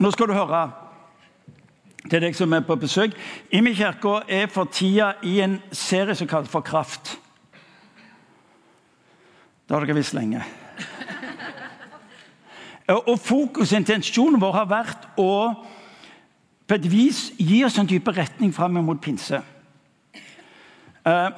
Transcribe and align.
Nå 0.00 0.10
skal 0.10 0.30
du 0.30 0.32
høre 0.32 0.62
til 2.08 2.22
deg 2.24 2.36
som 2.36 2.52
er 2.56 2.62
på 2.64 2.76
besøk. 2.80 3.12
Imi 3.52 3.74
kirke 3.76 4.22
er 4.32 4.46
for 4.48 4.70
tida 4.72 5.12
i 5.28 5.40
en 5.44 5.58
serie 5.76 6.16
som 6.16 6.28
kalles 6.28 6.48
for 6.48 6.64
Kraft. 6.64 7.18
Det 9.68 9.76
har 9.76 9.84
dere 9.84 9.98
visst 9.98 10.16
lenge. 10.16 10.40
Og 12.90 13.18
Fokus 13.20 13.74
intensjonen 13.76 14.40
vår 14.40 14.56
har 14.56 14.70
vært 14.70 15.04
å 15.20 15.34
på 16.66 16.78
et 16.78 16.88
vis 16.88 17.20
gi 17.36 17.60
oss 17.66 17.76
en 17.78 17.90
type 17.90 18.14
retning 18.16 18.54
fram 18.56 18.80
mot 18.80 18.98
pinse. 19.02 19.42
Uh, 21.04 21.28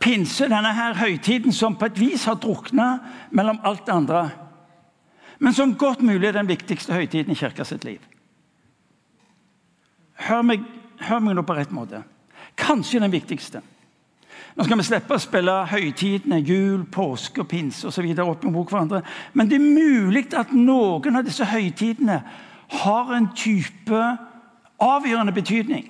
pinse, 0.00 0.46
denne 0.46 0.72
her 0.76 0.94
høytiden 1.00 1.52
som 1.52 1.74
på 1.76 1.90
et 1.90 1.98
vis 1.98 2.28
har 2.28 2.38
drukna 2.40 2.88
mellom 3.34 3.60
alt 3.66 3.86
det 3.86 3.94
andre, 3.96 4.22
men 5.42 5.54
som 5.56 5.74
godt 5.74 6.04
mulig 6.06 6.28
er 6.28 6.38
den 6.38 6.48
viktigste 6.48 6.94
høytiden 6.94 7.34
i 7.34 7.38
kirka 7.38 7.64
sitt 7.66 7.84
liv. 7.88 8.11
Hør 10.28 10.42
meg, 10.46 10.64
hør 11.02 11.22
meg 11.24 11.36
nå 11.36 11.44
på 11.46 11.56
rett 11.56 11.72
måte. 11.74 12.02
Kanskje 12.58 13.00
den 13.02 13.12
viktigste. 13.12 13.62
Nå 14.56 14.66
skal 14.66 14.78
vi 14.78 14.84
slippe 14.84 15.16
å 15.16 15.22
spille 15.22 15.52
høytidene, 15.70 16.42
jul, 16.44 16.82
påske 16.92 17.40
og 17.40 17.48
pinse 17.48 17.88
osv. 17.88 18.08
opp 18.20 18.44
mot 18.44 18.68
hverandre. 18.68 19.00
Men 19.32 19.48
det 19.48 19.56
er 19.56 19.64
mulig 19.64 20.26
at 20.36 20.52
noen 20.52 21.16
av 21.16 21.24
disse 21.24 21.46
høytidene 21.48 22.18
har 22.82 23.14
en 23.16 23.30
type 23.36 24.02
avgjørende 24.82 25.32
betydning 25.32 25.88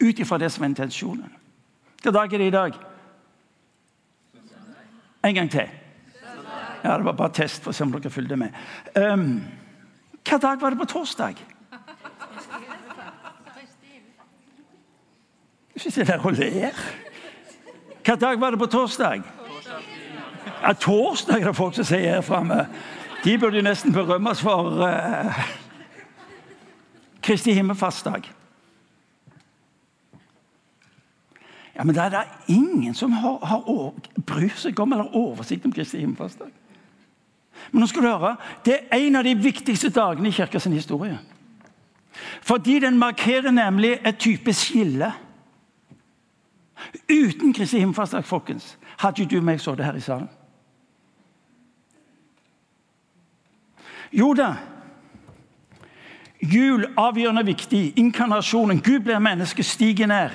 ut 0.00 0.18
ifra 0.18 0.38
det 0.40 0.48
som 0.52 0.64
er 0.64 0.72
intensjonen. 0.72 1.36
Hvilken 2.00 2.16
dag 2.16 2.32
er 2.32 2.38
det 2.38 2.48
i 2.48 2.56
dag? 2.56 2.78
En 5.22 5.34
gang 5.34 5.50
til. 5.52 5.68
Ja, 6.84 6.96
Det 6.96 7.04
var 7.04 7.12
bare 7.12 7.32
test 7.36 7.62
for 7.62 7.70
å 7.70 7.76
se 7.76 7.84
om 7.84 7.92
dere 7.92 8.10
fulgte 8.10 8.38
med. 8.40 8.56
Um, 8.96 9.42
hva 10.24 10.38
dag 10.40 10.60
var 10.60 10.72
det 10.72 10.80
på 10.80 10.88
torsdag? 10.88 11.36
Ikke 15.80 15.90
se 15.90 16.04
der 16.04 16.18
og 16.18 16.32
ler. 16.36 16.76
Hva 18.04 18.16
dag 18.20 18.40
var 18.40 18.52
det 18.52 18.58
på 18.60 18.66
torsdag? 18.66 19.22
Ja, 20.60 20.72
torsdag 20.72 21.40
er 21.40 21.46
det 21.48 21.56
folk 21.56 21.74
som 21.74 21.86
sier 21.88 22.18
her 22.18 22.24
framme. 22.24 22.66
De 23.24 23.38
burde 23.40 23.56
jo 23.56 23.64
nesten 23.64 23.92
berømmes 23.92 24.42
for 24.44 24.76
uh, 24.84 25.40
Kristi 27.24 27.52
himmelfartsdag. 27.56 28.28
Ja, 31.76 31.84
Men 31.84 31.94
da 31.94 32.04
er 32.04 32.10
det 32.10 32.24
ingen 32.52 32.94
som 32.94 33.12
har, 33.12 33.38
har 33.40 33.92
bryr 34.26 34.56
seg 34.60 34.80
om 34.80 34.92
eller 34.92 35.16
oversikt 35.16 35.64
om 35.64 35.72
Kristi 35.72 36.02
himmelfartsdag. 36.02 36.52
Men 37.72 37.80
nå 37.80 37.88
skal 37.88 38.04
du 38.04 38.08
høre, 38.08 38.36
det 38.64 38.82
er 38.90 39.00
en 39.00 39.16
av 39.16 39.24
de 39.24 39.34
viktigste 39.34 39.88
dagene 39.88 40.28
i 40.28 40.36
kirkens 40.36 40.68
historie. 40.68 41.16
Fordi 42.44 42.78
den 42.84 42.98
markerer 42.98 43.50
nemlig 43.50 43.98
et 44.04 44.20
type 44.20 44.52
skille. 44.52 45.12
Uten 47.10 47.52
Kristi 47.52 47.78
himmelfartsdag, 47.78 48.24
folkens, 48.24 48.78
hadde 48.98 49.22
jo 49.22 49.28
du 49.28 49.36
og 49.38 49.46
meg 49.48 49.60
sittet 49.60 49.84
her 49.84 49.96
i 49.96 50.04
salen. 50.04 50.28
Jo 54.12 54.32
da. 54.34 54.54
Jul 56.40 56.86
avgjørende 56.98 57.44
viktig. 57.46 57.92
Inkarnasjonen. 58.00 58.80
Gud 58.82 59.04
blir 59.06 59.20
menneske, 59.22 59.62
stiger 59.62 60.08
ned. 60.10 60.34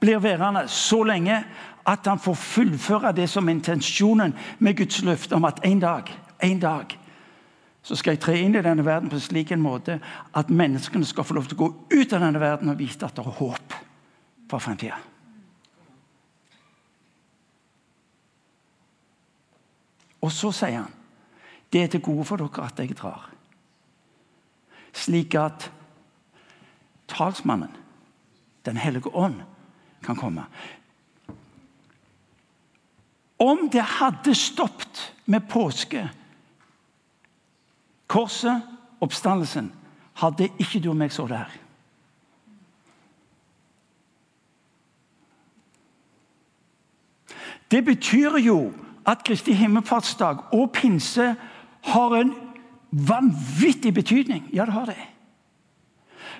Blir 0.00 0.20
værende 0.22 0.68
så 0.68 1.02
lenge 1.02 1.40
at 1.86 2.06
han 2.06 2.18
får 2.18 2.34
fullføre 2.34 3.12
det 3.16 3.28
som 3.30 3.48
intensjonen 3.48 4.34
med 4.58 4.76
Guds 4.76 5.02
løfte 5.02 5.34
om 5.34 5.44
at 5.44 5.60
en 5.64 5.80
dag, 5.80 6.12
en 6.42 6.60
dag 6.60 6.98
så 7.86 7.94
skal 7.94 8.16
jeg 8.16 8.20
tre 8.20 8.34
inn 8.42 8.56
i 8.58 8.62
denne 8.62 8.82
verden 8.82 9.10
på 9.10 9.14
en 9.14 9.22
slik 9.22 9.52
en 9.54 9.62
måte 9.62 10.00
at 10.34 10.48
menneskene 10.50 11.06
skal 11.06 11.24
få 11.24 11.36
lov 11.36 11.46
til 11.46 11.54
å 11.54 11.60
gå 11.60 11.68
ut 11.94 12.14
av 12.16 12.24
denne 12.24 12.40
verden 12.42 12.72
og 12.72 12.80
vite 12.80 13.06
at 13.06 13.14
det 13.14 13.22
er 13.22 13.36
håp 13.38 13.76
for 14.50 14.62
fremtida. 14.62 14.98
Og 20.26 20.32
så 20.34 20.50
sier 20.54 20.82
han 20.82 20.92
det 21.72 21.82
er 21.82 21.90
til 21.90 22.02
gode 22.02 22.24
for 22.26 22.40
dere 22.40 22.66
at 22.66 22.78
jeg 22.78 22.94
drar. 22.98 23.26
Slik 24.94 25.34
at 25.34 25.70
talsmannen, 27.10 27.74
Den 28.66 28.76
hellige 28.76 29.14
ånd, 29.14 29.42
kan 30.02 30.16
komme. 30.16 30.44
Om 33.38 33.68
det 33.70 33.82
hadde 33.82 34.34
stoppet 34.34 35.14
med 35.26 35.46
påske, 35.48 36.10
korset, 38.06 38.62
oppstandelsen, 39.00 39.72
hadde 40.14 40.48
ikke 40.58 40.80
du 40.80 40.90
og 40.90 40.96
meg 40.96 41.12
så 41.14 41.28
det 41.30 41.38
her. 41.38 41.54
Det 47.70 47.84
betyr 47.84 48.38
jo 48.42 48.72
at 49.06 49.24
Kristi 49.24 49.54
himmelfartsdag 49.54 50.54
og 50.54 50.72
pinse 50.74 51.34
har 51.86 52.16
en 52.16 52.32
vanvittig 52.90 53.94
betydning. 53.94 54.48
Ja, 54.52 54.64
det 54.64 54.72
har 54.72 54.86
det. 54.86 54.98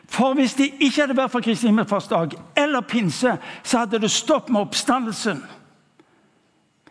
For 0.06 0.34
hvis 0.34 0.54
det 0.54 0.72
ikke 0.81 1.00
hadde 1.00 1.16
vært 1.19 1.32
for 1.34 1.43
Kristi 1.43 1.66
himmelfartsdag 1.66 2.37
eller 2.56 2.81
pinse, 2.81 3.37
så 3.62 3.78
hadde 3.78 4.00
det 4.03 4.10
stoppet 4.10 4.53
med 4.54 4.66
oppstandelsen. 4.66 5.43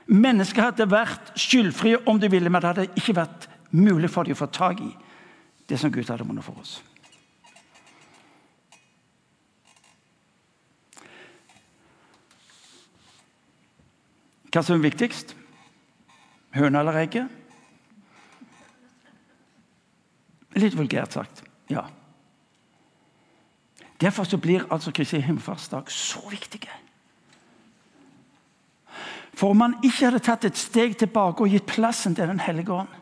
Mennesket 0.06 0.63
hadde 0.63 0.90
vært 0.91 1.31
skyldfrie 1.40 2.02
om 2.07 2.19
de 2.19 2.30
ville, 2.31 2.50
men 2.50 2.62
det 2.62 2.74
hadde 2.74 2.90
ikke 2.96 3.16
vært 3.16 3.47
mulig 3.72 4.09
for 4.12 4.24
dem 4.24 4.36
å 4.36 4.40
få 4.44 4.52
tak 4.52 4.84
i 4.84 4.92
det 5.69 5.80
som 5.81 5.92
Gud 5.92 6.09
hadde 6.09 6.28
vunnet 6.28 6.46
for 6.46 6.59
oss. 6.62 6.78
Hva 14.52 14.62
som 14.63 14.78
er 14.78 14.86
viktigst? 14.86 15.34
Høna 16.55 16.79
eller 16.79 17.01
egget? 17.03 17.27
Litt 20.55 20.77
vulgært 20.77 21.16
sagt. 21.17 21.43
Ja. 21.67 21.83
Derfor 24.01 24.27
så 24.27 24.39
blir 24.39 24.67
altså 24.71 24.91
Kristi 24.95 25.19
himmelfartsdag 25.23 25.91
så 25.91 26.21
viktig. 26.31 26.63
For 29.35 29.51
om 29.51 29.59
man 29.59 29.75
ikke 29.83 30.07
hadde 30.07 30.23
tatt 30.23 30.45
et 30.47 30.59
steg 30.59 30.95
tilbake 30.99 31.44
og 31.44 31.51
gitt 31.51 31.67
plassen 31.67 32.15
til 32.15 32.27
Den 32.27 32.39
hellige 32.39 32.71
ånd, 32.71 32.94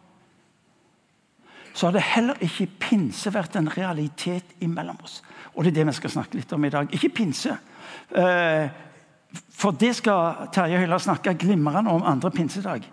så 1.73 1.89
hadde 1.89 2.01
heller 2.05 2.41
ikke 2.41 2.69
pinse 2.79 3.33
vært 3.33 3.55
en 3.57 3.69
realitet 3.77 4.57
imellom 4.61 4.97
oss. 5.03 5.21
Og 5.53 5.63
det 5.63 5.71
er 5.71 5.79
det 5.79 5.87
vi 5.87 5.95
skal 5.97 6.13
snakke 6.13 6.37
litt 6.37 6.53
om 6.53 6.65
i 6.65 6.69
dag. 6.73 6.89
Ikke 6.93 7.09
pinse. 7.09 7.57
Eh, 8.13 8.67
for 9.49 9.71
det 9.71 9.95
skal 9.97 10.49
Terje 10.53 10.77
Høiland 10.77 11.01
snakke 11.01 11.33
glimrende 11.33 11.89
om 11.89 12.05
andre 12.05 12.31
pinsedag. 12.31 12.85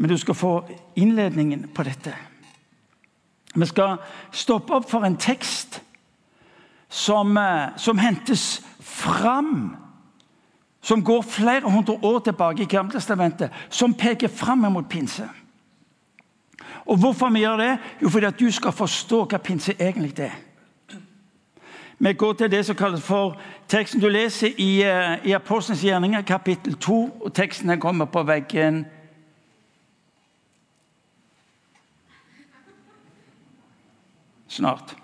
Men 0.00 0.10
du 0.10 0.16
skal 0.18 0.34
få 0.34 0.64
innledningen 0.96 1.68
på 1.74 1.82
dette. 1.82 2.14
Vi 3.54 3.66
skal 3.66 3.98
stoppe 4.32 4.72
opp 4.72 4.86
for 4.88 5.04
en 5.04 5.18
tekst 5.20 5.82
som, 6.88 7.36
eh, 7.36 7.76
som 7.76 7.98
hentes 7.98 8.62
fram. 8.80 9.76
Som 10.80 11.04
går 11.04 11.22
flere 11.22 11.70
hundre 11.70 11.98
år 12.02 12.18
tilbake 12.18 12.62
i 12.62 12.66
Gamletestamentet, 12.66 13.50
som 13.68 13.94
peker 13.94 14.28
fram 14.28 14.58
mot 14.58 14.88
pinse. 14.88 15.28
Og 16.86 16.96
Hvorfor 16.96 17.28
vi 17.28 17.40
gjør 17.40 17.56
det? 17.56 17.78
Jo, 18.02 18.08
fordi 18.08 18.26
at 18.26 18.40
du 18.40 18.50
skal 18.50 18.72
forstå 18.72 19.24
hva 19.24 19.38
pinse 19.38 19.74
egentlig 19.80 20.18
er. 20.18 20.32
Vi 21.98 22.12
går 22.12 22.32
til 22.32 22.50
det 22.50 22.66
som 22.66 22.76
kalles 22.76 23.02
for 23.02 23.36
teksten 23.68 24.00
du 24.00 24.08
leser 24.08 24.48
i, 24.58 24.82
eh, 24.82 25.18
i 25.24 25.32
Apostelens 25.32 25.82
gjerninger, 25.82 26.22
kapittel 26.22 26.74
2. 26.74 27.20
og 27.24 27.34
Teksten 27.34 27.80
kommer 27.80 28.04
på 28.04 28.22
veggen 28.22 28.86
snart. 34.50 34.96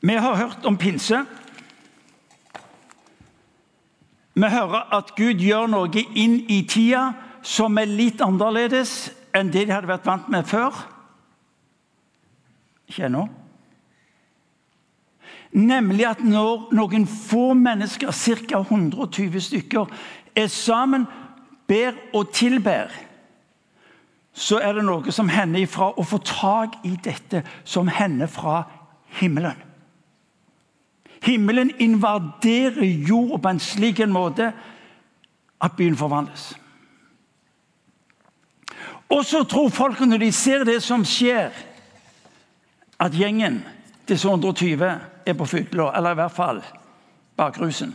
Vi 0.00 0.14
har 0.14 0.36
hørt 0.36 0.66
om 0.66 0.76
pinse. 0.78 1.24
Vi 4.34 4.46
hører 4.46 4.94
at 4.94 5.14
Gud 5.16 5.40
gjør 5.42 5.66
noe 5.66 6.04
inn 6.14 6.38
i 6.50 6.62
tida 6.70 7.08
som 7.42 7.78
er 7.78 7.90
litt 7.90 8.22
annerledes 8.22 9.10
enn 9.34 9.50
det 9.50 9.66
de 9.66 9.74
hadde 9.74 9.90
vært 9.90 10.06
vant 10.06 10.28
med 10.30 10.46
før. 10.46 10.76
Ikke 12.88 13.08
ennå. 13.08 13.26
Nemlig 15.58 16.06
at 16.06 16.22
når 16.22 16.68
noen 16.76 17.06
få 17.08 17.54
mennesker, 17.56 18.12
ca. 18.12 18.60
120 18.60 19.40
stykker, 19.40 19.90
er 20.36 20.46
sammen, 20.52 21.06
ber 21.66 21.96
og 22.14 22.30
tilber 22.36 22.92
så 24.38 24.60
er 24.62 24.76
det 24.76 24.84
noe 24.86 25.12
som 25.14 25.30
hender 25.32 25.64
ifra 25.64 25.90
å 25.98 26.04
få 26.06 26.20
tak 26.22 26.78
i 26.86 26.94
dette 27.02 27.42
som 27.66 27.90
hender 27.90 28.30
fra 28.30 28.62
himmelen. 29.18 29.56
Himmelen 31.24 31.72
invaderer 31.82 32.84
jord 32.86 33.40
på 33.42 33.50
en 33.50 33.60
slik 33.62 33.98
en 34.04 34.14
måte 34.14 34.52
at 35.58 35.74
byen 35.76 35.98
forvandles. 35.98 36.52
Og 39.08 39.24
så 39.26 39.42
tror 39.48 39.72
folk, 39.72 40.00
når 40.06 40.22
de 40.22 40.28
ser 40.32 40.62
det 40.68 40.78
som 40.84 41.04
skjer, 41.06 41.50
at 42.98 43.14
gjengen, 43.14 43.62
disse 44.08 44.28
120, 44.28 44.84
er 45.26 45.36
på 45.38 45.48
fylla, 45.48 45.90
eller 45.96 46.14
i 46.14 46.20
hvert 46.20 46.36
fall 46.36 46.62
bakrusen. 47.38 47.94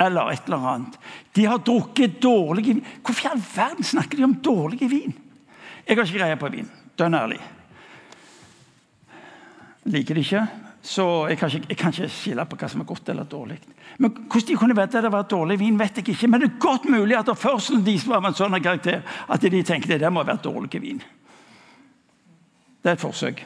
Eller 0.00 0.32
et 0.32 0.48
eller 0.48 0.64
annet. 0.70 0.98
De 1.36 1.46
har 1.48 1.62
drukket 1.64 2.18
dårlig 2.22 2.66
vin. 2.66 2.82
Hvorfor 3.02 3.26
i 3.26 3.30
all 3.32 3.44
verden 3.54 3.84
snakker 3.84 4.18
de 4.18 4.26
om 4.28 4.34
dårlig 4.44 4.90
vin? 4.90 5.14
Jeg 5.86 5.96
har 5.96 6.04
ikke 6.04 6.18
greie 6.18 6.36
på 6.36 6.50
vin. 6.50 6.70
Dønn 6.98 7.14
ærlig. 7.14 7.38
Liker 9.86 10.18
det 10.18 10.24
ikke, 10.24 10.46
så 10.82 11.26
jeg 11.30 11.38
kan, 11.38 11.50
ikke, 11.50 11.66
jeg 11.68 11.76
kan 11.78 11.92
ikke 11.94 12.08
skille 12.10 12.46
på 12.46 12.56
hva 12.58 12.68
som 12.70 12.80
er 12.82 12.88
godt 12.88 13.08
eller 13.08 13.26
dårlig. 13.30 13.58
Men 13.98 14.16
Hvordan 14.26 14.48
de 14.48 14.56
kunne 14.58 14.74
vite 14.74 14.98
at 14.98 15.04
det 15.04 15.12
var 15.12 15.28
dårlig 15.30 15.58
vin, 15.60 15.78
vet 15.78 15.96
jeg 15.96 16.08
ikke. 16.08 16.28
Men 16.28 16.42
det 16.42 16.48
er 16.48 16.58
godt 16.58 16.88
mulig 16.90 17.16
at 17.16 17.30
først 17.38 17.70
deres 17.86 18.06
var 18.08 18.18
av 18.18 18.26
en 18.30 18.38
sånn 18.38 18.58
karakter 18.62 19.02
at 19.28 19.46
de 19.46 19.62
tenkte 19.62 19.98
det 19.98 20.10
må 20.12 20.24
være 20.26 20.42
dårlig 20.42 20.82
vin. 20.82 21.02
Det 22.82 22.90
er 22.90 22.98
et 22.98 23.02
forsøk 23.02 23.44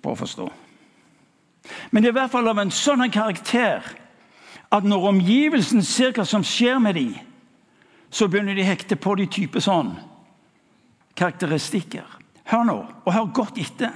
på 0.00 0.12
å 0.12 0.16
forstå. 0.16 0.48
Men 1.90 2.02
det 2.02 2.08
er 2.08 2.16
i 2.16 2.18
hvert 2.20 2.32
fall 2.32 2.48
av 2.48 2.60
en 2.60 2.72
sånn 2.72 3.04
karakter 3.12 3.84
at 4.72 4.84
når 4.84 5.08
omgivelsen 5.12 5.84
ser 5.84 6.16
hva 6.16 6.24
som 6.28 6.44
skjer 6.44 6.80
med 6.80 6.96
dem, 6.96 7.14
så 8.10 8.28
begynner 8.28 8.56
de 8.56 8.64
å 8.64 8.72
hekte 8.72 8.96
på 8.96 9.14
de 9.20 9.28
type 9.28 9.60
sånn 9.60 9.92
karakteristikker. 11.16 12.06
Hør 12.44 12.64
nå, 12.68 12.76
og 13.04 13.12
hør 13.12 13.32
godt 13.34 13.58
etter. 13.58 13.92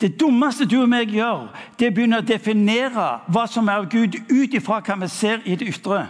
Det 0.00 0.20
dummeste 0.20 0.66
du 0.68 0.80
og 0.82 0.88
meg 0.92 1.12
gjør, 1.14 1.46
det 1.78 1.86
er 1.86 1.92
å 1.92 1.96
begynne 1.96 2.20
å 2.20 2.26
definere 2.26 3.06
hva 3.32 3.46
som 3.48 3.68
er 3.68 3.80
av 3.80 3.88
Gud, 3.92 4.18
ut 4.28 4.54
ifra 4.54 4.82
hva 4.84 4.96
vi 5.00 5.08
ser 5.08 5.44
i 5.48 5.56
det 5.56 5.70
ytre. 5.72 6.02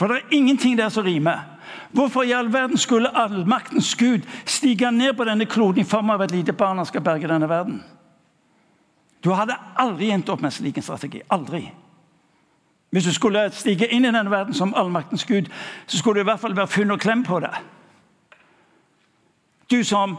For 0.00 0.08
det 0.08 0.16
er 0.18 0.36
ingenting 0.38 0.78
der 0.78 0.88
som 0.90 1.04
rimer. 1.04 1.44
Hvorfor 1.92 2.24
i 2.24 2.32
all 2.32 2.48
verden 2.52 2.80
skulle 2.80 3.12
allmaktens 3.16 3.94
Gud 3.94 4.24
stige 4.48 4.90
ned 4.90 5.12
på 5.16 5.26
denne 5.28 5.46
kloden 5.46 5.82
i 5.82 5.88
form 5.88 6.10
av 6.10 6.24
et 6.24 6.32
lite 6.32 6.52
barn 6.56 6.80
han 6.80 6.88
skal 6.88 7.04
berge 7.04 7.28
denne 7.28 7.48
verden? 7.48 7.82
Du 9.22 9.30
hadde 9.36 9.58
aldri 9.78 10.10
endt 10.10 10.28
opp 10.32 10.40
med 10.40 10.50
en 10.50 10.56
slik 10.56 10.80
strategi. 10.82 11.20
Aldri. 11.30 11.68
Hvis 12.90 13.04
du 13.04 13.12
skulle 13.12 13.44
stige 13.54 13.88
inn 13.88 14.04
i 14.04 14.10
denne 14.10 14.30
verden 14.30 14.54
som 14.54 14.74
allmaktens 14.76 15.24
Gud, 15.24 15.46
så 15.86 15.98
skulle 15.98 16.20
du 16.20 16.26
i 16.26 16.30
hvert 16.32 16.40
fall 16.40 16.56
være 16.56 16.72
funn 16.72 16.90
og 16.90 17.00
klem 17.00 17.22
på 17.24 17.38
det. 17.40 17.52
Du 19.72 19.80
som 19.84 20.18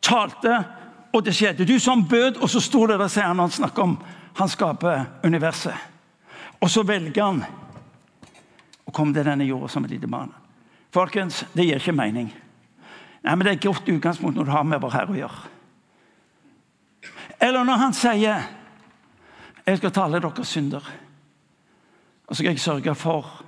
talte 0.00 0.54
og 1.12 1.24
det 1.24 1.34
skjedde. 1.36 1.66
Du 1.68 1.78
som 1.80 2.04
bød, 2.08 2.38
og 2.40 2.50
så 2.50 2.60
sto 2.62 2.86
det 2.86 2.98
der, 2.98 3.10
sier 3.12 3.28
han 3.28 3.42
han 3.42 3.52
snakker 3.52 3.82
om 3.82 3.96
han 4.38 4.48
skaper 4.48 5.04
universet. 5.24 5.74
Og 6.60 6.70
så 6.70 6.84
velger 6.86 7.24
han 7.24 7.42
å 8.86 8.92
komme 8.94 9.14
til 9.14 9.26
denne 9.26 9.44
jorda 9.44 9.68
som 9.68 9.84
et 9.84 9.94
lite 9.94 10.08
barn. 10.10 10.32
Folkens, 10.94 11.44
det 11.54 11.66
gir 11.66 11.80
ikke 11.80 11.94
mening. 11.96 12.30
Nei, 13.22 13.34
men 13.34 13.44
Det 13.44 13.50
er 13.50 13.58
et 13.58 13.66
godt 13.66 13.88
utgangspunkt 13.88 14.36
når 14.36 14.44
du 14.44 14.50
har 14.50 14.64
med 14.64 14.80
vår 14.80 14.94
Herre 14.96 15.12
å 15.12 15.18
gjøre. 15.18 15.42
Eller 17.40 17.64
når 17.64 17.76
han 17.76 17.92
sier 17.92 18.42
'Jeg 19.66 19.76
skal 19.76 19.90
tale 19.90 20.20
deres 20.20 20.48
synder', 20.48 20.90
og 22.26 22.36
så 22.36 22.42
skal 22.42 22.50
jeg 22.50 22.60
sørge 22.60 22.94
for 22.94 23.44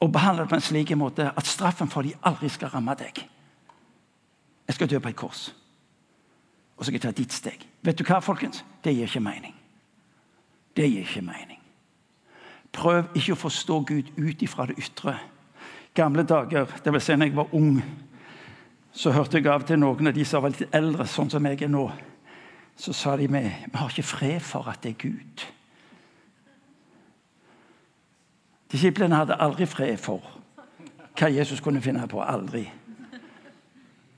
å 0.00 0.06
behandle 0.06 0.42
det 0.42 0.48
på 0.48 0.54
en 0.54 0.60
slik 0.60 0.96
måte 0.96 1.32
at 1.36 1.46
straffen 1.46 1.88
for 1.88 2.02
dem 2.02 2.12
aldri 2.22 2.48
skal 2.48 2.68
ramme 2.68 2.94
deg. 2.94 3.28
Jeg 4.68 4.76
skal 4.76 4.90
dø 4.90 4.98
på 5.00 5.08
et 5.08 5.16
kors 5.16 5.48
og 6.78 6.84
så 6.84 6.92
skal 6.92 7.00
jeg 7.00 7.02
ta 7.02 7.10
ditt 7.10 7.34
steg. 7.34 7.62
Vet 7.82 7.98
du 7.98 8.04
hva, 8.06 8.20
folkens? 8.22 8.62
Det 8.84 8.94
gir 8.94 9.08
ikke 9.08 9.22
mening. 9.22 9.54
Det 10.76 10.86
gir 10.86 11.02
ikke 11.02 11.24
mening. 11.26 11.58
Prøv 12.72 13.08
ikke 13.18 13.34
å 13.34 13.40
forstå 13.40 13.78
Gud 13.88 14.12
ut 14.14 14.44
ifra 14.46 14.68
det 14.70 14.76
ytre. 14.78 15.16
Gamle 15.98 16.22
dager, 16.22 16.70
det 16.84 16.92
vil 16.94 17.02
si 17.02 17.16
når 17.16 17.26
jeg 17.26 17.36
var 17.36 17.54
ung, 17.58 17.80
så 18.94 19.10
hørte 19.10 19.40
jeg 19.40 19.50
av 19.50 19.66
til 19.66 19.80
noen 19.82 20.06
av 20.06 20.14
de 20.14 20.26
som 20.26 20.44
var 20.44 20.54
litt 20.54 20.74
eldre, 20.74 21.06
sånn 21.10 21.32
som 21.32 21.50
jeg 21.50 21.64
er 21.66 21.72
nå. 21.72 21.84
Så 22.78 22.94
sa 22.94 23.16
de 23.18 23.26
meg 23.26 23.50
vi 23.66 23.74
har 23.74 23.90
ikke 23.90 24.06
fred 24.06 24.40
for 24.46 24.70
at 24.70 24.84
det 24.84 24.94
er 24.94 25.02
Gud. 25.02 25.46
Disiplene 28.70 29.18
hadde 29.18 29.40
aldri 29.42 29.66
fred 29.66 29.98
for 29.98 30.22
hva 31.18 31.32
Jesus 31.34 31.58
kunne 31.64 31.82
finne 31.82 32.06
på. 32.06 32.22
Aldri. 32.22 32.68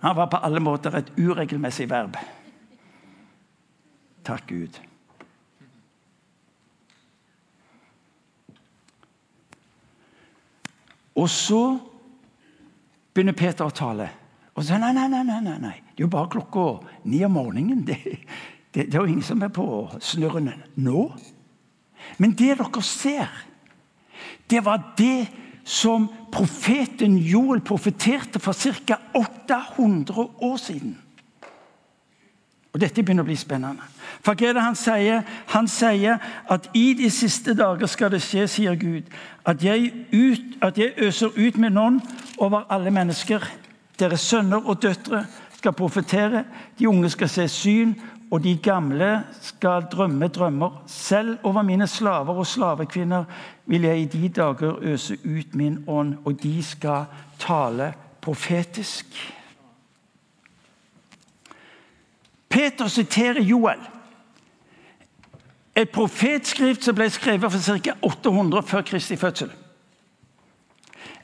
Han 0.00 0.16
var 0.16 0.30
på 0.32 0.36
alle 0.36 0.60
måter 0.60 0.94
et 0.96 1.12
uregelmessig 1.18 1.90
verb. 1.90 2.16
Takk, 4.24 4.46
Gud. 4.48 4.78
Og 11.20 11.28
så 11.28 11.78
begynner 13.12 13.36
Peter 13.36 13.66
å 13.66 13.74
tale. 13.74 14.08
Og 14.54 14.64
så 14.64 14.78
nei, 14.80 14.92
nei, 14.96 15.08
nei, 15.10 15.24
nei, 15.26 15.40
nei. 15.60 15.76
Det 15.92 16.02
er 16.02 16.06
jo 16.06 16.12
bare 16.12 16.30
klokka 16.32 16.64
ni 17.10 17.20
om 17.26 17.36
morgenen. 17.36 17.84
Det, 17.86 17.98
det, 18.72 18.86
det 18.86 18.94
er 18.94 19.02
jo 19.02 19.10
ingen 19.10 19.26
som 19.26 19.42
er 19.42 19.52
på 19.52 19.66
snurren 20.00 20.52
nå. 20.80 21.04
Men 22.18 22.32
det 22.38 22.54
dere 22.56 22.82
ser, 22.86 23.28
det 24.48 24.64
var 24.64 24.94
det 24.98 25.28
som 25.64 26.08
profeten 26.32 27.18
Joel 27.18 27.60
profeterte 27.60 28.40
for 28.40 28.52
ca. 28.52 28.98
800 29.14 30.28
år 30.40 30.56
siden. 30.56 30.98
Og 32.72 32.80
Dette 32.80 33.02
begynner 33.02 33.26
å 33.26 33.26
bli 33.26 33.36
spennende. 33.38 33.82
For 34.22 34.38
hva 34.38 34.50
er 34.50 34.54
det 34.54 34.62
Han 34.62 34.76
sier 34.78 35.22
Han 35.54 35.68
sier 35.68 36.18
at 36.50 36.68
i 36.74 36.92
de 36.94 37.10
siste 37.10 37.54
dager 37.58 37.90
skal 37.90 38.12
det 38.12 38.22
skje, 38.22 38.46
sier 38.48 38.76
Gud, 38.78 39.10
at 39.44 39.64
jeg, 39.64 39.92
ut, 40.12 40.58
at 40.62 40.78
jeg 40.78 40.94
øser 40.98 41.34
ut 41.36 41.58
min 41.58 41.78
ånd 41.78 42.00
over 42.38 42.66
alle 42.70 42.90
mennesker. 42.90 43.42
Deres 43.98 44.20
sønner 44.20 44.62
og 44.66 44.82
døtre 44.82 45.24
skal 45.56 45.72
profetere, 45.72 46.44
de 46.78 46.88
unge 46.88 47.10
skal 47.10 47.28
se 47.28 47.48
syn, 47.48 47.94
og 48.30 48.44
de 48.44 48.56
gamle 48.56 49.24
skal 49.40 49.82
drømme 49.92 50.28
drømmer. 50.28 50.82
Selv 50.86 51.38
over 51.42 51.62
mine 51.62 51.86
slaver 51.86 52.34
og 52.34 52.46
slavekvinner 52.46 53.24
vil 53.66 53.82
jeg 53.82 54.00
i 54.00 54.04
de 54.04 54.28
dager 54.28 54.78
øse 54.80 55.14
ut 55.24 55.54
min 55.54 55.84
ånd, 55.86 56.16
og 56.24 56.42
de 56.42 56.62
skal 56.62 57.04
tale 57.38 57.94
profetisk. 58.20 59.06
Peter 62.48 62.86
siterer 62.86 63.42
Joel. 63.42 63.78
Et 65.76 65.90
profetskrift 65.90 66.84
som 66.84 66.94
ble 66.94 67.10
skrevet 67.10 67.52
for 67.52 67.78
ca. 67.78 67.92
800 68.02 68.62
før 68.62 68.82
Kristi 68.82 69.16
fødsel. 69.16 69.50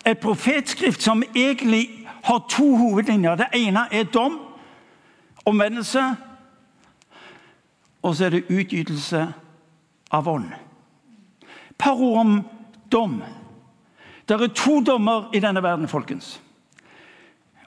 Et 0.07 0.19
profetskrift 0.19 1.03
som 1.03 1.23
egentlig 1.35 1.89
har 2.25 2.47
to 2.51 2.77
hovedlinjer. 2.77 3.35
Det 3.35 3.47
ene 3.53 3.87
er 3.93 4.05
dom, 4.05 4.39
omvendelse. 5.45 6.17
Og 8.07 8.15
så 8.15 8.29
er 8.29 8.37
det 8.37 8.47
utgytelse 8.51 9.27
av 10.15 10.29
ånd. 10.29 10.53
par 11.79 12.01
ord 12.01 12.19
om 12.19 12.45
dom. 12.93 13.23
Det 14.29 14.41
er 14.41 14.47
to 14.49 14.81
dommer 14.81 15.31
i 15.35 15.41
denne 15.41 15.63
verden, 15.63 15.89
folkens. 15.89 16.41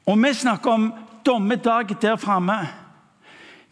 Og 0.06 0.18
vi 0.18 0.34
snakker 0.34 0.72
om 0.72 0.94
dommedag 1.26 2.02
der 2.02 2.16
framme. 2.16 2.68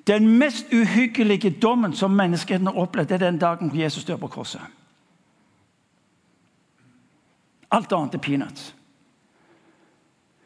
Den 0.07 0.37
mest 0.37 0.65
uhyggelige 0.73 1.49
dommen 1.49 1.93
som 1.93 2.11
menneskeheten 2.11 2.67
har 2.67 2.77
opplevd, 2.77 3.11
er 3.11 3.17
den 3.17 3.39
dagen 3.39 3.69
hvor 3.69 3.79
Jesus 3.79 4.05
dør 4.05 4.17
på 4.17 4.27
korset. 4.27 4.61
Alt 7.71 7.91
annet 7.91 8.15
er 8.15 8.19
peanuts. 8.19 8.75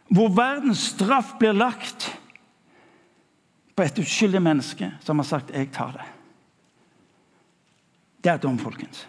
Hvor 0.09 0.29
verdens 0.29 0.79
straff 0.79 1.35
blir 1.39 1.51
lagt 1.51 2.20
et 3.81 3.99
uskyldig 3.99 4.41
menneske 4.41 4.91
som 4.99 5.19
har 5.19 5.23
sagt 5.23 5.51
'jeg 5.51 5.71
tar 5.71 5.91
det'. 5.91 6.11
Det 8.23 8.31
er 8.31 8.37
dom, 8.37 8.59
folkens. 8.59 9.07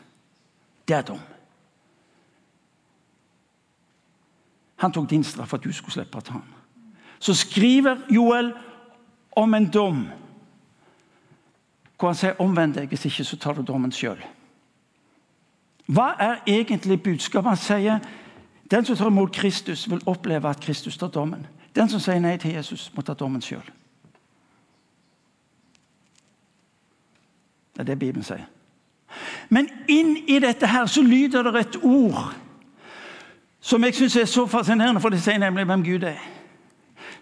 Det 0.89 0.97
er 0.97 1.03
dom. 1.03 1.21
Han 4.77 4.93
tok 4.93 5.11
din 5.11 5.25
straff 5.25 5.49
for 5.49 5.57
at 5.57 5.65
du 5.65 5.73
skulle 5.73 5.93
slippe 5.93 6.19
å 6.19 6.21
ta 6.21 6.33
den. 6.33 6.55
Så 7.19 7.35
skriver 7.35 7.97
Joel 8.11 8.53
om 9.37 9.55
en 9.55 9.71
dom 9.71 10.09
hvor 11.99 12.09
han 12.09 12.15
sier 12.15 12.41
'omvend 12.41 12.75
deg, 12.75 12.89
hvis 12.89 13.05
ikke 13.05 13.25
så 13.25 13.37
tar 13.37 13.53
du 13.53 13.63
dommen 13.63 13.93
sjøl'. 13.93 14.27
Hva 15.87 16.15
er 16.19 16.41
egentlig 16.47 17.03
budskapet? 17.03 17.49
Han 17.49 17.57
sier 17.57 18.01
den 18.71 18.85
som 18.85 18.97
tar 18.97 19.07
imot 19.07 19.33
Kristus, 19.33 19.91
vil 19.91 20.03
oppleve 20.07 20.49
at 20.49 20.61
Kristus 20.61 20.97
tar 20.97 21.09
dommen. 21.09 21.47
Den 21.77 21.89
som 21.89 22.01
sier 22.01 22.21
nei 22.21 22.37
til 22.37 22.55
Jesus, 22.55 22.91
må 22.95 23.03
ta 23.03 23.15
dommen 23.15 23.43
sjøl. 23.43 23.71
Det 27.73 27.81
er 27.81 27.85
det 27.85 27.99
Bibelen 27.99 28.25
sier. 28.25 28.45
Men 29.49 29.69
inn 29.89 30.17
i 30.29 30.39
dette 30.41 30.67
her 30.67 30.87
så 30.89 31.03
lyder 31.03 31.43
det 31.43 31.61
et 31.61 31.81
ord 31.83 32.33
som 33.63 33.85
jeg 33.85 33.95
syns 33.95 34.17
er 34.17 34.25
så 34.27 34.47
fascinerende, 34.51 35.01
for 35.01 35.13
det 35.15 35.21
sier 35.23 35.39
nemlig 35.39 35.69
hvem 35.69 35.85
Gud 35.87 36.03
er. 36.09 36.19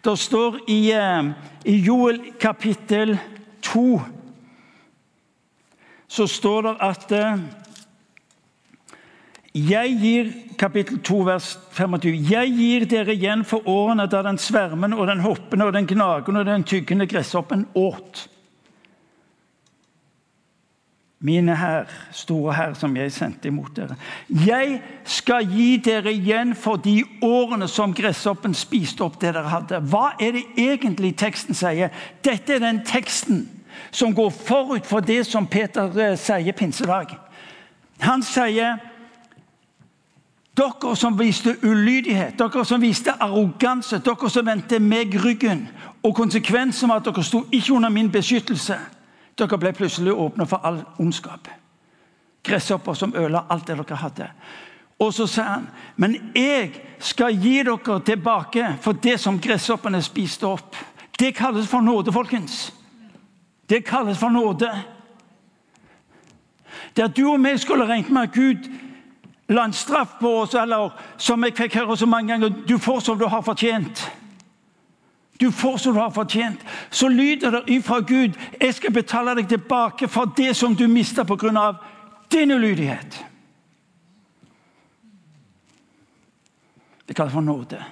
Det 0.04 0.14
står 0.18 0.56
i, 0.72 0.92
eh, 0.92 1.32
i 1.64 1.76
Joel 1.84 2.32
kapittel 2.40 3.18
2 3.62 4.00
så 6.10 6.26
står 6.26 6.62
det 6.62 6.76
at 6.80 7.12
eh, 7.12 7.38
Jeg 9.54 9.96
gir 10.00 10.32
kapittel 10.58 11.00
2, 11.02 11.16
vers 11.26 11.58
25. 11.72 12.18
Jeg 12.30 12.52
gir 12.54 12.84
dere 12.86 13.14
igjen 13.14 13.44
for 13.44 13.66
årene 13.66 14.06
da 14.06 14.22
den 14.22 14.38
svermende 14.38 14.96
og 14.96 15.08
den 15.10 15.20
hoppende 15.24 15.66
og 15.66 15.72
den 15.74 15.88
gnagende 15.90 16.40
og 16.40 16.46
den 16.46 16.64
tyggende 16.64 17.06
gresshoppen 17.06 17.66
åt. 17.74 18.28
Mine 21.22 21.56
herr, 21.56 21.84
store 22.12 22.54
herr, 22.54 22.74
som 22.74 22.94
jeg 22.96 23.12
sendte 23.12 23.48
imot 23.48 23.74
dere. 23.76 23.96
Jeg 24.46 24.78
skal 25.04 25.44
gi 25.44 25.76
dere 25.84 26.14
igjen 26.16 26.54
for 26.56 26.80
de 26.80 27.02
årene 27.22 27.66
som 27.68 27.92
gresshoppen 27.92 28.54
spiste 28.56 29.04
opp 29.04 29.18
det 29.20 29.34
dere 29.34 29.50
hadde. 29.52 29.82
Hva 29.84 30.14
er 30.16 30.38
det 30.38 30.46
egentlig 30.56 31.10
teksten 31.20 31.54
sier? 31.54 31.92
Dette 32.24 32.54
er 32.56 32.62
den 32.64 32.80
teksten 32.88 33.42
som 33.92 34.14
går 34.16 34.30
forut 34.32 34.88
for 34.88 35.04
det 35.04 35.26
som 35.28 35.46
Peter 35.46 35.92
eh, 36.00 36.16
sier 36.16 36.56
pinsedag. 36.56 37.12
Han 38.00 38.24
sier 38.24 38.78
dere 40.56 40.94
som 40.96 41.18
viste 41.18 41.52
ulydighet, 41.62 42.38
dere 42.38 42.64
som 42.64 42.80
viste 42.80 43.12
arroganse, 43.20 44.00
dere 44.00 44.32
som 44.32 44.48
vendte 44.48 44.80
meg 44.80 45.20
ryggen. 45.20 45.66
Og 46.00 46.16
konsekvensen 46.16 46.88
var 46.88 47.04
at 47.04 47.12
dere 47.12 47.26
sto 47.28 47.44
ikke 47.52 47.76
under 47.76 47.92
min 47.92 48.08
beskyttelse. 48.08 48.78
Dere 49.40 49.58
ble 49.58 49.72
plutselig 49.72 50.12
åpne 50.12 50.46
for 50.46 50.60
all 50.66 50.82
ondskap. 51.00 51.48
Gresshopper 52.44 52.94
som 52.94 53.14
ødela 53.16 53.46
alt 53.48 53.66
det 53.66 53.78
dere 53.78 53.96
hadde. 53.96 54.28
Og 55.00 55.14
så 55.14 55.26
sa 55.26 55.42
han, 55.42 55.68
men 55.96 56.32
jeg 56.36 56.74
skal 56.98 57.36
gi 57.40 57.62
dere 57.64 58.00
tilbake 58.04 58.74
for 58.84 58.92
det 58.92 59.16
som 59.20 59.40
gresshoppene 59.40 60.02
spiste 60.04 60.46
opp. 60.46 60.76
Det 61.18 61.32
kalles 61.36 61.68
for 61.68 61.80
nåde, 61.80 62.12
folkens. 62.12 62.72
Det 63.68 63.84
kalles 63.84 64.18
for 64.18 64.28
nåde. 64.28 64.68
Der 66.96 67.06
du 67.06 67.30
og 67.32 67.44
vi 67.44 67.56
skulle 67.58 67.86
regnet 67.86 68.10
med 68.10 68.22
at 68.22 68.32
Gud 68.34 68.68
la 69.48 69.64
en 69.64 69.72
straff 69.72 70.18
på 70.20 70.40
oss, 70.40 70.54
eller 70.54 70.90
som 71.16 71.44
jeg 71.44 71.56
fikk 71.56 71.74
høre 71.74 71.96
så 71.96 72.06
mange 72.06 72.32
ganger 72.32 72.48
Du 72.68 72.78
får 72.78 73.00
som 73.00 73.18
du 73.18 73.26
har 73.26 73.42
fortjent. 73.42 74.10
Du 75.40 75.50
får 75.52 75.76
som 75.78 75.94
du 75.94 76.00
har 76.00 76.10
fortjent. 76.10 76.60
Så 76.90 77.08
lyder 77.08 77.50
det 77.50 77.62
ifra 77.66 78.00
Gud 78.00 78.36
jeg 78.60 78.74
skal 78.74 78.92
betale 78.92 79.34
deg 79.34 79.48
tilbake 79.48 80.08
for 80.08 80.32
det 80.36 80.56
som 80.56 80.76
du 80.76 80.88
mista 80.88 81.24
pga. 81.24 81.72
din 82.32 82.50
ulydighet. 82.50 83.24
Det 87.08 87.16
kalles 87.16 87.32
for 87.32 87.40
nåde. 87.40 87.84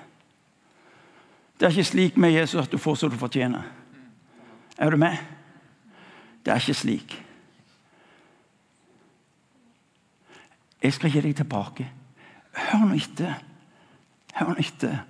Det 1.61 1.67
er 1.67 1.71
ikke 1.71 1.85
slik 1.85 2.17
med 2.17 2.31
Jesus 2.31 2.61
at 2.61 2.73
du 2.73 2.79
får 2.79 2.95
som 2.95 3.11
du 3.11 3.17
fortjener. 3.17 3.63
Er 4.79 4.91
du 4.91 4.97
med? 4.97 5.17
Det 6.45 6.53
er 6.53 6.57
ikke 6.57 6.75
slik. 6.75 7.25
Jeg 10.83 10.93
skal 10.93 11.11
gi 11.11 11.21
deg 11.21 11.37
tilbake. 11.37 11.89
Hør 12.55 12.85
nå 12.87 12.95
etter. 12.95 13.35
Hør 14.35 14.53
nå 14.53 14.55
etter. 14.63 15.01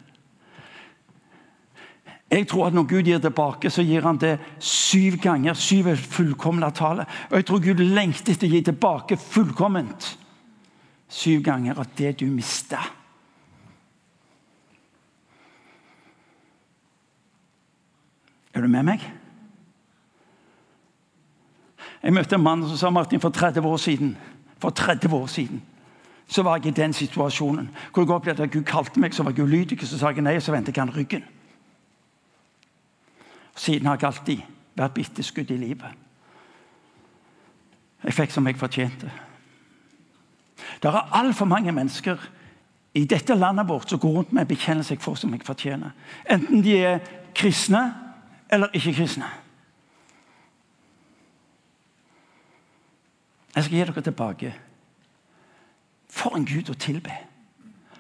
Jeg 2.31 2.49
tror 2.49 2.67
at 2.67 2.75
når 2.75 2.83
Gud 2.83 3.03
gir 3.03 3.19
tilbake, 3.19 3.71
så 3.71 3.83
gir 3.83 4.05
han 4.05 4.19
det 4.21 4.37
syv 4.61 5.17
ganger. 5.23 5.55
Syv 5.57 5.87
er 5.87 5.97
fullkomne 5.97 6.71
tale. 6.77 7.07
Og 7.31 7.37
jeg 7.37 7.47
tror 7.49 7.63
Gud 7.65 7.81
lengter 7.81 8.35
etter 8.35 8.49
å 8.49 8.53
gi 8.53 8.61
tilbake 8.67 9.17
fullkomment. 9.17 10.11
Syv 11.09 11.41
ganger 11.43 11.81
av 11.81 11.89
det 11.97 12.19
du 12.21 12.27
mista. 12.29 12.83
Er 18.53 18.61
du 18.61 18.69
med 18.69 18.85
meg? 18.85 19.09
Jeg 22.03 22.13
møtte 22.13 22.37
en 22.37 22.45
mann 22.45 22.67
som 22.69 22.77
sa 22.77 22.91
Martin, 22.91 23.21
for 23.21 23.35
30 23.35 23.65
år 23.67 23.77
siden 23.77 24.17
For 24.59 24.71
30 24.71 25.15
år 25.15 25.27
siden 25.27 25.63
så 26.29 26.43
var 26.43 26.59
jeg 26.59 26.67
i 26.67 26.77
den 26.77 26.93
situasjonen 26.93 27.71
hvor 27.93 28.03
jeg 28.03 28.11
opplevde 28.13 28.43
at 28.43 28.51
Gud 28.53 28.67
kalte 28.69 29.01
meg, 29.01 29.15
så 29.15 29.23
var 29.25 29.33
jeg 29.33 29.47
ulydig. 29.49 29.79
Så 29.81 29.97
sa 29.97 30.11
jeg 30.13 30.21
nei, 30.21 30.35
og 30.37 30.43
så 30.45 30.53
vendte 30.53 30.75
jeg 30.75 30.83
han 30.83 30.93
ryggen. 30.93 31.23
Siden 33.59 33.87
har 33.87 33.99
jeg 33.99 34.07
alltid 34.07 34.43
vært 34.79 34.95
bitteskudd 34.95 35.51
i 35.51 35.59
livet. 35.59 36.05
Jeg 38.05 38.15
fikk 38.15 38.31
som 38.31 38.47
jeg 38.47 38.59
fortjente. 38.59 39.11
Det 40.83 40.91
er 40.91 41.15
altfor 41.19 41.49
mange 41.51 41.73
mennesker 41.75 42.23
i 42.95 43.05
dette 43.05 43.35
landet 43.35 43.69
vårt 43.69 43.91
som 43.91 43.99
går 43.99 44.15
rundt 44.15 44.33
med 44.33 44.47
bekjennelse 44.47 44.95
jeg 44.95 45.03
får 45.03 45.19
som 45.19 45.35
jeg 45.35 45.43
fortjener. 45.47 45.91
Enten 46.31 46.63
de 46.63 46.77
er 46.79 46.99
kristne 47.35 47.83
eller 48.51 48.71
ikke 48.73 48.95
kristne. 48.95 49.27
Jeg 53.55 53.65
skal 53.65 53.77
gi 53.77 53.85
dere 53.85 54.03
tilbake. 54.03 54.55
For 56.09 56.37
en 56.37 56.47
Gud 56.47 56.71
å 56.71 56.79
tilbe. 56.79 57.15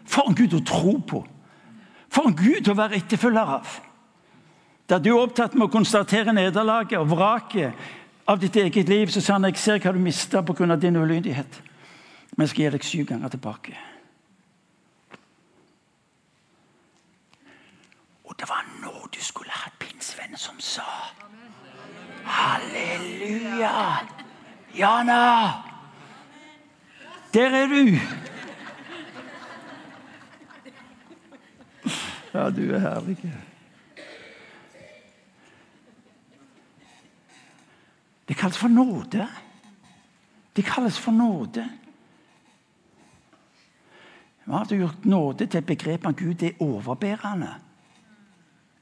For 0.07 0.31
en 0.31 0.39
Gud 0.39 0.55
å 0.55 0.65
tro 0.65 0.95
på. 1.03 1.25
For 2.09 2.31
en 2.31 2.37
Gud 2.39 2.71
å 2.71 2.77
være 2.79 3.03
etterfølger 3.03 3.55
av. 3.59 3.81
Der 4.89 4.99
du 4.99 5.11
er 5.13 5.21
opptatt 5.21 5.55
med 5.55 5.67
å 5.67 5.73
konstatere 5.73 6.33
nederlaget 6.33 6.97
og 6.97 7.11
vraket 7.11 7.89
av 8.29 8.41
ditt 8.41 8.57
eget 8.57 8.89
liv, 8.89 9.11
så 9.13 9.21
sa 9.21 9.37
han 9.37 9.45
jeg 9.51 9.61
ser 9.61 9.83
hva 9.85 9.93
du 9.93 10.01
mista 10.01 10.41
pga. 10.43 10.77
din 10.77 10.97
ulydighet. 10.97 11.61
Men 12.37 12.47
jeg 12.47 12.49
skal 12.49 12.65
gi 12.65 12.71
deg 12.71 12.85
syv 12.85 13.07
ganger 13.07 13.29
tilbake. 13.29 13.77
Og 18.25 18.35
det 18.39 18.49
var 18.49 18.65
nå 18.81 18.93
du 19.13 19.21
skulle 19.21 19.51
hatt 19.51 19.77
pinnsvennen 19.79 20.37
som 20.37 20.61
sa 20.61 20.85
Halleluja! 22.25 24.07
Jana! 24.77 25.65
Der 27.35 27.51
er 27.51 27.67
du! 27.67 27.99
Ja, 32.35 32.51
du 32.51 32.75
er 32.75 32.79
herlig. 32.79 33.48
Det 38.29 38.37
kalles 38.37 38.59
for 38.59 38.69
nåde. 38.69 39.29
Det 40.53 40.63
kalles 40.63 40.99
for 40.99 41.13
nåde. 41.13 41.69
Vi 44.45 44.53
har 44.53 44.75
gjort 44.75 45.05
nåde 45.05 45.47
til 45.47 45.59
et 45.59 45.67
begrep 45.67 46.07
av 46.07 46.15
Gud 46.17 46.43
er 46.43 46.61
overbærende. 46.61 47.55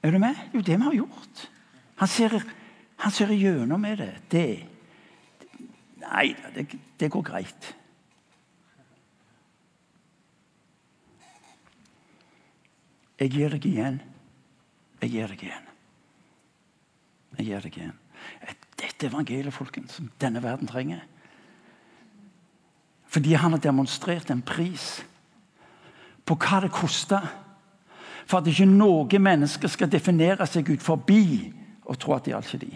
Er 0.03 0.11
du 0.11 0.19
med? 0.19 0.35
Jo, 0.55 0.61
det 0.61 0.77
vi 0.77 0.83
har 0.83 0.95
gjort. 0.95 1.51
Han 1.97 2.09
ser, 2.09 2.43
han 2.97 3.11
ser 3.13 3.33
gjennom 3.35 3.81
med 3.81 3.97
det. 3.99 4.13
det. 4.31 4.67
Nei, 6.03 6.37
det, 6.55 6.69
det 7.01 7.11
går 7.11 7.23
greit. 7.23 7.75
Jeg 13.19 13.33
gir 13.33 13.51
deg 13.57 13.67
igjen. 13.67 14.01
Jeg 15.01 15.11
gir 15.11 15.35
deg 15.35 15.43
igjen. 15.43 15.69
Jeg 17.39 17.47
gir 17.47 17.67
deg 17.67 17.79
igjen. 17.81 17.99
Et 18.43 18.66
dette 18.77 19.09
evangeliet 19.09 19.55
folkens, 19.55 19.97
som 19.97 20.11
denne 20.21 20.43
verden 20.43 20.69
trenger. 20.69 21.05
Fordi 23.07 23.33
han 23.33 23.51
har 23.51 23.63
demonstrert 23.65 24.31
en 24.31 24.43
pris 24.43 25.05
på 26.27 26.37
hva 26.37 26.61
det 26.65 26.73
koster. 26.75 27.23
For 28.27 28.43
at 28.43 28.51
ikke 28.51 28.67
noen 28.67 29.23
mennesker 29.23 29.71
skal 29.71 29.91
definere 29.91 30.47
seg 30.51 30.69
ut 30.75 30.83
forbi 30.83 31.53
og 31.87 31.99
tro 32.03 32.17
at 32.17 32.27
de 32.27 32.35
er 32.35 32.43
ikke 32.43 32.65
de. 32.67 32.75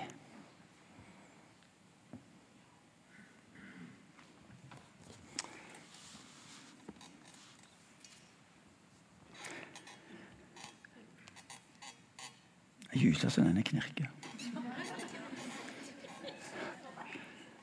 Jeg 12.90 13.02
gyser 13.02 13.30
så 13.30 13.42
denne 13.42 13.62
knirker. 13.62 14.19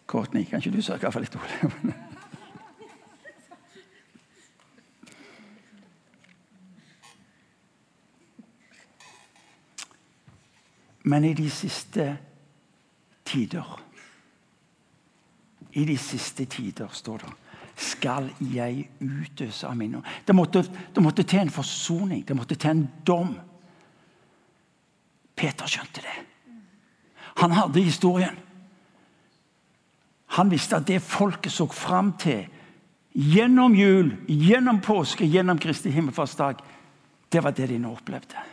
Courtney, 0.07 0.45
kan 0.47 0.59
ikke 0.59 0.77
du 0.77 0.81
sørge 0.81 1.11
for 1.11 1.19
litt 1.19 1.35
olje? 1.35 1.95
Men 11.07 11.23
i 11.23 11.33
de 11.33 11.49
siste 11.51 12.17
tider 13.27 13.83
I 15.73 15.83
de 15.85 15.97
siste 15.99 16.45
tider, 16.49 16.87
står 16.91 17.17
det, 17.21 17.33
skal 17.77 18.31
jeg 18.41 18.87
utøse 18.99 19.67
av 19.67 19.75
min 19.77 19.99
ånd. 19.99 20.07
Det 20.25 20.33
måtte, 20.33 20.63
det 20.95 21.03
måtte 21.03 21.23
til 21.27 21.43
en 21.43 21.53
forsoning, 21.53 22.23
det 22.25 22.35
måtte 22.35 22.55
til 22.57 22.71
en 22.71 22.87
dom. 23.05 23.35
Peter 25.37 25.69
skjønte 25.69 26.01
det. 26.01 26.15
Han 27.43 27.53
hadde 27.53 27.83
historien. 27.85 28.46
Han 30.35 30.51
visste 30.51 30.75
at 30.75 30.87
det 30.87 31.01
folket 31.01 31.51
så 31.53 31.67
fram 31.71 32.11
til 32.19 32.45
gjennom 33.17 33.75
jul, 33.75 34.11
gjennom 34.27 34.81
påske, 34.83 35.25
gjennom 35.25 35.57
Kristi 35.59 35.89
himmelfartsdag, 35.89 36.59
det 37.31 37.43
var 37.43 37.51
det 37.51 37.67
de 37.71 37.79
nå 37.81 37.91
opplevde. 37.95 38.43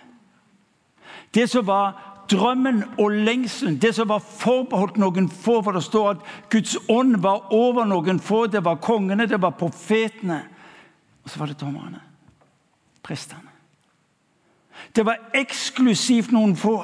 Det 1.34 1.48
som 1.50 1.66
var 1.66 1.98
drømmen 2.30 2.82
og 2.98 3.12
lengselen, 3.26 3.76
det 3.78 3.92
som 3.94 4.08
var 4.08 4.22
forbeholdt 4.24 4.96
noen 5.02 5.28
få 5.28 5.60
For 5.62 5.76
det 5.76 5.84
står 5.84 6.10
at 6.14 6.28
Guds 6.50 6.76
ånd 6.88 7.18
var 7.22 7.52
over 7.52 7.84
noen 7.84 8.20
få. 8.20 8.46
Det 8.46 8.64
var 8.64 8.80
kongene, 8.82 9.26
det 9.26 9.40
var 9.42 9.56
profetene. 9.58 10.40
Og 11.24 11.30
så 11.30 11.38
var 11.38 11.50
det 11.50 11.60
dommerne. 11.60 12.00
Prestene. 13.04 13.50
Det 14.96 15.04
var 15.06 15.20
eksklusivt 15.34 16.32
noen 16.32 16.56
få. 16.56 16.78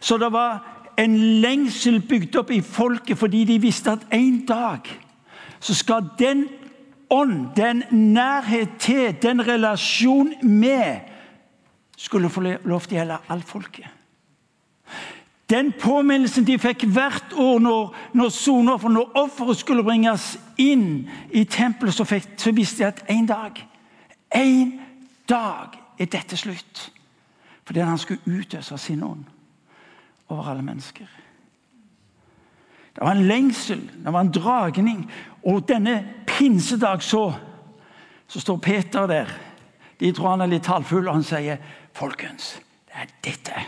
Så 0.00 0.16
det 0.18 0.30
var 0.32 0.62
en 0.96 1.16
lengsel 1.40 2.00
bygd 2.08 2.36
opp 2.40 2.50
i 2.54 2.62
folket 2.64 3.18
fordi 3.18 3.44
de 3.48 3.58
visste 3.60 3.92
at 3.92 4.06
en 4.16 4.38
dag 4.48 4.88
så 5.60 5.74
skal 5.74 6.08
den 6.18 6.46
ånd, 7.10 7.48
den 7.56 7.82
nærhet 7.90 8.68
til, 8.78 9.16
den 9.22 9.46
relasjon 9.46 10.34
med, 10.42 11.00
skulle 11.96 12.30
få 12.30 12.40
lov 12.40 12.80
til 12.84 12.96
å 12.96 12.98
gjelde 12.98 13.20
alt 13.32 13.48
folket. 13.48 13.86
Den 15.50 15.70
påminnelsen 15.78 16.44
de 16.44 16.58
fikk 16.58 16.88
hvert 16.90 17.36
år 17.38 17.60
når, 17.62 17.94
når 18.18 18.32
soner, 18.34 18.88
når 18.88 19.14
offeret 19.14 19.60
skulle 19.60 19.84
bringes 19.86 20.32
inn 20.58 21.06
i 21.30 21.44
tempelet, 21.44 21.94
så, 21.94 22.04
fikk, 22.04 22.32
så 22.36 22.50
visste 22.54 22.82
de 22.82 22.88
at 22.88 23.04
en 23.14 23.28
dag, 23.30 23.62
en 24.34 24.74
dag 25.28 25.78
er 25.98 26.10
dette 26.10 26.36
slutt. 26.36 26.90
Fordi 27.66 27.80
han 27.86 27.98
skulle 27.98 28.42
utøse 28.42 28.78
sin 28.78 29.02
ånd 29.06 29.24
over 30.28 30.50
alle 30.50 30.62
mennesker. 30.62 31.06
Det 32.94 33.04
var 33.04 33.12
en 33.12 33.26
lengsel, 33.28 33.90
det 34.04 34.12
var 34.12 34.20
en 34.20 34.32
dragning. 34.32 35.10
Og 35.44 35.68
denne 35.68 36.04
pinsedag 36.26 37.02
så, 37.02 37.32
så 38.26 38.40
står 38.40 38.56
Peter 38.56 39.06
der. 39.06 39.26
De 40.00 40.12
tror 40.12 40.30
han 40.30 40.40
er 40.40 40.52
litt 40.52 40.66
halvfull, 40.66 41.08
og 41.08 41.14
han 41.14 41.22
sier, 41.24 41.56
'Folkens, 41.92 42.60
det 42.86 42.94
er 42.94 43.06
dette.' 43.24 43.66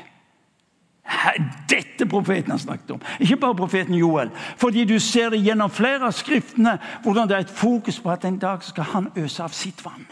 Dette 1.70 2.06
profeten 2.06 2.50
har 2.50 2.58
snakket 2.58 2.90
om. 2.90 3.00
Ikke 3.20 3.36
bare 3.36 3.54
profeten 3.54 3.94
Joel. 3.94 4.30
Fordi 4.56 4.84
du 4.84 4.98
ser 4.98 5.30
det 5.30 5.44
gjennom 5.44 5.70
flere 5.70 6.06
av 6.06 6.12
skriftene 6.12 6.78
hvordan 7.02 7.28
det 7.28 7.36
er 7.36 7.40
et 7.40 7.50
fokus 7.50 8.00
på 8.00 8.10
at 8.10 8.24
en 8.24 8.38
dag 8.38 8.62
skal 8.62 8.84
han 8.84 9.08
øse 9.16 9.42
av 9.42 9.48
sitt 9.48 9.84
vann 9.84 10.06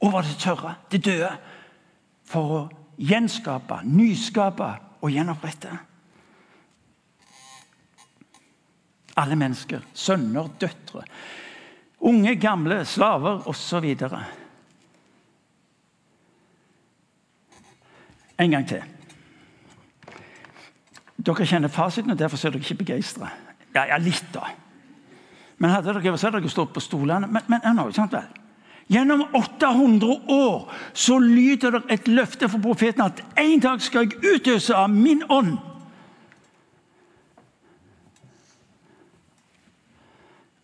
over 0.00 0.22
det 0.22 0.36
tørre, 0.38 0.74
det 0.92 1.04
døde, 1.04 1.30
for 2.28 2.52
å 2.52 2.68
gjenskape, 2.98 3.78
nyskape 3.84 4.68
og 5.04 5.12
gjenopprette. 5.12 5.72
Alle 9.20 9.36
mennesker. 9.36 9.84
Sønner, 9.94 10.48
døtre. 10.60 11.04
Unge, 12.04 12.34
gamle, 12.40 12.80
slaver 12.88 13.44
osv. 13.48 13.84
En 18.38 18.50
gang 18.50 18.66
til. 18.68 18.82
Dere 21.24 21.46
kjenner 21.46 21.72
fasiten, 21.72 22.10
og 22.10 22.18
derfor 22.18 22.40
er 22.40 22.56
dere 22.56 22.64
ikke 22.64 22.82
begeistra. 22.82 23.30
Ja, 23.74 23.86
ja, 23.92 24.00
litt, 24.00 24.26
da. 24.34 24.48
Men 25.58 25.70
hadde 25.70 25.94
dere, 25.94 26.16
dere 26.16 26.50
stått 26.50 26.74
på 26.74 26.82
stolene. 26.82 27.28
Men, 27.30 27.46
men 27.48 27.76
no, 27.76 27.86
sant 27.94 28.16
vel? 28.16 28.43
Gjennom 28.86 29.24
800 29.32 30.20
år 30.28 30.72
så 30.92 31.18
lyder 31.18 31.70
det 31.70 31.82
et 31.90 32.08
løfte 32.08 32.48
for 32.48 32.60
profeten 32.60 33.06
at 33.06 33.22
en 33.40 33.60
dag 33.60 33.80
skal 33.80 34.04
jeg 34.04 34.34
utøse 34.36 34.76
av 34.76 34.90
min 34.92 35.22
ånd. 35.32 35.56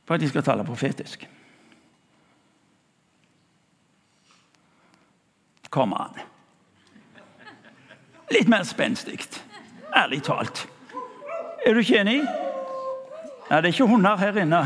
For 0.04 0.18
at 0.18 0.20
de 0.20 0.28
skal 0.28 0.44
tale 0.44 0.66
profetisk. 0.66 1.24
Kom 5.70 5.94
an. 5.94 6.18
Litt 8.30 8.50
mer 8.50 8.66
spenstig. 8.66 9.22
Ærlig 9.96 10.22
talt. 10.26 10.66
Er 11.66 11.74
du 11.74 11.80
ikke 11.80 12.02
enig? 12.02 12.20
Ja, 13.50 13.60
det 13.60 13.70
er 13.70 13.72
ikke 13.72 13.86
hunder 13.90 14.16
her 14.18 14.36
inne. 14.42 14.64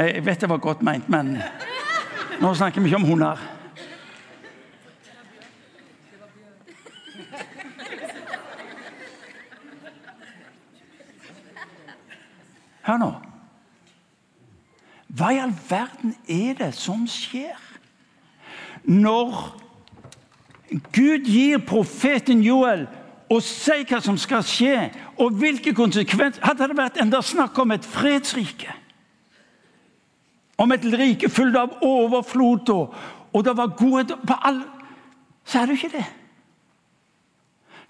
Jeg 0.00 0.24
vet 0.26 0.40
det 0.40 0.48
var 0.48 0.60
godt 0.64 0.82
meint, 0.82 1.08
men 1.08 1.34
nå 2.40 2.54
snakker 2.54 2.80
vi 2.80 2.88
ikke 2.88 2.96
om 2.96 3.08
hunder. 3.08 3.40
Hør 12.88 13.02
nå. 13.02 13.10
Hva 15.10 15.34
i 15.34 15.42
all 15.42 15.52
verden 15.68 16.14
er 16.28 16.56
det 16.58 16.72
som 16.74 17.04
skjer? 17.10 17.58
når 18.84 19.60
Gud 20.94 21.26
gir 21.26 21.58
profeten 21.66 22.42
Joel 22.42 22.86
og 23.30 23.42
sier 23.46 23.86
hva 23.86 24.00
som 24.02 24.16
skal 24.18 24.42
skje, 24.46 24.88
og 25.22 25.36
hvilke 25.38 25.74
konsekvenser 25.76 26.42
Hadde 26.42 26.66
det 26.70 26.78
vært 26.78 26.98
enda 27.02 27.20
snakk 27.22 27.58
om 27.62 27.74
et 27.74 27.86
fredsrike, 27.86 28.72
om 30.60 30.72
et 30.72 30.84
rike 30.84 31.30
fullt 31.32 31.56
av 31.56 31.78
overflod, 31.82 32.68
og, 32.74 32.94
og 33.32 33.44
det 33.44 33.56
var 33.56 33.76
godhet 33.78 34.12
på 34.26 34.36
all 34.44 34.62
Så 35.44 35.58
er 35.58 35.66
det 35.66 35.74
jo 35.74 35.86
ikke 35.86 35.96
det. 35.96 36.04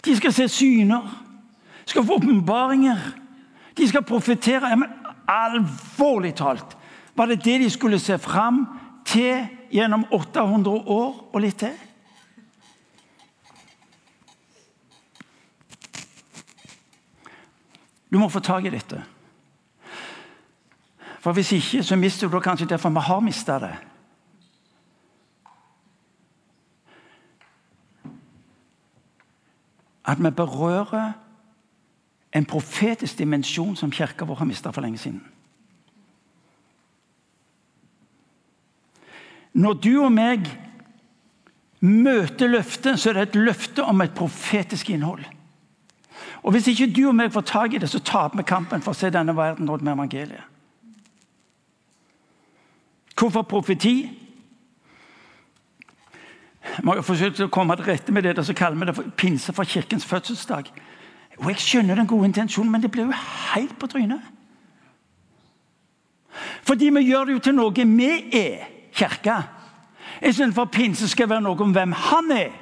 De 0.04 0.16
skal 0.16 0.32
se 0.32 0.46
syner, 0.48 1.08
skal 1.84 2.04
få 2.06 2.14
åpenbaringer. 2.16 2.98
De 3.76 3.88
skal 3.88 4.02
profetere. 4.02 4.76
Men 4.76 4.88
alvorlig 5.28 6.34
talt, 6.34 6.76
var 7.14 7.26
det 7.26 7.44
det 7.44 7.58
de 7.60 7.70
skulle 7.70 7.98
se 7.98 8.18
fram 8.18 8.66
til 9.04 9.46
gjennom 9.70 10.06
800 10.10 10.70
år 10.86 11.30
og 11.32 11.40
litt 11.40 11.58
til. 11.58 11.74
Du 18.10 18.18
må 18.18 18.28
få 18.28 18.40
tak 18.40 18.64
i 18.64 18.72
dette. 18.72 19.02
For 21.20 21.32
Hvis 21.32 21.52
ikke, 21.52 21.82
så 21.82 21.96
mister 21.96 22.28
du 22.28 22.36
det 22.36 22.42
kanskje 22.42 22.66
derfor 22.66 22.90
vi 22.90 23.00
har 23.00 23.20
mista 23.20 23.58
det. 23.58 23.76
At 30.04 30.24
vi 30.24 30.30
berører 30.30 31.12
en 32.34 32.44
profetisk 32.44 33.18
dimensjon 33.18 33.76
som 33.76 33.90
kirka 33.90 34.24
vår 34.24 34.34
har 34.34 34.44
mista 34.48 34.70
for 34.70 34.80
lenge 34.80 34.98
siden. 34.98 35.20
Når 39.52 39.72
du 39.72 40.04
og 40.04 40.12
meg 40.12 40.46
møter 41.80 42.48
løftet, 42.48 43.00
så 43.00 43.10
er 43.10 43.18
det 43.18 43.22
et 43.22 43.40
løfte 43.40 43.84
om 43.84 44.00
et 44.00 44.14
profetisk 44.14 44.90
innhold. 44.90 45.24
Og 46.42 46.52
Hvis 46.52 46.66
ikke 46.66 46.92
du 46.96 47.08
og 47.08 47.14
meg 47.14 47.32
får 47.32 47.40
tak 47.40 47.74
i 47.74 47.78
det, 47.78 47.90
så 47.90 47.98
taper 47.98 48.38
vi 48.38 48.42
kampen 48.42 48.82
for 48.82 48.94
å 48.94 48.96
se 48.96 49.10
denne 49.10 49.36
verden 49.36 49.68
råd 49.68 49.82
med 49.84 49.92
evangeliet. 49.92 50.49
Hvorfor 53.20 53.42
profeti? 53.42 54.10
Jeg 56.64 56.84
må 56.84 56.94
jo 56.96 57.02
forsøke 57.04 57.44
å 57.44 57.52
komme 57.52 57.76
til 57.76 57.84
rette 57.84 58.12
med 58.12 58.24
det, 58.24 58.40
så 58.46 58.54
kaller 58.56 58.78
vi 58.80 58.86
det 58.88 58.94
for 58.96 59.12
pinse 59.16 59.52
for 59.52 59.68
kirkens 59.68 60.06
fødselsdag. 60.08 60.70
Og 61.38 61.50
Jeg 61.50 61.58
skjønner 61.60 61.94
den 61.94 62.06
gode 62.06 62.24
intensjonen, 62.24 62.72
men 62.72 62.82
det 62.82 62.90
blir 62.90 63.04
jo 63.04 63.12
helt 63.54 63.78
på 63.78 63.86
trynet. 63.86 64.20
Fordi 66.64 66.88
vi 66.88 67.00
gjør 67.00 67.24
det 67.24 67.32
jo 67.32 67.42
til 67.44 67.54
noe 67.54 67.72
vi 67.74 68.08
er 68.32 68.64
kirka. 68.92 69.42
Istedenfor 70.22 70.64
pinse 70.64 71.08
skal 71.08 71.28
være 71.28 71.44
noe 71.44 71.60
om 71.60 71.76
hvem 71.76 71.92
han 71.92 72.32
er 72.32 72.56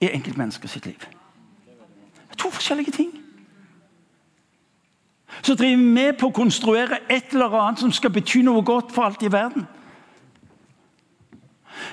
i 0.00 0.12
enkeltmenneskers 0.12 0.78
liv. 0.84 1.02
Det 1.02 2.30
er 2.30 2.38
to 2.38 2.50
forskjellige 2.50 2.92
ting. 2.92 3.10
Så 5.42 5.54
driver 5.54 5.76
vi 5.76 5.82
med 5.82 6.12
på 6.18 6.30
å 6.30 6.34
konstruere 6.34 7.02
et 7.08 7.32
eller 7.32 7.58
annet 7.58 7.82
som 7.82 7.92
skal 7.92 8.10
bety 8.14 8.42
noe 8.46 8.62
godt 8.62 8.94
for 8.94 9.02
alt 9.02 9.22
i 9.22 9.32
verden. 9.32 9.66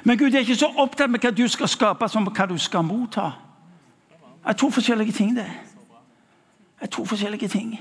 Men 0.03 0.17
Gud 0.17 0.33
er 0.33 0.39
ikke 0.39 0.55
så 0.55 0.71
opptatt 0.77 1.09
med 1.09 1.19
hva 1.19 1.31
du 1.31 1.47
skal 1.47 1.67
skape, 1.67 2.07
som 2.07 2.27
hva 2.27 2.45
du 2.49 2.57
skal 2.57 2.83
motta. 2.83 3.31
Det 4.43 4.53
er 4.53 4.53
to 4.53 4.69
forskjellige 4.69 5.11
ting, 5.11 5.35
det. 5.35 5.45
Det 6.79 6.85
er 6.85 6.87
to 6.87 7.05
forskjellige 7.05 7.47
ting. 7.47 7.79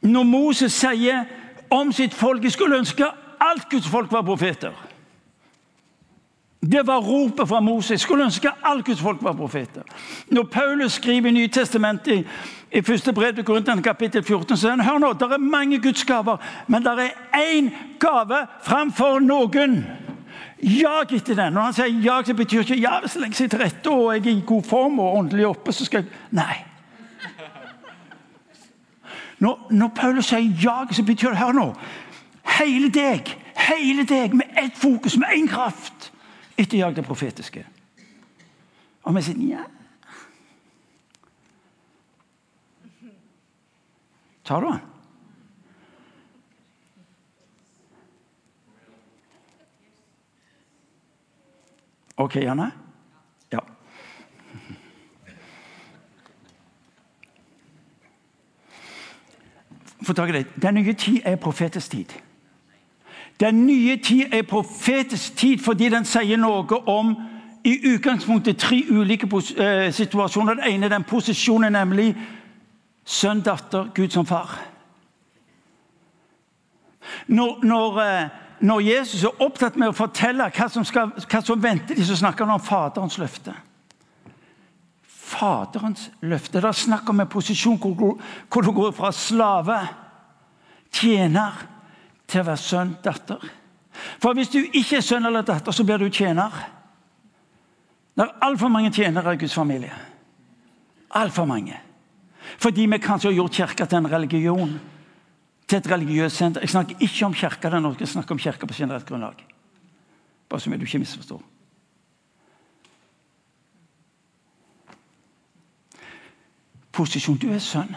Når 0.00 0.22
Moses 0.22 0.72
sier 0.72 1.24
om 1.70 1.92
sitt 1.92 2.14
folk 2.14 2.42
Jeg 2.44 2.52
skulle 2.52 2.78
ønske 2.78 3.06
alt 3.40 3.70
Guds 3.70 3.88
folk 3.88 4.12
var 4.12 4.22
profeter. 4.22 4.72
Det 6.72 6.86
var 6.86 7.00
ropet 7.00 7.48
fra 7.48 7.60
Moses. 7.60 7.90
Jeg 7.90 8.00
skulle 8.00 8.24
ønske 8.24 8.50
alt 8.64 8.84
Guds 8.84 9.00
folk 9.00 9.22
var 9.22 9.32
profeter. 9.32 9.82
Når 10.30 10.42
Paulus 10.42 10.92
skriver 10.92 11.28
i 11.28 11.32
Nytestamentet 11.32 12.26
i 12.74 12.82
første 12.82 13.12
brev 13.12 13.34
til 13.34 13.44
Korintene 13.44 13.82
kapittel 13.82 14.24
14, 14.24 14.56
så 14.56 14.60
sier 14.60 14.74
han 14.74 14.82
hør 14.82 14.98
nå, 14.98 15.12
det 15.18 15.28
er 15.32 15.38
mange 15.38 15.78
Guds 15.82 16.04
gaver, 16.04 16.42
men 16.66 16.82
det 16.82 16.94
er 16.98 17.12
én 17.38 17.70
gave 18.02 18.46
framfor 18.66 19.20
noen. 19.22 19.84
Jag 20.64 21.12
etter 21.12 21.36
den. 21.36 21.52
Når 21.52 21.60
han 21.60 21.74
sier 21.76 22.00
jag, 22.02 22.26
så 22.26 22.34
betyr 22.34 22.64
ikke 22.64 22.80
ja, 22.80 22.96
lenge 23.20 23.36
jeg 23.38 23.50
til 23.52 23.60
rette 23.60 23.90
og 23.90 24.14
jeg 24.14 24.24
er 24.26 24.38
i 24.38 24.46
god 24.46 24.62
form 24.66 24.98
og 24.98 25.18
åndelig 25.18 25.46
oppe, 25.46 25.72
så 25.72 25.84
skal 25.84 26.02
jeg 26.02 26.10
Nei. 26.34 26.64
Når, 29.38 29.66
når 29.70 29.88
Paulus 29.88 30.26
sier 30.26 30.40
'jag', 30.40 30.94
så 30.94 31.02
betyr 31.02 31.28
det 31.28 31.38
Hør 31.38 31.52
nå. 31.52 31.74
Hele 32.58 32.88
deg, 32.88 33.36
hele 33.68 34.04
deg 34.04 34.34
med 34.34 34.46
ett 34.56 34.76
fokus, 34.78 35.16
med 35.16 35.28
én 35.28 35.48
kraft, 35.48 36.12
etter 36.58 36.78
jag 36.78 36.96
det 36.96 37.04
profetiske. 37.04 37.66
Og 39.02 39.14
vi 39.14 39.22
sier 39.22 39.48
ja. 39.48 39.64
Tar 44.44 44.60
du 44.60 44.66
den? 44.66 44.80
OK, 52.16 52.36
Janne? 52.36 52.70
Ja. 53.52 53.58
Få 60.02 60.12
tak 60.12 60.28
i 60.28 60.32
det. 60.32 60.46
Den 60.62 60.74
nye 60.74 60.92
tid 60.92 61.20
er 61.24 61.36
profetisk 61.36 61.90
tid. 61.90 62.04
Den 63.40 63.66
nye 63.66 63.96
tid 63.96 64.24
er 64.32 64.42
profetisk 64.42 65.36
tid 65.36 65.58
fordi 65.58 65.88
den 65.88 66.04
sier 66.04 66.38
noe 66.38 66.78
om 66.86 67.16
i 67.64 67.78
utgangspunktet 67.94 68.60
tre 68.60 68.84
ulike 68.90 69.26
eh, 69.58 69.92
situasjoner. 69.92 70.54
Den 70.54 70.74
ene 70.74 70.86
er 70.86 70.94
den 70.94 71.04
posisjonen, 71.04 71.72
nemlig 71.72 72.14
sønn, 73.04 73.42
datter, 73.44 73.90
Gud 73.94 74.10
som 74.10 74.26
far. 74.26 74.56
Når, 77.26 77.64
når, 77.64 78.00
eh, 78.00 78.28
når, 78.60 78.80
Jesus 78.80 79.24
er 79.24 79.42
opptatt 79.44 79.76
med 79.76 79.92
å 79.92 79.96
fortelle 79.96 80.48
hva 80.48 80.68
som, 80.72 80.84
skal, 80.88 81.12
hva 81.12 81.42
som 81.44 81.60
venter 81.62 81.96
de, 81.96 82.06
så 82.06 82.16
snakker 82.16 82.46
han 82.46 82.56
om 82.56 82.64
Faderens 82.64 83.18
løfte. 83.20 83.54
Faderens 85.04 86.08
løfte. 86.24 86.60
Det 86.60 86.68
er 86.68 86.80
snakk 86.84 87.08
om 87.10 87.20
en 87.20 87.30
posisjon 87.30 87.78
hvor, 87.80 88.16
hvor 88.48 88.64
du 88.64 88.72
går 88.72 88.96
fra 88.96 89.12
slave, 89.12 89.78
tjener, 90.94 91.64
til 92.30 92.40
å 92.40 92.48
være 92.48 92.60
sønn, 92.60 92.96
datter. 93.04 93.42
For 94.22 94.34
hvis 94.34 94.50
du 94.50 94.60
ikke 94.62 94.98
er 94.98 95.04
sønn 95.04 95.26
eller 95.28 95.44
datter, 95.46 95.74
så 95.74 95.84
blir 95.86 96.00
du 96.00 96.08
tjener. 96.08 96.54
Det 98.14 98.24
er 98.24 98.46
altfor 98.46 98.70
mange 98.72 98.92
tjenere 98.94 99.34
i 99.34 99.38
Guds 99.38 99.54
familie. 99.54 99.92
Altfor 101.14 101.46
mange. 101.50 101.76
Fordi 102.58 102.86
vi 102.86 102.98
kanskje 102.98 103.30
har 103.30 103.36
gjort 103.38 103.56
kirka 103.56 103.86
til 103.86 103.98
en 103.98 104.10
religion. 104.10 104.80
Til 105.68 105.78
et 105.78 105.90
religiøst 105.90 106.36
senter. 106.36 106.60
Jeg 106.60 106.70
snakker 106.70 107.00
ikke 107.00 107.26
om 107.26 107.34
kirka 107.34 107.70
der 107.70 107.80
Norge, 107.80 108.00
jeg 108.00 108.08
snakker 108.08 108.34
om 108.34 108.38
kirka 108.38 108.66
på 108.66 108.74
generelt 108.76 109.06
grunnlag. 109.06 109.46
Bare 110.48 110.60
så 110.60 110.70
mye 110.70 110.78
du 110.78 110.84
ikke 110.84 110.98
misforstår. 110.98 111.42
Posisjon. 116.92 117.40
Du 117.40 117.48
er 117.50 117.58
sønn. 117.58 117.96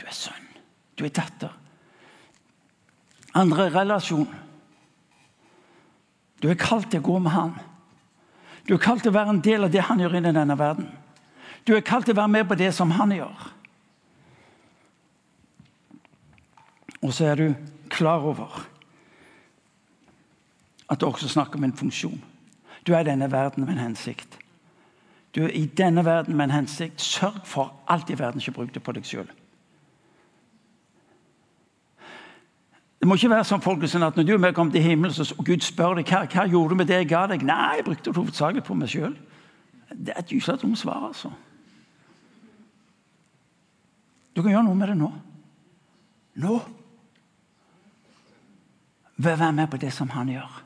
Du 0.00 0.06
er 0.06 0.14
sønn. 0.14 0.48
Du 0.98 1.04
er 1.04 1.14
datter. 1.14 1.52
Andre 3.36 3.68
relasjon. 3.70 4.28
Du 6.42 6.48
er 6.50 6.58
kalt 6.60 6.90
til 6.90 7.00
å 7.00 7.06
gå 7.06 7.18
med 7.22 7.32
Han. 7.32 7.54
Du 8.66 8.74
er 8.74 8.82
kalt 8.82 9.04
til 9.04 9.12
å 9.12 9.16
være 9.16 9.36
en 9.36 9.42
del 9.44 9.66
av 9.66 9.72
det 9.72 9.84
Han 9.88 10.00
gjør 10.02 10.18
i 10.18 10.24
denne 10.26 10.58
verden. 10.58 10.88
Du 11.66 11.74
er 11.74 11.82
kalt 11.82 12.06
til 12.06 12.14
å 12.14 12.20
være 12.20 12.32
med 12.32 12.46
på 12.48 12.54
det 12.58 12.70
som 12.74 12.90
Han 12.94 13.12
gjør. 13.16 13.52
Og 17.02 17.12
så 17.14 17.30
er 17.30 17.38
du 17.38 17.54
klar 17.90 18.24
over 18.26 18.66
at 20.90 21.00
det 21.00 21.08
også 21.08 21.28
snakker 21.28 21.58
om 21.58 21.64
en 21.64 21.76
funksjon. 21.76 22.22
Du 22.86 22.94
er 22.94 23.00
i 23.02 23.08
denne 23.08 23.30
verden 23.32 23.64
med 23.64 23.74
en 23.74 23.82
hensikt. 23.88 24.38
Du 25.34 25.42
er 25.44 25.48
i 25.48 25.66
denne 25.66 26.04
verden 26.04 26.36
med 26.36 26.44
en 26.44 26.50
hensikt. 26.50 27.00
Sørg 27.02 27.42
for 27.44 27.74
alt 27.88 28.10
i 28.10 28.18
verden, 28.18 28.40
ikke 28.40 28.52
bruk 28.52 28.74
det 28.74 28.82
på 28.82 28.94
deg 28.94 29.06
sjøl. 29.06 29.26
Det 33.00 33.08
må 33.08 33.18
ikke 33.18 33.30
være 33.30 33.46
sånn 33.46 33.62
folkens, 33.62 33.94
at 33.94 34.16
når 34.16 34.24
du 34.26 34.32
og 34.34 34.46
jeg 34.46 34.54
kommer 34.54 34.72
til 34.72 34.82
himmelen, 34.82 35.26
og 35.38 35.44
Gud 35.44 35.66
spør 35.66 35.98
deg 35.98 36.08
hva, 36.10 36.22
hva 36.30 36.46
gjorde 36.48 36.70
du 36.70 36.78
med 36.80 36.88
det 36.88 37.02
jeg 37.02 37.10
ga 37.10 37.26
deg. 37.30 37.42
Nei, 37.46 37.74
jeg 37.76 37.84
brukte 37.86 38.10
det 38.10 38.16
hovedsakelig 38.16 38.64
på 38.66 38.78
meg 38.78 38.90
sjøl. 38.90 39.12
Det 39.90 40.14
er 40.14 40.22
et 40.22 40.32
gyselig 40.32 40.62
dumt 40.62 40.78
svar, 40.78 41.04
altså. 41.10 41.30
Du 44.36 44.42
kan 44.42 44.52
gjøre 44.52 44.66
noe 44.66 44.76
med 44.76 44.88
det 44.92 44.96
nå. 45.00 45.12
Nå. 46.44 46.60
Være 49.16 49.52
med 49.52 49.70
på 49.72 49.80
det 49.80 49.92
som 49.92 50.10
han 50.12 50.28
gjør. 50.28 50.62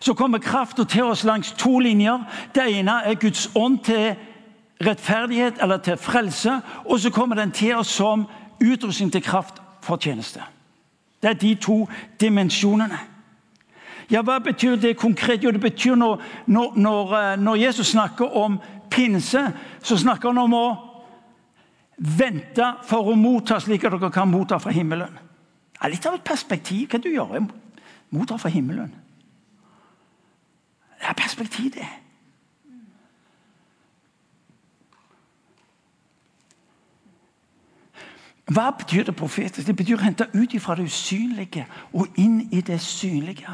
Så 0.00 0.14
kommer 0.14 0.38
krafta 0.38 0.84
til 0.84 1.04
oss 1.04 1.24
langs 1.24 1.52
to 1.52 1.78
linjer. 1.78 2.24
Det 2.54 2.64
ene 2.78 3.02
er 3.04 3.14
Guds 3.20 3.50
ånd 3.54 3.78
til 3.84 4.14
rettferdighet 4.80 5.60
eller 5.62 5.76
til 5.76 5.96
frelse. 5.96 6.60
Og 6.84 7.00
så 7.00 7.10
kommer 7.10 7.36
den 7.36 7.50
til 7.50 7.76
oss 7.76 7.92
som 7.92 8.24
utrustning 8.64 9.12
til 9.12 9.22
kraft 9.22 9.60
for 9.82 9.96
tjeneste. 9.96 10.40
Det 11.22 11.28
er 11.30 11.34
de 11.34 11.54
to 11.54 11.88
dimensjonene. 12.20 12.98
Ja, 14.10 14.22
Hva 14.22 14.38
betyr 14.38 14.76
det 14.76 14.96
konkret? 14.96 15.44
Jo, 15.44 15.50
det 15.50 15.60
betyr 15.60 15.94
når, 15.94 16.22
når, 16.46 16.72
når, 16.76 17.56
eh, 17.56 17.62
Jesus 17.62 17.86
snakker 17.86 18.36
om 18.36 18.60
pinse, 18.90 19.52
så 19.82 19.96
snakker 19.96 20.28
han 20.28 20.38
om 20.38 20.54
å 20.54 20.85
vente 21.96 22.66
for 22.84 23.12
å 23.12 23.16
motta 23.16 23.60
slik 23.60 23.84
at 23.84 23.94
dere 23.96 24.12
kan 24.12 24.28
motta 24.28 24.58
fra 24.60 24.74
himmelen. 24.74 25.18
Det 25.76 25.84
er 25.84 25.92
litt 25.92 26.06
av 26.08 26.16
et 26.16 26.24
perspektiv. 26.24 26.88
Hva 26.90 27.00
du 27.00 27.08
gjør 27.12 27.36
du? 27.38 27.52
Motta 28.16 28.38
fra 28.40 28.50
himmelen. 28.52 28.92
Det 30.96 31.08
er 31.08 31.16
perspektiv, 31.16 31.72
det. 31.74 31.88
Hva 38.46 38.70
betyr 38.70 39.02
det 39.04 39.16
profetisk? 39.16 39.66
Det 39.66 39.76
betyr 39.76 39.98
å 39.98 40.04
hente 40.04 40.28
ut 40.32 40.54
fra 40.62 40.76
det 40.78 40.86
usynlige 40.86 41.66
og 41.92 42.14
inn 42.16 42.44
i 42.54 42.60
det 42.62 42.78
synlige. 42.80 43.50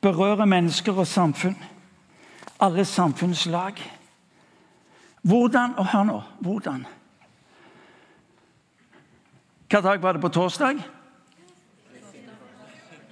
Berøre 0.00 0.46
mennesker 0.46 0.96
og 0.96 1.06
samfunn. 1.06 1.56
Alle 2.60 2.84
samfunnslag. 2.84 3.82
Hvordan 5.26 5.74
Og 5.76 5.86
hør 5.86 6.02
nå. 6.04 6.22
Hvordan? 6.40 6.86
Hvilken 9.58 9.82
dag 9.82 10.02
var 10.02 10.12
det 10.12 10.20
på 10.20 10.28
torsdag? 10.28 10.74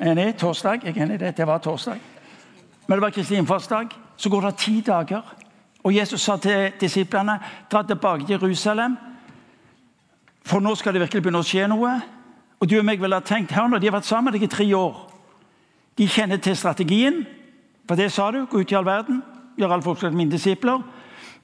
Enig? 0.01 0.37
Torsdag. 0.37 0.81
Jeg 0.85 0.97
er 0.97 1.03
enig 1.03 1.15
i 1.15 1.19
det. 1.19 1.37
Det 1.37 1.47
var 1.47 1.59
torsdag. 1.59 2.01
Men 2.87 2.97
det 2.97 3.03
var 3.03 3.11
Kristi 3.11 3.35
innfartsdag. 3.35 3.89
Så 4.17 4.31
går 4.31 4.41
det 4.41 4.57
ti 4.57 4.81
dager. 4.81 5.35
Og 5.83 5.97
Jesus 5.97 6.21
sa 6.21 6.37
til 6.37 6.73
disiplene 6.81 7.39
dra 7.73 7.83
tilbake 7.83 8.27
til 8.27 8.31
Jerusalem, 8.31 8.97
for 10.45 10.61
nå 10.61 10.75
skal 10.75 10.93
det 10.93 11.01
virkelig 11.01 11.23
begynne 11.23 11.41
å 11.41 11.47
skje 11.47 11.67
noe. 11.69 12.01
Og 12.61 12.71
du 12.71 12.79
og 12.79 12.85
meg 12.85 13.01
ville 13.01 13.17
ha 13.17 13.21
tenkt 13.21 13.53
her 13.53 13.69
nå, 13.69 13.79
De 13.79 13.87
har 13.87 13.93
vært 13.97 14.05
sammen 14.05 14.25
med 14.25 14.33
deg 14.33 14.43
i 14.43 14.57
tre 14.57 14.75
år. 14.75 15.11
De 15.99 16.09
kjenner 16.09 16.37
til 16.37 16.57
strategien. 16.57 17.27
For 17.89 17.97
det 17.97 18.13
sa 18.13 18.31
du. 18.31 18.47
Gå 18.47 18.61
ut 18.61 18.73
i 18.73 18.75
all 18.75 18.87
verden. 18.87 19.23
Gjør 19.59 19.73
alle 19.73 19.83
folk 19.83 19.99
til 19.99 20.13
mine 20.13 20.31
disipler. 20.31 20.83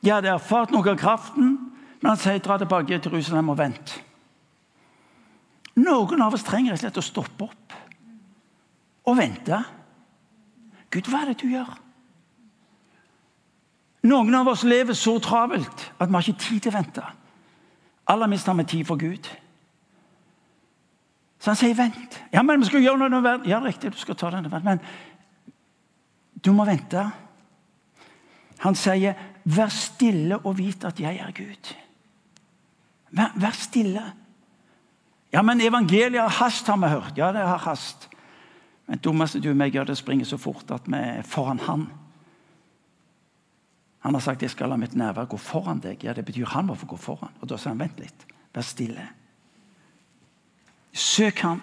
De 0.01 0.13
hadde 0.13 0.33
erfart 0.33 0.73
noe 0.73 0.87
av 0.93 0.99
kraften. 1.01 1.57
Men 2.01 2.15
han 2.15 2.21
sier 2.21 2.41
dra 2.41 2.57
tilbake 2.61 2.97
til 2.97 3.13
Jerusalem 3.13 3.53
og 3.53 3.59
vent. 3.61 3.93
Noen 5.81 6.23
av 6.25 6.35
oss 6.35 6.45
trenger 6.47 6.73
rett 6.75 6.81
og 6.81 6.87
slett 6.87 7.01
å 7.01 7.05
stoppe 7.05 7.47
opp 7.47 7.77
og 9.11 9.17
vente. 9.17 9.61
Gud, 10.91 11.09
hva 11.09 11.23
er 11.23 11.31
det 11.31 11.41
du 11.43 11.51
gjør? 11.53 11.71
Noen 14.11 14.35
av 14.35 14.49
oss 14.49 14.65
lever 14.65 14.97
så 14.97 15.19
travelt 15.23 15.87
at 15.99 16.09
vi 16.09 16.17
har 16.17 16.25
ikke 16.25 16.45
tid 16.47 16.65
til 16.65 16.73
å 16.73 16.79
vente. 16.79 17.05
Aller 18.11 18.31
minst 18.33 18.49
har 18.49 18.57
vi 18.59 18.65
tid 18.65 18.87
for 18.89 19.01
Gud. 19.01 19.29
Så 21.41 21.51
han 21.51 21.57
sier, 21.57 21.75
'Vent.' 21.75 22.21
Ja, 22.33 22.43
men 22.43 22.61
vi 22.61 22.67
skal 22.67 22.83
gjøre 22.83 23.09
noe 23.09 23.23
verden. 23.23 23.49
Ja, 23.49 23.61
riktig, 23.61 23.93
du 23.93 23.99
skal 23.99 24.15
ta 24.17 24.31
denne 24.31 24.51
verden, 24.51 24.65
men 24.65 24.81
du 26.45 26.53
må 26.53 26.65
vente. 26.65 27.11
Han 28.59 28.75
sier, 28.75 29.15
'Vær 29.45 29.69
stille 29.69 30.39
og 30.39 30.59
vit 30.59 30.85
at 30.85 31.01
jeg 31.01 31.17
er 31.17 31.31
Gud'. 31.31 31.75
Vær, 33.11 33.33
vær 33.37 33.51
stille. 33.51 34.03
Ja, 35.33 35.43
men 35.43 35.61
evangeliet 35.61 36.21
har 36.21 36.29
hast, 36.29 36.67
har 36.67 36.77
vi 36.77 36.89
hørt. 36.89 37.19
Ja, 37.19 37.33
det 37.33 37.47
har 37.47 37.59
hast. 37.59 38.09
Men 38.87 38.99
dummeste 38.99 39.41
du 39.41 39.51
og 39.51 39.57
meg 39.57 39.73
gjør, 39.73 39.85
det 39.85 39.99
springer 39.99 40.27
så 40.27 40.37
fort 40.37 40.71
at 40.71 40.89
vi 40.91 40.99
er 40.99 41.23
foran 41.23 41.59
Han. 41.59 41.89
Han 44.01 44.15
har 44.15 44.21
sagt 44.21 44.43
'jeg 44.43 44.51
skal 44.51 44.69
la 44.69 44.77
mitt 44.77 44.95
nærvær 44.95 45.25
gå 45.25 45.37
foran 45.37 45.81
deg'. 45.81 46.05
Ja, 46.05 46.13
Det 46.13 46.25
betyr 46.25 46.47
han 46.47 46.67
må 46.67 46.75
få 46.75 46.87
gå 46.87 46.97
foran. 46.97 47.31
Og 47.41 47.49
Da 47.49 47.57
sier 47.57 47.69
han 47.69 47.79
'vent 47.79 48.01
litt, 48.01 48.27
vær 48.55 48.63
stille'. 48.63 49.09
Søk 50.93 51.39
ham. 51.39 51.63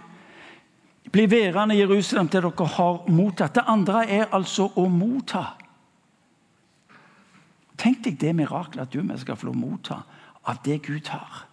Bli 1.12 1.32
værende 1.32 1.76
i 1.76 1.80
Jerusalem 1.80 2.28
til 2.28 2.42
dere 2.42 2.66
har 2.66 3.10
mottatt. 3.10 3.56
Det 3.56 3.64
andre 3.68 4.10
er 4.10 4.26
altså 4.32 4.72
å 4.76 4.88
motta. 4.88 5.46
Tenk 7.78 8.04
deg 8.06 8.18
det 8.22 8.34
miraklet 8.36 8.88
at 8.88 8.94
du 8.94 9.00
og 9.02 9.12
jeg 9.12 9.22
skal 9.22 9.38
få 9.38 9.50
lov 9.50 9.58
å 9.58 9.62
motta 9.62 10.02
av 10.48 10.62
det 10.66 10.80
Gud 10.86 11.12
har. 11.14 11.44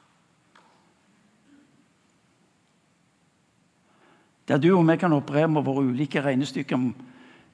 Der 4.49 4.61
du 4.61 4.71
og 4.75 4.85
vi 4.89 4.97
kan 5.01 5.13
operere 5.13 5.49
med 5.49 5.65
våre 5.65 5.85
ulike 5.85 6.23
regnestykker 6.23 6.77
om 6.77 6.91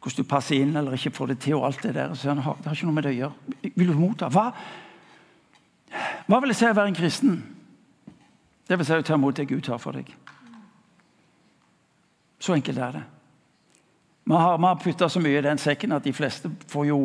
hvordan 0.01 0.25
du 0.25 0.29
passer 0.29 0.63
inn 0.63 0.77
eller 0.77 0.97
ikke 0.97 1.13
får 1.15 1.27
det 1.27 1.39
til. 1.45 1.55
og 1.55 1.67
alt 1.67 1.83
Det 1.83 1.95
der. 1.95 2.15
Så 2.15 2.35
det 2.35 2.43
har 2.43 2.75
ikke 2.75 2.87
noe 2.87 2.95
med 2.95 3.05
det 3.05 3.13
å 3.13 3.19
gjøre. 3.19 3.73
Vil 3.77 3.93
du 3.93 3.95
motta? 3.99 4.29
Hva, 4.29 4.51
hva 6.27 6.41
vil 6.41 6.51
jeg 6.51 6.57
si 6.57 6.67
å 6.67 6.75
være 6.75 6.89
en 6.89 6.99
kristen? 6.99 7.39
Det 8.67 8.79
vil 8.79 8.87
si 8.87 8.95
å 8.95 9.03
ta 9.03 9.15
imot 9.15 9.37
det 9.37 9.49
Gud 9.49 9.67
har 9.67 9.79
for 9.79 9.93
deg. 9.93 10.11
Så 12.41 12.55
enkelt 12.55 12.79
er 12.79 12.93
det. 12.93 13.03
Vi 14.31 14.37
har, 14.37 14.59
vi 14.59 14.65
har 14.65 14.75
putta 14.77 15.09
så 15.09 15.21
mye 15.21 15.39
i 15.39 15.43
den 15.43 15.59
sekken 15.59 15.93
at 15.93 16.05
de 16.05 16.13
fleste 16.15 16.51
får 16.71 16.85
jo 16.87 16.99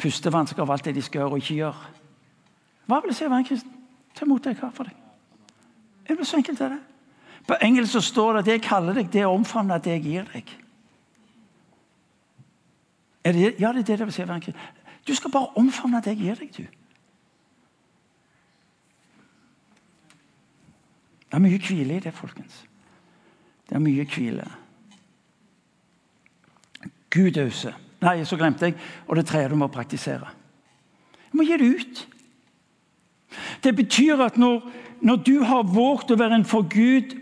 pustevansker 0.00 0.62
av 0.62 0.70
alt 0.72 0.86
det 0.88 0.94
de 0.96 1.02
skal 1.04 1.18
gjøre 1.20 1.34
og 1.36 1.42
ikke 1.42 1.56
gjøre. 1.58 1.90
Hva 2.88 3.00
vil 3.02 3.12
det 3.12 3.16
si 3.18 3.26
å 3.26 3.28
være 3.28 3.44
en 3.44 3.48
kristen? 3.50 3.74
Ta 4.16 4.24
imot 4.24 4.46
det 4.46 4.54
jeg 4.54 4.60
har 4.62 4.70
for 4.72 4.88
deg. 4.88 5.02
Det 6.08 6.16
er 6.16 6.24
så 6.30 6.38
enkelt 6.40 6.62
er 6.64 6.72
det. 6.72 6.78
På 7.44 7.58
engelsk 7.60 7.92
så 7.92 8.00
står 8.00 8.32
det 8.32 8.38
at 8.38 8.44
det 8.46 8.52
'jeg 8.52 8.62
kaller 8.62 8.94
deg', 8.94 9.12
det 9.12 9.20
er 9.20 9.78
det 9.78 9.92
jeg 9.92 10.02
gir 10.02 10.24
deg. 10.32 10.56
Er 13.24 13.32
det, 13.32 13.54
ja, 13.60 13.72
det 13.72 13.78
er 13.78 13.82
det 13.82 13.98
det 13.98 14.06
vil 14.06 14.12
si 14.12 14.22
å 14.22 14.26
være 14.26 14.34
en 14.34 14.40
kristen. 14.40 14.62
Du 15.06 15.14
skal 15.14 15.30
bare 15.30 15.52
omfavne 15.56 16.00
det 16.00 16.06
jeg 16.06 16.18
gir 16.18 16.34
deg, 16.34 16.56
du. 16.56 16.62
Det 21.28 21.34
er 21.34 21.38
mye 21.38 21.58
hvile 21.58 21.96
i 21.96 22.00
det, 22.00 22.14
folkens. 22.14 22.64
Det 23.68 23.74
er 23.74 23.78
mye 23.78 24.04
hvile. 24.04 24.61
Gud 27.12 27.38
auser. 27.38 27.76
Nei, 28.02 28.24
så 28.24 28.36
glemte 28.36 28.66
jeg. 28.66 28.76
Og 29.06 29.16
det 29.16 29.26
tredje 29.28 29.52
du 29.52 29.58
må 29.60 29.68
praktisere. 29.72 30.32
Du 31.30 31.38
må 31.38 31.46
gi 31.46 31.58
det 31.60 31.68
ut. 31.78 32.06
Det 33.64 33.76
betyr 33.76 34.20
at 34.20 34.38
når, 34.40 34.62
når 35.00 35.16
du 35.16 35.42
har 35.44 35.62
våget 35.62 36.10
å 36.12 36.18
være 36.20 36.40
en 36.40 36.48
for 36.48 36.66
Gud 36.68 37.16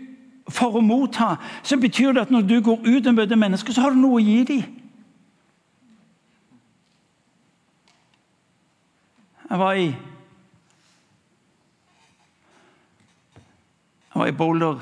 for 0.51 0.75
å 0.75 0.83
motta, 0.83 1.35
så 1.63 1.77
betyr 1.79 2.15
det 2.15 2.25
at 2.25 2.31
når 2.33 2.47
du 2.47 2.57
går 2.63 2.87
ut 2.87 3.07
og 3.07 3.15
møter 3.15 3.39
mennesker, 3.39 3.73
så 3.73 3.85
har 3.85 3.95
du 3.95 4.01
noe 4.01 4.19
å 4.19 4.23
gi 4.25 4.43
dem. 4.47 4.63
Jeg 9.51 9.59
var 9.59 9.75
i 9.75 9.91
Jeg 14.11 14.19
var 14.19 14.27
i 14.27 14.35
Boulder 14.35 14.79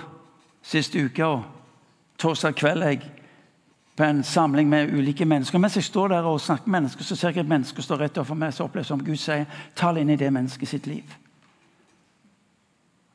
siste 0.65 1.03
uke, 1.05 1.25
og 1.25 1.43
torsdag 2.17 2.55
kveld 2.57 2.83
jeg 2.83 3.03
på 3.99 4.05
en 4.05 4.23
samling 4.23 4.69
med 4.69 4.93
ulike 4.93 5.25
mennesker. 5.25 5.59
Mens 5.59 5.75
jeg 5.75 5.83
står 5.83 6.07
der 6.07 6.23
og 6.23 6.41
snakker 6.41 6.67
med 6.67 6.79
mennesker, 6.79 7.03
så 7.03 7.15
ser 7.15 7.33
jeg 7.35 7.43
et 7.43 7.49
menneske 7.49 7.81
står 7.83 7.97
rett 7.99 8.17
overfor 8.17 8.37
meg. 8.39 8.53
Så 8.55 8.63
opplever 8.63 8.85
jeg 8.85 8.87
som 8.87 9.01
Gud 9.03 9.19
sier, 9.19 9.43
tal 9.75 9.99
inn 9.99 10.13
i 10.13 10.15
det 10.15 10.29
mennesket 10.31 10.71
sitt 10.71 10.87
liv. 10.87 11.03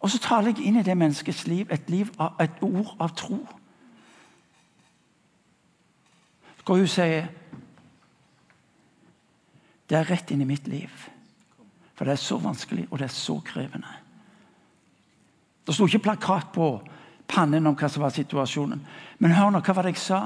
Og 0.05 0.13
så 0.13 0.21
taler 0.21 0.53
jeg 0.53 0.67
inn 0.69 0.77
i 0.77 0.85
det 0.85 0.99
menneskets 1.01 1.47
liv 1.49 1.73
et, 1.73 1.89
liv 1.89 2.11
av, 2.21 2.37
et 2.37 2.61
ord 2.61 2.93
av 3.01 3.17
tro. 3.17 3.39
Hvor 6.65 6.77
hun 6.77 6.89
sier 6.89 7.33
Det 9.89 9.97
er 9.99 10.09
rett 10.09 10.31
inn 10.33 10.41
i 10.41 10.49
mitt 10.49 10.69
liv. 10.69 10.93
For 11.95 12.05
det 12.05 12.13
er 12.13 12.21
så 12.21 12.37
vanskelig, 12.41 12.87
og 12.91 12.99
det 12.99 13.09
er 13.09 13.17
så 13.17 13.41
krevende. 13.45 13.89
Det 15.65 15.75
sto 15.75 15.87
ikke 15.89 16.11
plakat 16.11 16.53
på 16.53 16.69
pannen 17.29 17.67
om 17.67 17.77
hva 17.77 17.89
som 17.89 18.03
var 18.05 18.13
situasjonen. 18.13 18.81
Men 19.19 19.37
hør 19.37 19.53
nå, 19.53 19.61
hva 19.65 19.75
var 19.77 19.89
det 19.89 19.97
jeg 19.97 20.05
sa? 20.05 20.23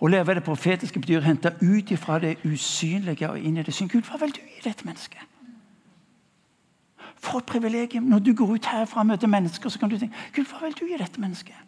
Å 0.00 0.10
leve 0.10 0.34
det 0.34 0.44
profetiske 0.44 1.00
betyr 1.00 1.20
å 1.22 1.26
hente 1.26 1.54
ut 1.62 1.92
fra 2.00 2.18
det 2.22 2.36
usynlige 2.44 3.30
og 3.30 3.38
inn 3.38 3.58
i 3.58 3.62
det 3.62 3.74
synlige. 3.74 4.00
Gud, 4.00 4.10
hva 4.10 4.20
vil 4.24 4.34
du 4.34 4.40
gi 4.42 4.64
dette 4.64 4.86
mennesket? 4.86 5.30
For 7.24 7.40
et 7.40 7.46
privilegium. 7.48 8.08
Når 8.10 8.24
du 8.24 8.32
går 8.36 8.56
ut 8.56 8.66
herfra 8.72 9.04
og 9.04 9.12
møter 9.12 9.30
mennesker, 9.30 9.70
så 9.70 9.78
kan 9.78 9.92
du 9.92 9.98
tenke 9.98 10.34
Gud, 10.34 10.50
hva 10.50 10.66
vil 10.66 10.76
du 10.80 10.84
gi 10.88 10.98
dette 11.00 11.20
mennesket? 11.22 11.62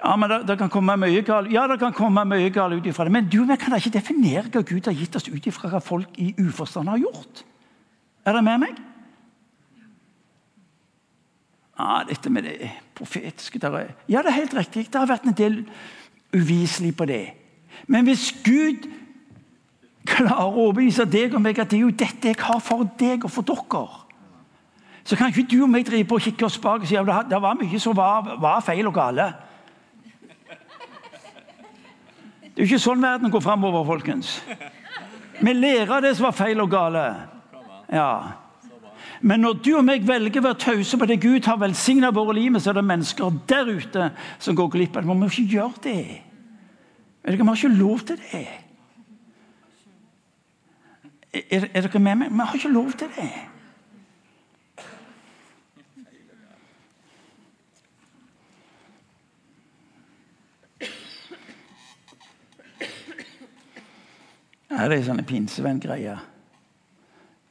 Ja, 0.00 0.14
men 0.16 0.32
det, 0.48 0.56
kan 0.58 0.70
komme 0.72 0.96
mye 0.96 1.20
galt 1.24 1.50
Ja, 1.52 1.66
det 1.68 1.76
kan 1.80 1.92
komme 1.92 2.24
mye 2.24 2.48
galt 2.52 2.78
ut 2.78 2.86
ifra 2.88 3.04
det. 3.04 3.12
Men 3.12 3.28
du 3.28 3.42
vi 3.44 3.56
kan 3.60 3.74
da 3.74 3.80
ikke 3.80 3.98
definere 3.98 4.48
hva 4.48 4.62
Gud 4.64 4.88
har 4.88 4.96
gitt 4.96 5.16
oss 5.16 5.28
ut 5.28 5.46
ifra 5.46 5.68
hva 5.68 5.80
folk 5.84 6.16
i 6.20 6.32
uforstand 6.40 6.88
har 6.88 7.02
gjort. 7.02 7.44
Er 8.24 8.36
det 8.36 8.44
med 8.44 8.62
meg? 8.64 8.78
Ja, 11.80 12.02
dette 12.08 12.30
med 12.30 12.44
det 12.44 12.70
profetiske 12.94 13.58
der, 13.58 13.94
Ja, 14.08 14.18
det 14.18 14.26
er 14.26 14.40
helt 14.42 14.56
riktig. 14.56 14.86
Det 14.92 15.00
har 15.00 15.06
vært 15.06 15.24
en 15.24 15.36
del 15.36 15.64
uviselig 16.34 16.96
på 16.96 17.04
det. 17.04 17.30
Men 17.86 18.04
hvis 18.04 18.34
Gud 18.44 18.84
klarer 20.06 20.44
å 20.44 20.66
overbevise 20.66 21.06
deg 21.08 21.34
og 21.34 21.40
meg 21.40 21.58
at 21.58 21.70
det 21.70 21.78
er 21.78 21.86
jo 21.86 21.94
dette 21.94 22.28
jeg 22.28 22.36
har 22.40 22.60
for 22.60 22.84
deg 23.00 23.24
og 23.24 23.30
for 23.32 23.46
dere, 23.46 23.86
så 25.04 25.16
kan 25.16 25.32
ikke 25.32 25.48
du 25.50 25.62
og 25.62 25.70
meg 25.72 25.86
drive 25.86 26.04
på 26.08 26.18
og 26.18 26.26
kikke 26.26 26.46
oss 26.46 26.58
bak 26.60 26.82
og 26.82 26.88
si 26.88 26.98
at 26.98 27.30
det 27.30 27.40
var 27.42 27.56
mye 27.58 27.80
som 27.80 27.96
var, 27.96 28.36
var 28.40 28.60
feil 28.60 28.86
og 28.86 28.94
gale. 28.94 29.30
Det 32.42 32.58
er 32.58 32.66
jo 32.66 32.68
ikke 32.68 32.82
sånn 32.82 33.02
verden 33.02 33.32
går 33.32 33.40
framover, 33.40 33.86
folkens. 33.88 34.42
Vi 35.40 35.52
lærer 35.56 35.96
av 35.96 36.02
det 36.04 36.12
som 36.18 36.28
var 36.28 36.36
feil 36.36 36.60
og 36.60 36.68
gale. 36.70 37.04
Ja. 37.88 38.39
Men 39.20 39.40
når 39.44 39.58
du 39.60 39.74
og 39.76 39.84
meg 39.84 40.06
velger 40.08 40.40
å 40.40 40.46
være 40.48 40.60
tause 40.62 40.96
på 40.96 41.06
det 41.08 41.18
Gud 41.20 41.44
har 41.44 41.60
velsigna 41.60 42.08
våre 42.16 42.34
liv 42.38 42.54
med, 42.54 42.62
så 42.64 42.72
er 42.72 42.78
det 42.78 42.86
mennesker 42.88 43.36
der 43.50 43.68
ute 43.68 44.08
som 44.40 44.56
går 44.56 44.72
glipp 44.72 44.96
av 44.96 45.04
det. 45.04 45.10
Vi 45.12 45.18
må 45.20 45.28
ikke 45.28 45.56
gjøre 45.58 45.84
det. 45.84 46.00
Vi 47.26 47.36
har 47.36 47.56
ikke 47.56 47.72
lov 47.74 48.00
til 48.08 48.16
det. 48.16 48.48
Er, 51.30 51.68
er 51.68 51.84
dere 51.84 52.00
med 52.02 52.22
meg? 52.22 52.32
Vi 52.32 52.46
har 52.48 52.56
ikke 52.56 52.72
lov 52.72 52.92
til 52.96 53.12
det. 53.16 53.30
Ja, 64.70 64.88
det 64.88 64.96
er 64.96 65.08
sånne 65.10 65.26
pinsevenngreier. 65.28 66.20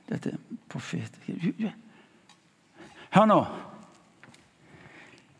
Dette 0.09 0.37
profetiske 0.69 1.73
Hør 3.09 3.25
nå. 3.25 3.39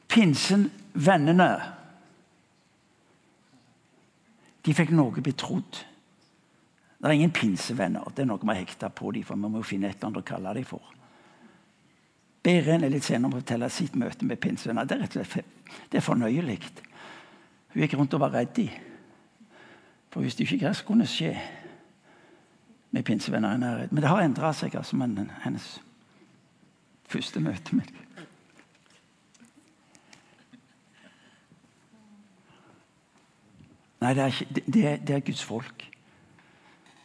Pinsen, 0.09 0.69
vennene 0.93 1.49
De 4.65 4.73
fikk 4.75 4.91
noe 4.93 5.21
betrodd. 5.23 5.77
Det 6.99 7.07
er 7.07 7.15
ingen 7.15 7.31
pinsevenner. 7.31 8.09
Det 8.11 8.25
er 8.25 8.27
noe 8.27 8.41
vi 8.41 8.51
har 8.51 8.59
hekta 8.59 8.89
på 8.91 9.13
dem, 9.15 9.23
for 9.23 9.39
vi 9.39 9.51
må 9.53 9.61
finne 9.63 9.87
et 9.87 9.95
eller 9.95 10.09
annet 10.09 10.19
å 10.19 10.27
kalle 10.27 10.53
dem 10.57 10.67
for. 10.67 10.83
Beren 12.43 12.83
er 12.83 12.91
litt 12.91 13.07
senere 13.07 13.31
å 13.31 13.39
fortelle 13.39 13.69
sitt 13.71 13.95
møte 13.99 14.27
med 14.27 14.41
pinsevenner. 14.43 14.85
Det 14.85 14.97
er 14.97 15.01
rett 15.05 15.15
og 15.15 15.29
slett 15.31 15.55
det 15.91 15.99
er 15.99 16.03
fornøyelig. 16.03 16.59
Hun 17.71 17.81
gikk 17.83 17.95
rundt 17.97 18.15
og 18.17 18.23
var 18.25 18.33
redd. 18.35 18.59
For 20.09 20.25
hvis 20.25 20.35
det 20.35 20.47
ikke 20.47 20.65
hva 20.65 20.73
skulle 20.75 21.07
skje 21.07 21.33
med 22.91 23.05
pinsevenner 23.05 23.55
i 23.55 23.61
nærheten. 23.61 23.95
Men 23.95 24.01
det 24.03 24.09
har 24.09 24.21
endra 24.23 24.53
seg, 24.53 24.75
altså, 24.75 24.97
men 24.97 25.31
hennes 25.43 25.79
første 27.09 27.41
møte 27.43 27.75
med 27.75 27.89
dem. 27.89 28.05
Nei, 33.99 34.13
det 34.15 34.23
er, 34.23 34.27
ikke, 34.31 34.61
det, 34.71 34.83
det 35.07 35.15
er, 35.15 35.23
Guds 35.27 35.43
folk. 35.43 35.83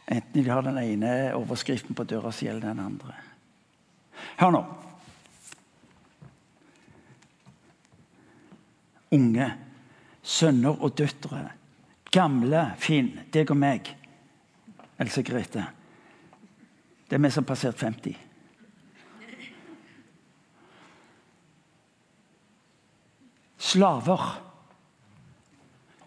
Enten 0.07 0.43
de 0.45 0.49
har 0.49 0.63
den 0.63 0.77
ene 0.79 1.11
overskriften 1.35 1.97
på 1.97 2.05
døra 2.07 2.31
si 2.31 2.47
eller 2.47 2.69
den 2.69 2.79
andre. 2.79 3.17
Hør 4.39 4.53
nå. 4.55 4.61
Unge, 9.15 9.49
sønner 10.23 10.81
og 10.83 10.95
døtre, 10.97 11.41
gamle 12.11 12.63
Finn, 12.79 13.11
deg 13.33 13.51
og 13.51 13.59
meg, 13.59 13.91
Else 14.99 15.23
Grete. 15.27 15.65
Det 17.09 17.17
er 17.17 17.21
vi 17.21 17.31
som 17.31 17.43
har 17.43 17.47
passert 17.47 17.79
50. 17.79 18.17
Slaver. 23.57 24.25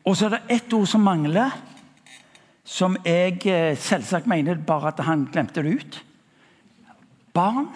Og 0.05 0.17
så 0.17 0.27
er 0.27 0.37
det 0.37 0.57
ett 0.57 0.73
ord 0.73 0.87
som 0.89 1.05
mangler, 1.05 1.53
som 2.65 2.97
jeg 3.05 3.41
eh, 3.47 3.77
selvsagt 3.79 4.29
mener 4.29 4.61
bare 4.67 4.93
at 4.93 5.05
han 5.05 5.27
glemte 5.33 5.63
det 5.63 5.75
ut. 5.81 5.99
Barn. 7.35 7.69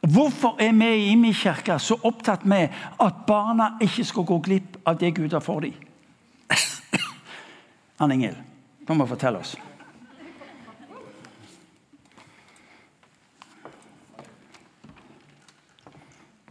Hvorfor 0.00 0.56
er 0.60 0.72
vi 0.72 1.10
i 1.10 1.14
min 1.14 1.34
kirke 1.34 1.78
så 1.78 1.98
opptatt 2.02 2.44
med 2.44 2.68
at 3.00 3.24
barna 3.26 3.74
ikke 3.80 4.04
skal 4.04 4.24
gå 4.24 4.38
glipp 4.38 4.78
av 4.86 4.98
det 5.00 5.14
Gud 5.16 5.32
har 5.32 5.44
for 5.44 5.60
dem? 5.60 5.74
Ann 8.00 8.12
Ingel, 8.12 8.38
kom 8.88 9.00
og 9.04 9.12
fortell 9.12 9.36
oss. 9.36 9.56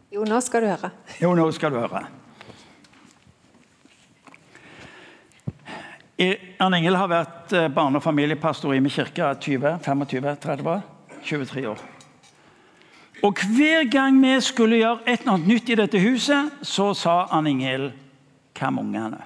Jo, 0.09 0.23
nå 0.25 0.39
skal 0.41 0.63
du 0.65 0.71
høre. 0.71 0.89
Jo, 1.21 1.35
nå 1.37 1.45
skal 1.53 1.73
du 1.73 1.77
høre. 1.77 2.01
Ern 6.19 6.75
Ingel 6.75 6.97
har 6.99 7.07
vært 7.07 7.53
eh, 7.55 7.69
barne- 7.71 8.01
og 8.01 8.03
familiepastor 8.03 8.73
i 8.75 8.81
min 8.83 8.91
kirke 8.91 9.29
20-25-30 9.39 10.81
23 11.23 11.67
år. 11.69 11.83
Og 13.23 13.39
Hver 13.53 13.85
gang 13.91 14.17
vi 14.21 14.33
skulle 14.41 14.79
gjøre 14.79 15.05
et 15.05 15.21
eller 15.21 15.33
annet 15.37 15.47
nytt 15.47 15.69
i 15.69 15.77
dette 15.79 16.01
huset, 16.01 16.57
så 16.61 16.93
sa 16.93 17.27
Ern 17.31 17.47
Ingel 17.47 17.91
'Hva 18.55 18.71
med 18.71 18.83
ungene?' 18.83 19.23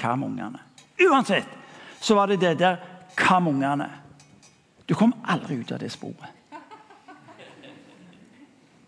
Hva 0.00 0.16
med 0.16 0.28
ungene? 0.28 0.58
Uansett 1.00 1.48
så 2.00 2.14
var 2.14 2.26
det 2.26 2.40
det 2.40 2.58
der 2.58 2.76
'Hva 3.16 3.38
med 3.40 3.52
ungene?' 3.52 3.90
Du 4.88 4.94
kom 4.94 5.14
aldri 5.24 5.54
ut 5.54 5.72
av 5.72 5.78
det 5.78 5.92
sporet. 5.92 6.32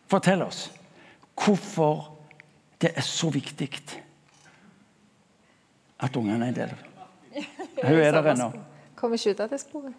Fortell 0.09 0.43
oss 0.43 0.78
hvorfor 1.45 2.15
det 2.83 2.93
er 2.95 3.07
så 3.07 3.31
viktig 3.35 3.71
at 5.99 6.17
ungene 6.17 6.45
er 6.45 6.49
en 6.49 6.59
del 6.59 6.75
av 6.75 6.83
det. 6.83 7.47
Hun 7.83 7.99
er 7.99 8.13
der 8.15 8.33
ennå. 8.33 8.51
Kommer 8.99 9.19
ikke 9.19 9.35
ut 9.35 9.41
av 9.43 9.51
det 9.51 9.61
sporet. 9.63 9.95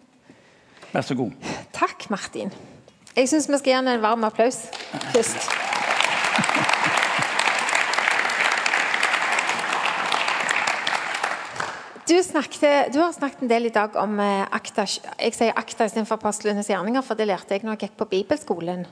Vær 0.90 1.04
så 1.06 1.14
god. 1.14 1.50
Takk, 1.76 2.08
Martin. 2.10 2.52
Jeg 3.16 3.28
syns 3.28 3.48
vi 3.50 3.58
skal 3.58 3.70
gi 3.70 3.76
ham 3.76 3.88
en 3.90 4.02
varm 4.02 4.24
applaus 4.24 4.64
først. 5.12 5.50
Du, 12.10 12.16
snakket, 12.26 12.90
du 12.90 12.98
har 12.98 13.12
snakket 13.14 13.44
en 13.44 13.50
del 13.52 13.68
i 13.68 13.70
dag 13.74 13.94
om 14.00 14.16
eh, 14.18 14.42
akta. 14.50 14.82
Jeg 14.82 15.36
sier 15.36 15.54
akta 15.54 15.86
istedenfor 15.86 16.18
apostlenes 16.18 16.66
gjerninger, 16.66 17.04
for 17.06 17.14
det 17.14 17.28
lærte 17.30 17.54
jeg 17.54 17.62
når 17.62 17.76
jeg 17.76 17.84
gikk 17.84 18.00
på 18.00 18.08
bibelskolen. 18.10 18.82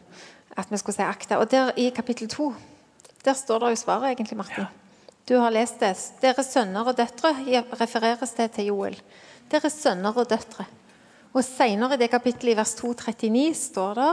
At 0.59 0.71
vi 0.73 0.81
skulle 0.81 0.99
si 0.99 1.07
akta. 1.07 1.38
Og 1.38 1.51
der 1.51 1.73
i 1.79 1.90
kapittel 1.94 2.29
to 2.29 2.53
der 3.25 3.35
står 3.35 3.59
det 3.61 3.71
jo 3.75 3.81
svaret, 3.81 4.12
egentlig, 4.12 4.37
Martin. 4.38 4.66
Du 5.29 5.35
har 5.37 5.51
lest 5.53 5.81
det. 5.83 5.97
Deres 6.23 6.53
sønner 6.55 6.87
og 6.87 6.97
døtre 6.97 7.33
refereres 7.77 8.33
det 8.37 8.53
til 8.55 8.71
Joel. 8.71 8.97
Deres 9.51 9.75
sønner 9.75 10.16
og 10.16 10.31
døtre. 10.31 10.64
Og 11.35 11.44
Senere 11.44 11.99
i 11.99 12.01
det 12.01 12.11
kapittelet, 12.11 12.55
i 12.55 12.57
vers 12.57 12.75
239, 12.79 13.55
står 13.59 13.99
det 13.99 14.12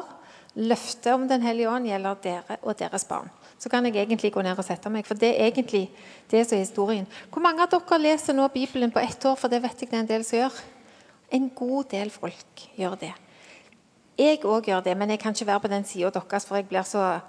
løftet 0.55 1.13
om 1.13 1.27
Den 1.27 1.41
hellige 1.45 1.69
ånd 1.69 1.87
gjelder 1.87 2.21
dere 2.23 2.57
og 2.63 2.79
deres 2.79 3.05
barn 3.07 3.29
så 3.59 3.69
kan 3.69 3.85
jeg 3.85 3.95
egentlig 3.95 4.31
gå 4.33 4.43
ned 4.45 4.57
og 4.59 4.65
sette 4.67 4.91
meg. 4.91 5.07
For 5.07 5.17
det 5.17 5.31
er 5.33 5.49
egentlig 5.49 5.87
det 6.31 6.43
som 6.45 6.57
er 6.57 6.65
historien. 6.65 7.07
Hvor 7.31 7.43
mange 7.43 7.63
av 7.63 7.71
dere 7.71 8.01
leser 8.01 8.35
nå 8.35 8.47
Bibelen 8.53 8.91
på 8.93 9.01
ett 9.01 9.25
år? 9.25 9.37
For 9.39 9.51
det 9.51 9.63
vet 9.63 9.81
jeg 9.81 9.91
det 9.91 9.97
er 9.97 10.03
en 10.03 10.11
del 10.11 10.25
som 10.27 10.39
gjør. 10.41 10.59
En 11.33 11.47
god 11.55 11.89
del 11.95 12.11
folk 12.13 12.65
gjør 12.77 12.99
det. 13.01 13.13
Jeg 14.17 14.43
òg 14.47 14.69
gjør 14.69 14.83
det, 14.85 14.97
men 14.97 15.09
jeg 15.11 15.19
kan 15.19 15.35
ikke 15.35 15.47
være 15.47 15.63
på 15.65 15.71
den 15.71 15.85
sida 15.87 16.11
deres, 16.13 16.45
for 16.47 16.55
jeg 16.55 16.67
blir 16.69 16.85
så 16.87 17.19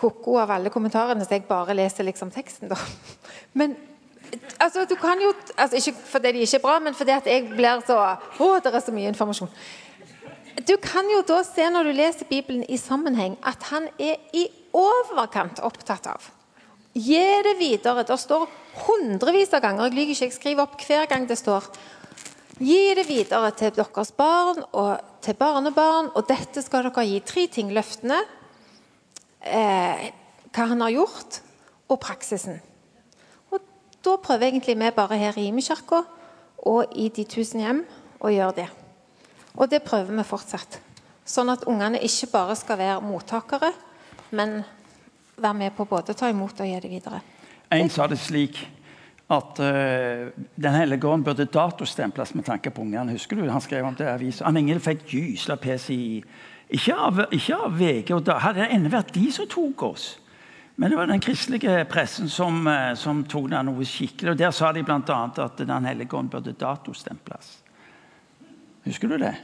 ko-ko 0.00 0.38
av 0.40 0.54
alle 0.54 0.72
kommentarene, 0.72 1.24
så 1.24 1.36
jeg 1.36 1.44
bare 1.48 1.76
leser 1.76 2.06
liksom 2.06 2.32
teksten, 2.34 2.70
da. 2.72 2.78
Men 3.58 3.76
altså, 4.58 4.86
du 4.88 4.94
kan 4.98 5.20
jo 5.20 5.32
altså, 5.56 5.76
Ikke 5.76 5.92
fordi 6.08 6.32
de 6.32 6.44
ikke 6.46 6.56
er 6.56 6.62
bra, 6.62 6.78
men 6.78 6.94
fordi 6.94 7.12
at 7.14 7.26
jeg 7.26 7.48
blir 7.52 7.82
så 7.86 7.98
Å, 8.00 8.48
det 8.64 8.72
er 8.72 8.80
så 8.82 8.94
mye 8.94 9.12
informasjon. 9.12 9.50
Du 10.66 10.76
kan 10.82 11.06
jo 11.12 11.20
da 11.26 11.42
se 11.46 11.66
når 11.70 11.90
du 11.90 11.92
leser 11.98 12.30
Bibelen 12.30 12.64
i 12.68 12.78
sammenheng, 12.78 13.36
at 13.44 13.62
han 13.70 13.88
er 13.98 14.16
i 14.32 14.46
overkant 14.74 15.60
opptatt 15.66 16.06
av. 16.10 16.30
Gi 16.94 17.24
det 17.42 17.56
videre. 17.58 18.04
Det 18.06 18.16
står 18.18 18.46
hundrevis 18.86 19.54
av 19.54 19.64
ganger. 19.64 19.88
Jeg 19.88 19.96
lyver 19.98 20.14
ikke, 20.14 20.28
jeg 20.28 20.36
skriver 20.36 20.62
opp 20.62 20.76
hver 20.86 21.08
gang 21.10 21.26
det 21.28 21.38
står. 21.38 21.66
Gi 22.58 22.94
det 22.94 23.08
videre 23.08 23.50
til 23.58 23.72
deres 23.74 24.12
barn 24.14 24.60
og 24.72 25.00
til 25.24 25.34
barnebarn, 25.34 26.12
og 26.14 26.28
dette 26.28 26.62
skal 26.62 26.86
dere 26.86 27.06
gi. 27.08 27.18
Tre 27.26 27.46
ting. 27.50 27.72
Løftene, 27.74 28.20
eh, 29.40 30.12
hva 30.54 30.66
han 30.70 30.80
har 30.80 30.94
gjort, 30.94 31.40
og 31.88 32.00
praksisen. 32.00 32.60
Og 33.50 33.60
Da 34.04 34.16
prøver 34.16 34.50
egentlig 34.50 34.78
vi 34.78 34.90
bare 34.90 35.16
her 35.16 35.38
i 35.38 35.46
Imekirka 35.48 36.02
og 36.58 36.84
i 36.94 37.08
De 37.08 37.24
tusen 37.24 37.60
hjem 37.60 37.84
å 38.20 38.28
gjøre 38.28 38.54
det. 38.54 38.68
Og 39.56 39.70
det 39.70 39.82
prøver 39.82 40.16
vi 40.16 40.22
fortsatt. 40.22 40.78
Sånn 41.24 41.50
at 41.50 41.64
ungene 41.64 41.98
ikke 41.98 42.30
bare 42.32 42.56
skal 42.56 42.78
være 42.78 43.00
mottakere, 43.00 43.72
men 44.30 44.62
være 45.36 45.54
med 45.54 45.72
på 45.76 45.86
både 45.88 46.12
å 46.12 46.18
ta 46.18 46.28
imot 46.28 46.60
og 46.60 46.66
gi 46.66 46.80
det 46.80 46.90
videre. 46.90 47.20
En 47.72 47.90
sa 47.90 48.06
det 48.06 48.18
slik 48.18 48.58
at 49.30 49.60
uh, 49.60 50.28
Den 50.56 50.74
hellige 50.74 51.08
ånd 51.08 51.24
burde 51.24 51.44
datostemples 51.44 52.34
med 52.34 52.44
tanke 52.44 52.70
på 52.70 52.82
ungene. 52.82 53.12
Husker 53.12 53.36
du? 53.36 53.50
Han 53.50 53.60
skrev 53.60 53.86
om 53.86 53.94
det 53.94 54.04
i 54.04 54.12
avisa. 54.12 54.44
Han 54.44 54.56
Ingrid 54.56 54.82
fikk 54.84 55.06
gysla 55.08 55.56
PCI. 55.56 56.24
Ikke 56.74 56.94
av, 56.96 57.24
ikke 57.32 57.56
av 57.56 57.78
VG. 57.78 58.12
og 58.14 58.26
da 58.26 58.38
Hadde 58.42 58.60
det 58.60 58.70
ennå 58.74 58.92
vært 58.92 59.14
de 59.14 59.32
som 59.32 59.48
tok 59.48 59.82
oss? 59.88 60.18
Men 60.76 60.90
det 60.90 60.98
var 60.98 61.06
den 61.06 61.22
kristelige 61.22 61.84
pressen 61.88 62.28
som, 62.28 62.66
uh, 62.66 62.94
som 62.98 63.24
tok 63.24 63.50
det 63.50 63.64
noe 63.64 63.84
skikkelig. 63.88 64.30
og 64.34 64.38
Der 64.38 64.50
sa 64.52 64.72
de 64.72 64.84
bl.a. 64.84 65.00
at 65.00 65.58
Den 65.58 65.84
hellige 65.88 66.16
ånd 66.16 66.30
burde 66.30 66.52
datostemples. 66.52 67.58
Husker 68.84 69.08
du 69.08 69.16
det? 69.18 69.34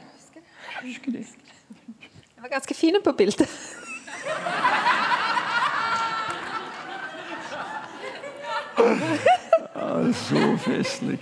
Husker 0.83 1.13
det. 1.17 1.27
Jeg 2.37 2.43
var 2.45 2.49
ganske 2.53 2.75
fin 2.75 3.01
på 3.05 3.13
bildet. 3.17 3.49
så 10.15 10.57
festlig. 10.65 11.19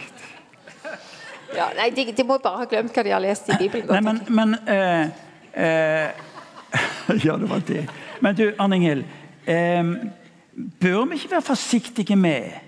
Ja, 1.56 1.70
nei, 1.76 1.90
de, 1.96 2.12
de, 2.12 2.24
må 2.28 2.36
bare 2.42 2.62
ha 2.62 2.68
glemt 2.68 2.94
hva 2.94 3.04
de 3.06 3.12
har 3.14 3.22
lest 3.24 3.48
i 3.48 3.56
Bibelen. 3.58 3.88
Nei, 3.88 4.00
men, 4.04 4.20
men 4.28 4.56
eh, 4.68 5.08
eh, 5.56 6.24
Ja, 7.24 7.36
det 7.40 7.48
var 7.50 7.62
det. 7.66 7.86
Men 8.20 8.36
du, 8.36 8.50
Arne 8.60 8.78
eh, 9.46 9.92
bør 10.80 11.04
vi 11.08 11.16
ikke 11.16 11.36
være 11.38 11.46
forsiktige 11.48 12.16
med 12.16 12.64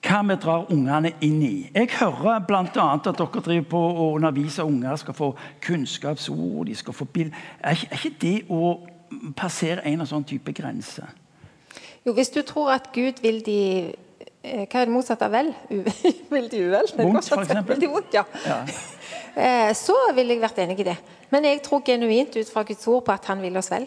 hva 0.00 0.22
vi 0.24 0.36
drar 0.40 0.70
ungene 0.72 1.12
inn 1.20 1.40
i? 1.44 1.54
Jeg 1.74 1.90
hører 1.98 2.40
bl.a. 2.48 2.62
at 2.64 3.04
dere 3.04 3.42
driver 3.44 3.66
på 3.68 3.80
å 3.80 4.06
undervise 4.16 4.64
unger 4.64 4.96
skal 4.96 5.16
få 5.16 5.34
kunnskapsord. 5.60 6.66
de 6.66 6.74
skal 6.74 6.96
få 6.96 7.04
bild. 7.04 7.34
Er 7.60 7.76
ikke, 7.76 7.88
er 7.90 7.98
ikke 7.98 8.20
det 8.20 8.36
å 8.48 8.70
passere 9.36 9.84
en 9.84 10.06
sånn 10.06 10.24
type 10.24 10.52
grense? 10.56 11.04
Jo, 12.06 12.14
hvis 12.16 12.32
du 12.32 12.40
tror 12.48 12.72
at 12.72 12.88
Gud 12.94 13.20
vil 13.20 13.42
de 13.44 13.60
Hva 14.40 14.80
er 14.80 14.88
det 14.88 14.92
motsatte 14.94 15.26
av 15.26 15.34
vel? 15.34 15.50
vil 16.32 16.46
uvel? 16.48 16.92
Vondt, 16.96 17.28
f.eks. 17.28 17.56
Vondt, 17.84 18.16
ja. 18.16 18.24
ja. 18.46 18.62
Eh, 19.30 19.70
så 19.78 19.94
ville 20.16 20.34
jeg 20.34 20.42
vært 20.42 20.56
enig 20.58 20.80
i 20.82 20.84
det. 20.88 20.96
Men 21.30 21.44
jeg 21.46 21.60
tror 21.62 21.84
genuint 21.86 22.34
ut 22.34 22.48
fra 22.50 22.64
Guds 22.66 22.82
ord 22.90 23.04
på 23.06 23.14
at 23.14 23.28
han 23.30 23.38
vil 23.38 23.54
oss 23.60 23.68
vel. 23.70 23.84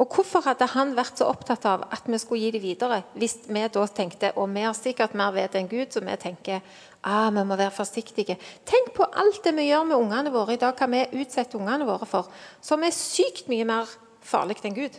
Og 0.00 0.14
Hvorfor 0.14 0.44
hadde 0.46 0.68
han 0.72 0.94
vært 0.96 1.18
så 1.18 1.26
opptatt 1.28 1.66
av 1.68 1.82
at 1.92 2.06
vi 2.08 2.20
skulle 2.22 2.46
gi 2.46 2.52
det 2.54 2.62
videre, 2.62 3.00
hvis 3.18 3.34
vi 3.50 3.64
da 3.66 3.82
tenkte 3.90 4.30
og 4.38 4.46
vi 4.54 4.62
har 4.64 4.78
sikkert 4.78 5.16
mer 5.18 5.34
vett 5.34 5.58
enn 5.58 5.68
Gud, 5.68 5.90
så 5.92 6.00
vi 6.06 6.14
tenker 6.22 6.62
ah, 7.02 7.28
vi 7.34 7.42
må 7.44 7.58
være 7.58 7.74
forsiktige. 7.74 8.38
Tenk 8.64 8.94
på 8.96 9.04
alt 9.10 9.42
det 9.44 9.52
vi 9.58 9.66
gjør 9.68 9.90
med 9.90 9.98
ungene 9.98 10.32
våre 10.32 10.54
i 10.54 10.62
dag, 10.62 10.78
hva 10.78 10.88
vi 10.88 11.20
utsetter 11.20 11.60
ungene 11.60 11.88
våre 11.88 12.08
for, 12.08 12.30
som 12.64 12.86
er 12.86 12.96
sykt 12.96 13.50
mye 13.52 13.66
mer 13.68 13.90
farlig 14.24 14.62
enn 14.64 14.78
Gud. 14.78 14.96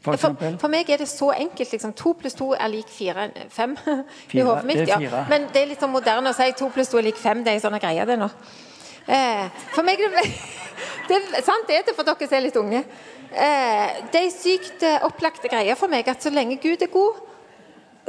For, 0.00 0.16
for, 0.16 0.36
for, 0.56 0.72
meg 0.72 0.88
er 0.88 1.02
det 1.02 1.08
så 1.10 1.28
enkelt. 1.34 1.72
liksom, 1.72 1.92
To 2.00 2.14
pluss 2.16 2.34
to 2.38 2.54
er 2.56 2.72
lik 2.72 2.88
fire, 2.88 3.28
fem 3.52 3.76
i 4.32 4.40
hodet 4.40 4.64
mitt. 4.64 4.88
ja. 4.88 5.24
Men 5.28 5.50
det 5.52 5.62
er 5.62 5.70
litt 5.74 5.82
sånn 5.82 5.92
moderne 5.92 6.32
å 6.32 6.36
si 6.36 6.48
to 6.56 6.70
pluss 6.72 6.88
to 6.88 7.00
er 7.00 7.04
lik 7.10 7.20
fem. 7.20 7.44
Det 7.44 7.52
er 7.52 7.60
sånn 7.60 7.76
greie, 7.82 8.06
det 8.08 8.16
nå. 8.20 8.30
Eh, 9.10 9.64
for 9.74 9.84
meg 9.84 10.00
det, 10.00 10.24
det, 11.10 11.20
Sant 11.44 11.68
det 11.68 11.80
er 11.80 11.88
det 11.88 11.96
for 11.96 12.08
dere 12.08 12.28
som 12.28 12.38
er 12.38 12.46
litt 12.46 12.56
unge. 12.60 12.84
Eh, 13.30 14.00
det 14.12 14.24
er 14.24 14.32
sykt 14.32 14.86
eh, 14.86 15.04
opplagte 15.06 15.52
greier 15.52 15.76
for 15.78 15.92
meg 15.92 16.08
at 16.08 16.24
så 16.24 16.32
lenge 16.32 16.56
Gud 16.62 16.80
er 16.82 16.92
god, 16.92 17.20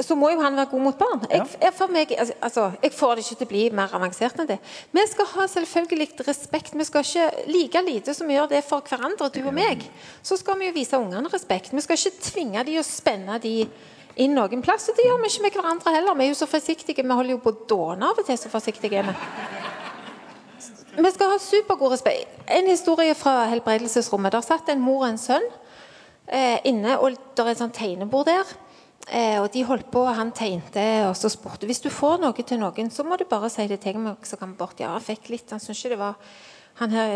så 0.00 0.16
må 0.16 0.30
jo 0.32 0.40
han 0.40 0.56
være 0.56 0.70
god 0.70 0.82
mot 0.82 0.98
barn. 0.98 1.24
Jeg, 1.30 1.44
jeg, 1.60 1.88
meg, 1.92 2.12
altså, 2.18 2.34
altså, 2.40 2.64
jeg, 2.82 2.92
får 2.96 3.14
det 3.14 3.24
ikke 3.24 3.38
til 3.38 3.46
å 3.46 3.50
bli 3.50 3.62
mer 3.76 3.94
avansert 3.96 4.40
enn 4.40 4.48
det. 4.48 4.58
Vi 4.94 5.04
skal 5.10 5.28
ha 5.34 5.46
selvfølgelig 5.52 6.08
respekt. 6.26 6.76
Vi 6.78 6.86
skal 6.88 7.04
ikke 7.04 7.52
like 7.52 7.82
lite 7.86 8.14
som 8.16 8.30
vi 8.30 8.38
gjør 8.38 8.50
det 8.54 8.62
for 8.66 8.84
hverandre, 8.88 9.28
du 9.34 9.42
og 9.44 9.54
meg. 9.56 9.84
Så 10.24 10.38
skal 10.40 10.58
vi 10.60 10.70
jo 10.70 10.76
vise 10.76 10.98
ungene 10.98 11.32
respekt. 11.32 11.74
Vi 11.76 11.84
skal 11.84 12.00
ikke 12.00 12.24
tvinge 12.30 12.64
dem 12.68 12.80
og 12.80 12.88
spenne 12.88 13.38
dem 13.42 13.72
inn 14.20 14.34
noen 14.36 14.64
plass. 14.64 14.88
Og 14.90 14.98
det 14.98 15.06
gjør 15.06 15.20
vi 15.22 15.30
ikke 15.30 15.46
med 15.46 15.58
hverandre 15.60 15.94
heller. 15.98 16.18
Vi 16.18 16.26
er 16.26 16.32
jo 16.32 16.40
så 16.40 16.48
forsiktige. 16.50 17.04
Vi 17.04 17.18
holder 17.20 17.36
jo 17.36 17.42
på 17.44 17.52
å 17.52 17.62
dåne 17.76 18.08
av 18.08 18.18
og 18.18 18.28
til, 18.28 18.40
så 18.40 18.52
forsiktige 18.52 19.02
er 19.02 19.12
vi. 19.12 19.16
Vi 20.92 21.10
skal 21.14 21.32
ha 21.32 21.38
supergod 21.40 21.94
respekt. 21.94 22.32
En 22.52 22.68
historie 22.68 23.14
fra 23.16 23.46
helbredelsesrommet. 23.52 24.34
Der 24.34 24.44
satt 24.44 24.68
en 24.72 24.82
mor 24.84 25.06
og 25.06 25.12
en 25.12 25.20
sønn 25.20 25.46
eh, 26.28 26.58
inne, 26.68 26.98
og 26.98 27.16
det 27.16 27.44
er 27.46 27.54
et 27.54 27.62
sånt 27.62 27.76
tegnebord 27.76 28.28
der. 28.28 28.56
Eh, 29.10 29.40
og 29.42 29.50
de 29.50 29.64
holdt 29.66 29.90
på, 29.90 30.04
og 30.06 30.14
han 30.14 30.30
tegnte 30.36 30.82
og 31.08 31.16
så 31.18 31.30
spurte 31.32 31.66
hvis 31.66 31.82
du 31.82 31.90
får 31.90 32.20
noe 32.22 32.46
til 32.46 32.60
noen, 32.62 32.90
så 32.92 33.02
må 33.02 33.18
du 33.18 33.26
bare 33.28 33.50
si 33.50 33.66
det 33.70 33.80
til 33.82 33.98
meg. 33.98 34.22
Så 34.26 34.38
kan 34.40 34.54
bort. 34.58 34.78
Ja, 34.80 34.94
jeg 34.98 35.08
fikk 35.16 35.32
litt. 35.34 35.50
Han 35.50 35.62
syntes 35.62 35.82
ikke 35.82 35.96
det 35.96 36.02
var 36.04 36.18
han 36.80 36.94
her, 36.94 37.10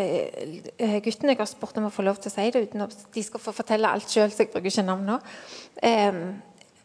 eh, 0.77 0.99
Gutten 1.01 1.31
jeg 1.31 1.38
har 1.38 1.49
spurt 1.49 1.79
om 1.81 1.87
å 1.88 1.94
få 1.94 2.05
lov 2.05 2.18
til 2.20 2.29
å 2.29 2.35
si 2.35 2.51
det 2.53 2.66
uten 2.68 2.85
at 2.85 2.96
de 3.14 3.22
skal 3.25 3.40
få 3.40 3.55
fortelle 3.57 3.88
alt 3.88 4.11
sjøl, 4.11 4.29
så 4.29 4.44
jeg 4.44 4.53
bruker 4.53 4.68
ikke 4.68 4.85
navn 4.85 5.09
nå. 5.09 5.16
Eh, 5.81 6.20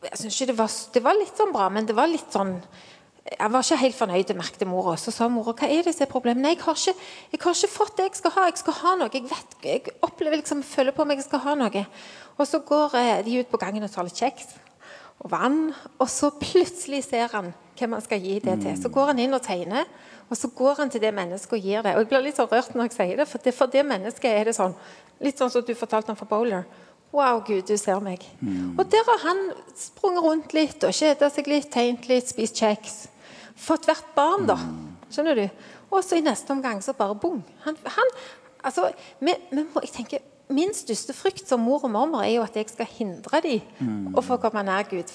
jeg 0.08 0.18
synes 0.22 0.38
ikke 0.38 0.52
det 0.54 0.58
var, 0.58 0.72
det 0.94 1.04
var 1.04 1.20
litt 1.20 1.38
sånn 1.38 1.52
bra, 1.52 1.68
men 1.70 1.86
det 1.86 1.98
var 1.98 2.10
litt 2.10 2.32
sånn 2.32 2.56
jeg 3.22 3.52
var 3.54 3.62
ikke 3.62 3.78
helt 3.78 3.96
fornøyd, 3.96 4.32
merkte 4.34 4.65
mora. 4.65 4.96
Så 4.98 5.12
sa 5.13 5.28
mora 5.30 5.54
hva 5.54 5.67
er 5.69 5.84
det 5.86 5.94
som 5.94 6.08
er 6.08 6.10
problemet. 6.10 6.42
Nei, 6.42 6.56
jeg 6.56 6.63
har, 6.63 6.80
ikke, 6.80 7.12
jeg 7.32 7.42
har 7.44 7.60
ikke 7.60 7.69
fått 7.69 8.00
det 8.00 8.08
jeg 8.08 8.17
skal 8.17 8.34
ha. 8.34 8.48
Jeg 8.50 8.58
skal 8.63 8.78
ha 8.80 8.96
noe. 8.98 9.12
Jeg 9.13 9.28
vet, 9.30 9.54
jeg 9.62 9.94
opplever 10.02 10.42
liksom, 10.42 10.63
føler 10.65 10.96
på 10.96 11.06
meg 11.06 11.21
jeg 11.21 11.28
skal 11.28 11.44
ha 11.46 11.54
noe. 11.60 11.86
Og 12.40 12.50
så 12.50 12.63
går 12.65 12.98
eh, 12.98 13.21
de 13.28 13.38
ut 13.44 13.52
på 13.52 13.62
gangen 13.62 13.86
og 13.86 13.94
tar 13.94 14.08
litt 14.10 14.17
kjeks 14.17 14.56
og 15.22 15.32
vann. 15.32 15.60
Og 16.00 16.10
så 16.10 16.32
plutselig 16.42 17.04
ser 17.08 17.32
han 17.34 17.52
hvem 17.78 17.96
han 17.98 18.04
skal 18.04 18.22
gi 18.22 18.40
det 18.44 18.58
til. 18.62 18.78
Så 18.78 18.92
går 18.94 19.13
han 19.13 19.22
inn 19.24 19.38
og 19.38 19.44
tegner, 19.46 19.90
og 20.30 20.38
så 20.38 20.50
går 20.56 20.84
han 20.84 20.92
til 20.94 21.04
det 21.04 21.13
mennesket 21.15 21.58
og 21.58 21.65
gir 21.65 21.86
det. 21.86 21.96
Og 21.96 22.04
Jeg 22.04 22.12
blir 22.12 22.26
litt 22.26 22.40
så 22.40 22.48
rørt 22.50 22.76
når 22.76 22.90
jeg 22.90 22.98
sier 22.98 23.17
det, 23.22 23.28
for 23.30 23.44
det, 23.44 23.54
for 23.58 23.74
det 23.74 23.86
mennesket 23.88 24.32
er 24.32 24.50
det 24.50 24.56
sånn. 24.58 24.76
Litt 25.22 25.42
sånn 25.42 25.52
som 25.54 25.65
du 25.65 25.74
fortalte 25.78 26.13
om 26.13 26.19
for 26.19 26.30
Bowler. 26.30 26.65
Wow, 27.12 27.42
Gud, 27.44 27.65
du 27.67 27.76
ser 27.78 28.00
meg. 28.00 28.24
Mm. 28.40 28.78
Og 28.80 28.86
der 28.92 29.04
har 29.10 29.26
han 29.26 29.42
sprunget 29.76 30.24
rundt 30.24 30.54
litt 30.56 30.86
og 30.88 30.96
kjeda 30.96 31.28
seg 31.30 31.50
litt, 31.52 31.67
tegnet 31.74 32.08
litt, 32.08 32.32
spist 32.32 32.62
kjeks. 32.62 33.02
Fått 33.60 33.90
hvert 33.90 34.13
barn, 34.15 34.48
da. 34.48 34.56
Skjønner 35.12 35.42
du? 35.42 35.44
Og 35.92 36.06
så 36.08 36.17
i 36.17 36.24
neste 36.24 36.56
omgang 36.56 36.80
så 36.84 36.96
bare 36.96 37.17
bong. 37.19 37.42
Han, 37.65 37.76
han, 37.98 38.13
altså, 38.63 38.88
vi, 39.19 39.36
vi, 39.52 39.65
må, 39.65 39.84
jeg 39.84 39.92
tenker, 39.98 40.24
min 40.56 40.73
største 40.75 41.13
frykt 41.15 41.49
som 41.49 41.63
mor 41.63 41.83
og 41.87 41.91
mormor 41.93 42.25
er 42.25 42.35
jo 42.35 42.43
at 42.45 42.56
jeg 42.58 42.69
skal 42.71 42.89
hindre 42.89 43.41
dem 43.43 43.63
mm. 43.79 44.13
å 44.17 44.23
få 44.25 44.37
komme 44.41 44.63
nær 44.67 44.87
Gud. 44.89 45.12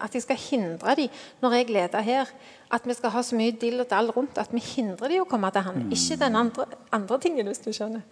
at 0.00 0.14
jeg 0.14 0.22
skal 0.22 0.40
hindre 0.50 0.94
dem 0.98 1.08
når 1.42 1.58
jeg 1.58 1.70
leder 1.70 2.06
her. 2.06 2.30
At 2.70 2.86
vi 2.86 2.94
skal 2.94 3.12
ha 3.14 3.22
så 3.22 3.36
mye 3.38 3.52
dill 3.52 3.80
og 3.80 3.90
dall 3.90 4.10
rundt 4.14 4.38
at 4.38 4.52
vi 4.52 4.60
hindrer 4.60 5.08
dem 5.08 5.22
å 5.22 5.28
komme 5.28 5.50
til 5.54 5.66
Han. 5.66 5.84
Mm. 5.84 5.92
Ikke 5.94 6.18
den 6.20 6.36
andre, 6.36 6.66
andre 6.92 7.18
tingen, 7.20 7.46
hvis 7.46 7.62
du 7.62 7.70
skjønner. 7.72 8.02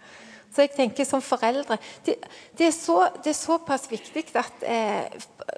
Så 0.53 0.61
jeg 0.61 0.75
tenker 0.75 1.05
som 1.07 1.21
foreldre 1.25 1.79
Det, 2.05 2.13
det, 2.57 2.67
er, 2.67 2.75
så, 2.75 3.07
det 3.23 3.31
er, 3.31 3.37
såpass 3.37 3.87
viktig 3.89 4.27
at 4.37 4.65
eh, 4.69 5.09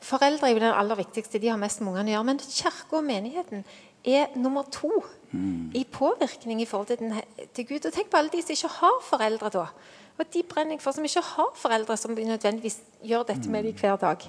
Foreldre 0.06 0.48
er 0.48 0.56
jo 0.56 0.64
den 0.64 0.72
aller 0.72 0.96
viktigste. 0.96 1.42
De 1.42 1.52
har 1.52 1.60
mest 1.60 1.82
med 1.82 1.92
ungene 1.94 2.14
å 2.14 2.16
gjøre. 2.16 2.30
Men 2.32 2.40
kirka 2.46 3.00
og 3.02 3.04
menigheten 3.04 3.66
er 4.06 4.32
nummer 4.38 4.64
to 4.72 4.92
mm. 5.32 5.74
i 5.76 5.84
påvirkning 5.92 6.62
i 6.62 6.66
forhold 6.70 6.88
til, 6.88 6.98
den, 7.02 7.14
til 7.54 7.68
Gud. 7.68 7.86
Og 7.86 7.94
tenk 7.94 8.12
på 8.12 8.22
alle 8.22 8.34
de 8.34 8.44
som 8.46 8.56
ikke 8.56 8.74
har 8.80 9.00
foreldre 9.10 9.52
da. 9.54 9.68
Og 10.16 10.28
de 10.34 10.44
brenner 10.48 10.78
jeg 10.78 10.84
for 10.84 10.96
som 10.96 11.06
ikke 11.08 11.24
har 11.36 11.56
foreldre 11.60 11.98
som 12.00 12.16
nødvendigvis 12.16 12.80
gjør 13.04 13.26
dette 13.28 13.50
med 13.52 13.68
dem 13.68 13.76
mm. 13.76 13.80
hver 13.82 13.98
dag. 14.00 14.28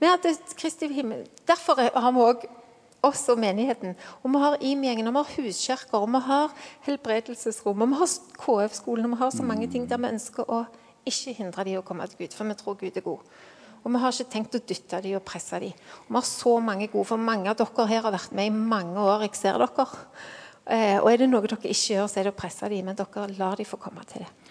Vi 0.00 0.08
hadde 0.08 0.34
Kristi 0.56 0.88
himmel. 0.92 1.26
Derfor 1.46 1.78
har 1.78 2.12
vi 2.16 2.24
òg 2.24 2.48
oss 3.06 3.22
og 3.32 3.38
menigheten. 3.40 3.94
Og 4.22 4.32
vi 4.32 4.42
har 4.42 4.56
IMI-gjengen, 4.60 5.08
og 5.08 5.14
vi 5.14 5.22
har 5.22 5.36
huskirker, 5.36 5.98
og 6.00 6.10
vi 6.12 6.20
har 6.26 6.52
helbredelsesrom, 6.86 7.82
og 7.82 7.92
vi 7.92 8.00
har 8.00 8.10
KF-skolen, 8.42 9.06
og 9.06 9.14
vi 9.14 9.20
har 9.22 9.30
så 9.34 9.46
mange 9.46 9.70
ting 9.70 9.86
der 9.88 10.00
vi 10.00 10.12
ønsker 10.12 10.48
å 10.48 10.64
ikke 11.08 11.34
hindre 11.38 11.64
dem 11.64 11.80
å 11.80 11.86
komme 11.86 12.06
til 12.08 12.24
Gud, 12.24 12.36
for 12.36 12.48
vi 12.48 12.58
tror 12.60 12.76
Gud 12.80 12.96
er 12.96 13.06
god. 13.06 13.32
Og 13.80 13.94
vi 13.94 14.02
har 14.02 14.12
ikke 14.12 14.32
tenkt 14.34 14.58
å 14.58 14.60
dytte 14.60 15.00
dem 15.00 15.16
og 15.16 15.24
presse 15.24 15.60
dem. 15.62 15.72
Og 16.04 16.12
vi 16.12 16.18
har 16.18 16.28
så 16.28 16.58
mange 16.60 16.90
gode, 16.92 17.08
for 17.08 17.28
mange 17.30 17.48
av 17.48 17.56
dere 17.56 17.88
her 17.88 18.04
har 18.04 18.16
vært 18.16 18.36
med 18.36 18.50
i 18.50 18.54
mange 18.74 19.00
år. 19.00 19.24
Jeg 19.24 19.40
ser 19.40 19.60
dere. 19.62 19.86
Eh, 20.70 20.98
og 21.00 21.08
er 21.08 21.22
det 21.22 21.30
noe 21.30 21.40
dere 21.46 21.56
ikke 21.62 21.96
gjør, 21.96 22.10
så 22.10 22.20
er 22.20 22.28
det 22.28 22.34
å 22.34 22.40
presse 22.40 22.68
dem, 22.68 22.90
men 22.90 22.98
dere 22.98 23.30
lar 23.38 23.56
dem 23.56 23.68
få 23.68 23.80
komme 23.80 24.04
til 24.10 24.26
det. 24.26 24.49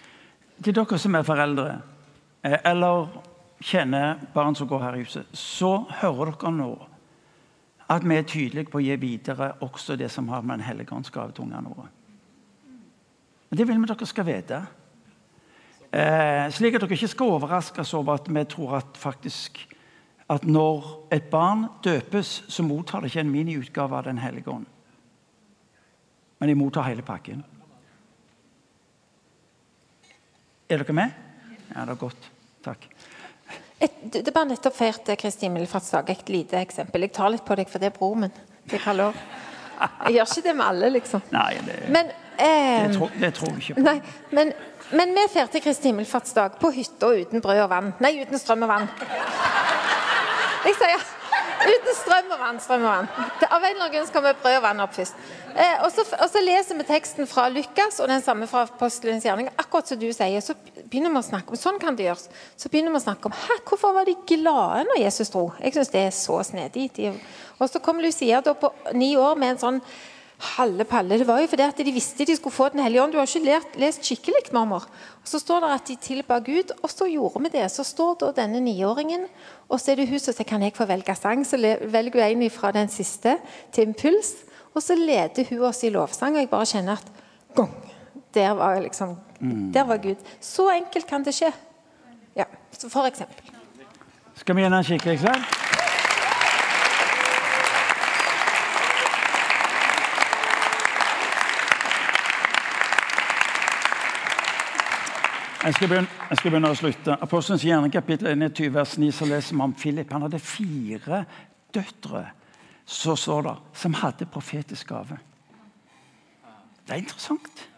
Til 0.64 0.76
dere 0.76 0.98
som 0.98 1.14
er 1.14 1.24
foreldre, 1.24 1.80
eh, 2.44 2.58
eller 2.64 3.08
kjenner 3.60 4.20
barn 4.34 4.54
som 4.54 4.68
går 4.68 4.82
her 4.82 4.98
i 4.98 5.04
huset, 5.04 5.26
så 5.32 5.86
hører 6.00 6.34
dere 6.34 6.52
nå 6.52 6.72
at 7.90 8.04
vi 8.04 8.16
er 8.16 8.22
tydelige 8.22 8.70
på 8.70 8.78
å 8.78 8.84
gi 8.84 8.96
videre 8.96 9.54
også 9.64 9.96
det 9.98 10.10
som 10.10 10.28
har 10.28 10.42
med 10.42 10.58
Den 10.58 10.66
hellige 10.66 10.94
ånds 10.94 11.10
gave 11.10 11.32
til 11.32 11.44
ungene 11.44 11.72
våre. 11.74 11.88
Det 13.50 13.66
vil 13.66 13.80
vi 13.80 13.86
dere 13.86 14.06
skal 14.06 14.26
vite. 14.26 14.60
Eh, 15.92 16.50
slik 16.54 16.74
at 16.74 16.84
dere 16.84 16.94
ikke 16.94 17.08
skal 17.10 17.32
overraskes 17.34 17.94
over 17.94 18.14
at 18.14 18.28
vi 18.28 18.44
tror 18.44 18.76
at 18.76 18.96
faktisk 18.96 19.66
at 20.30 20.44
når 20.46 21.08
et 21.10 21.24
barn 21.30 21.66
døpes, 21.82 22.44
så 22.48 22.62
mottar 22.62 23.00
det 23.00 23.10
ikke 23.10 23.20
en 23.20 23.30
miniutgave 23.30 23.96
av 23.96 24.04
Den 24.04 24.18
hellige 24.18 24.48
ånd. 24.48 24.66
Men 26.38 26.48
de 26.48 26.54
mottar 26.54 26.82
hele 26.82 27.02
pakken. 27.02 27.44
Er 30.70 30.78
dere 30.78 30.94
med? 30.94 31.10
Ja, 31.74 31.82
det 31.82 31.96
er 31.96 31.98
godt. 31.98 32.26
Takk. 32.62 32.84
Et, 33.82 33.96
det 34.12 34.30
var 34.34 34.44
nettopp 34.46 34.76
feirt 34.76 35.08
Kristi 35.18 35.48
himmelfartsdag. 35.48 36.12
Et 36.14 36.28
lite 36.30 36.60
eksempel. 36.60 37.08
Jeg 37.08 37.14
tar 37.16 37.32
litt 37.34 37.42
på 37.46 37.56
deg, 37.58 37.70
for 37.72 37.82
det 37.82 37.90
er 37.90 37.96
broren 37.96 38.28
min. 38.28 38.36
Jeg. 38.70 38.84
Jeg 38.86 40.14
gjør 40.14 40.28
ikke 40.28 40.44
det 40.44 40.54
med 40.60 40.66
alle, 40.68 40.90
liksom. 40.94 41.22
Nei, 41.34 41.54
det, 41.66 41.78
men, 41.90 42.12
eh, 42.36 42.84
det, 42.84 42.94
tror, 42.94 43.10
det 43.18 43.32
tror 43.34 43.50
jeg 43.56 43.64
ikke 43.64 43.78
på. 43.80 43.86
Nei, 43.88 43.96
men, 44.36 44.52
men 45.00 45.14
vi 45.16 45.24
feirte 45.32 45.62
Kristi 45.64 45.90
himmelfartsdag 45.90 46.60
på 46.60 46.70
hytta 46.76 47.10
uten 47.18 47.42
brød 47.42 47.64
og 47.64 47.70
vann. 47.72 47.90
Nei, 48.04 48.12
uten 48.20 48.38
strøm 48.38 48.68
og 48.68 48.70
vann. 48.70 48.86
Jeg 50.68 50.76
sier 50.76 51.08
uten 51.60 51.96
strøm 51.96 52.32
og 52.34 52.40
vann. 52.40 52.60
strøm 52.60 52.84
og 52.84 52.90
vann. 52.90 53.08
Av 53.46 53.56
en 53.58 53.66
eller 53.68 53.84
annen 53.84 53.94
grunn 53.94 54.08
skal 54.08 54.24
vi 54.24 54.32
brød 54.42 54.58
og 54.58 54.64
vann 54.64 54.82
opp 54.84 54.94
først. 54.96 55.18
Eh, 55.50 55.82
og, 55.84 55.88
så, 55.92 56.04
og, 56.16 56.26
så, 56.30 56.42
leser 56.44 56.78
vi 56.78 56.86
teksten 56.88 57.28
fra 57.30 57.48
Lukas 57.52 57.98
og 58.00 58.10
den 58.10 58.22
samme 58.24 58.46
fra 58.50 58.64
apostelens 58.68 59.26
gjerning. 59.26 59.50
Akkurat 59.58 59.90
som 59.90 59.98
du 60.00 60.08
sier, 60.14 60.44
så 60.44 60.54
begynner 60.84 61.14
vi 61.14 61.22
å 61.22 61.26
snakke 61.26 61.54
om 61.54 61.60
sånn 61.60 61.80
kan 61.82 61.98
det 61.98 62.06
gjøres. 62.06 62.28
Så 62.60 62.70
begynner 62.72 62.94
vi 62.94 63.00
å 63.00 63.06
snakke 63.06 63.30
om 63.30 63.36
Hæ, 63.40 63.58
hvorfor 63.68 63.96
var 63.96 64.08
de 64.08 64.16
glade 64.30 64.86
når 64.90 65.02
Jesus 65.04 65.34
dro. 65.34 65.48
Jeg 65.60 65.76
syns 65.76 65.92
det 65.92 66.06
er 66.06 66.14
så 66.14 66.38
snedig. 66.46 67.12
Og 67.58 67.68
så 67.70 67.82
kom 67.82 68.00
Lucia 68.02 68.40
da 68.44 68.54
på 68.56 68.72
ni 68.94 69.14
år 69.20 69.36
med 69.40 69.56
en 69.56 69.62
sånn 69.64 69.84
Halve 70.40 70.86
palle. 70.88 71.18
Det 71.20 71.26
var 71.28 71.42
jo 71.42 71.48
fordi 71.52 71.64
at 71.68 71.80
de 71.84 71.92
visste 71.92 72.24
de 72.24 72.36
skulle 72.36 72.54
få 72.54 72.70
Den 72.72 72.80
hellige 72.80 73.02
ånd. 73.02 73.12
Du 73.12 73.18
har 73.18 73.28
ikke 73.28 73.44
lært, 73.44 73.76
lest 73.76 74.04
skikkelig, 74.04 74.48
mormor. 74.52 74.86
Og 75.20 75.28
Så 75.28 75.38
står 75.38 75.60
det 75.60 75.70
at 75.74 75.88
de 75.88 75.96
tilba 75.96 76.38
Gud, 76.38 76.72
og 76.82 76.90
så 76.90 77.04
gjorde 77.04 77.42
vi 77.44 77.48
det. 77.58 77.70
Så 77.70 77.84
står 77.84 78.14
da 78.20 78.32
denne 78.32 78.60
niåringen, 78.60 79.26
og 79.68 79.80
så 79.80 79.92
er 79.92 80.00
det 80.00 80.08
hun 80.08 80.18
som 80.18 80.34
sier 80.34 80.48
kan 80.48 80.62
jeg 80.62 80.72
få 80.72 80.86
velge 80.88 81.14
sang. 81.14 81.44
Så 81.44 81.60
velger 81.60 82.28
hun 82.32 82.42
en 82.42 82.50
fra 82.50 82.72
den 82.72 82.88
siste 82.88 83.36
til 83.72 83.88
impuls, 83.90 84.34
og 84.74 84.82
så 84.82 84.96
leder 84.96 85.44
hun 85.50 85.64
oss 85.68 85.84
i 85.84 85.92
lovsang. 85.92 86.34
Og 86.34 86.40
jeg 86.40 86.48
bare 86.48 86.66
kjenner 86.66 86.92
at 86.96 87.12
gong, 87.54 87.74
der 88.34 88.50
var 88.50 88.80
liksom 88.80 89.16
mm. 89.40 89.72
Der 89.72 89.84
var 89.84 89.96
Gud. 89.96 90.16
Så 90.40 90.70
enkelt 90.70 91.06
kan 91.06 91.24
det 91.24 91.34
skje. 91.34 91.52
Ja, 92.36 92.44
for 92.88 93.04
eksempel. 93.04 93.44
Skal 94.36 94.56
vi 94.56 94.62
gi 94.62 94.66
en 94.72 94.84
skikkelig 94.84 95.18
klem? 95.20 95.59
Jeg 105.60 105.74
skal, 105.74 105.88
begynne, 105.88 106.08
jeg 106.30 106.38
skal 106.38 106.50
begynne 106.50 106.68
å 106.72 106.76
slutte. 106.78 107.14
Apostelens 107.20 107.64
gjerne 107.64 107.90
kapittel 107.92 108.32
21, 108.32 108.74
vers 108.74 108.94
9, 108.98 109.10
så 109.12 109.26
leser 109.28 109.56
vi 109.56 109.62
om 109.62 109.74
Philip. 109.76 110.12
Han 110.12 110.24
hadde 110.24 110.38
fire 110.40 111.24
døtre 111.74 112.22
så 112.90 113.16
står 113.16 113.42
det, 113.42 113.56
som 113.72 113.94
hadde 113.94 114.26
profetisk 114.26 114.88
gave. 114.88 115.18
Det 116.86 116.94
er 116.94 116.98
interessant. 116.98 117.68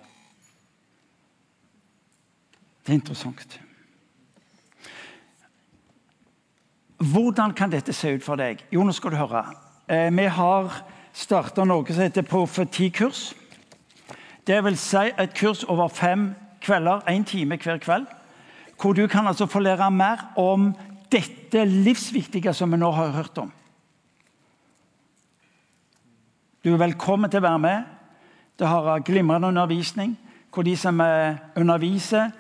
Det 2.86 2.92
er 2.92 2.94
interessant. 2.94 3.60
Hvordan 6.96 7.52
kan 7.54 7.70
dette 7.70 7.92
se 7.92 8.14
ut 8.14 8.24
for 8.24 8.40
deg? 8.40 8.64
Jo, 8.72 8.86
nå 8.86 8.92
skal 8.96 9.12
du 9.12 9.18
høre. 9.20 9.44
Eh, 9.88 10.08
vi 10.16 10.24
har 10.32 10.72
starta 11.12 11.64
noe 11.68 11.84
som 11.92 12.06
heter 12.06 12.24
profetikurs. 12.24 13.34
Det 14.46 14.64
vil 14.64 14.78
si 14.78 15.10
et 15.18 15.34
kurs 15.34 15.64
over 15.68 15.88
fem 15.92 16.30
kvelder, 16.62 17.02
én 17.10 17.24
time 17.24 17.56
hver 17.56 17.78
kveld. 17.78 18.06
Hvor 18.80 18.92
du 18.92 19.06
kan 19.06 19.26
altså 19.26 19.46
få 19.46 19.60
lære 19.60 19.90
mer 19.90 20.32
om 20.36 20.72
dette 21.12 21.64
livsviktige 21.64 22.54
som 22.54 22.72
vi 22.72 22.76
nå 22.80 22.90
har 22.90 23.12
hørt 23.12 23.38
om. 23.38 23.52
Du 26.64 26.72
er 26.72 26.78
velkommen 26.78 27.30
til 27.30 27.42
å 27.42 27.48
være 27.48 27.58
med. 27.58 27.82
Det 28.58 28.68
har 28.68 29.02
glimrende 29.02 29.48
undervisning 29.48 30.16
hvor 30.52 30.62
de 30.62 30.76
som 30.76 31.00
eh, 31.00 31.36
underviser, 31.56 32.30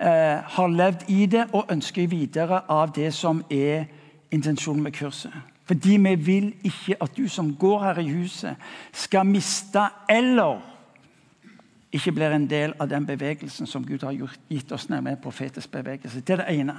eh, 0.00 0.38
har 0.38 0.68
levd 0.68 1.08
i 1.08 1.26
det 1.26 1.48
og 1.52 1.66
ønsker 1.70 2.06
videre 2.06 2.62
av 2.70 2.92
det 2.94 3.10
som 3.14 3.42
er 3.50 3.84
intensjonen 4.30 4.82
med 4.82 4.92
kurset. 4.92 5.32
Fordi 5.66 5.96
vi 5.96 6.14
vil 6.14 6.52
ikke 6.64 6.96
at 7.02 7.16
du 7.16 7.28
som 7.28 7.56
går 7.56 7.82
her 7.82 7.98
i 7.98 8.08
huset, 8.08 8.56
skal 8.92 9.26
miste 9.26 9.82
eller 10.08 10.60
ikke 11.96 12.12
blir 12.12 12.34
en 12.34 12.46
del 12.50 12.74
av 12.80 12.88
den 12.90 13.06
bevegelsen 13.06 13.66
som 13.66 13.84
Gud 13.86 14.04
har 14.04 14.14
gitt 14.48 14.72
oss 14.72 14.88
med 14.88 15.18
profetisk 15.22 15.70
bevegelse. 15.70 16.20
Det 16.20 16.36
er 16.36 16.44
det 16.44 16.60
ene. 16.60 16.76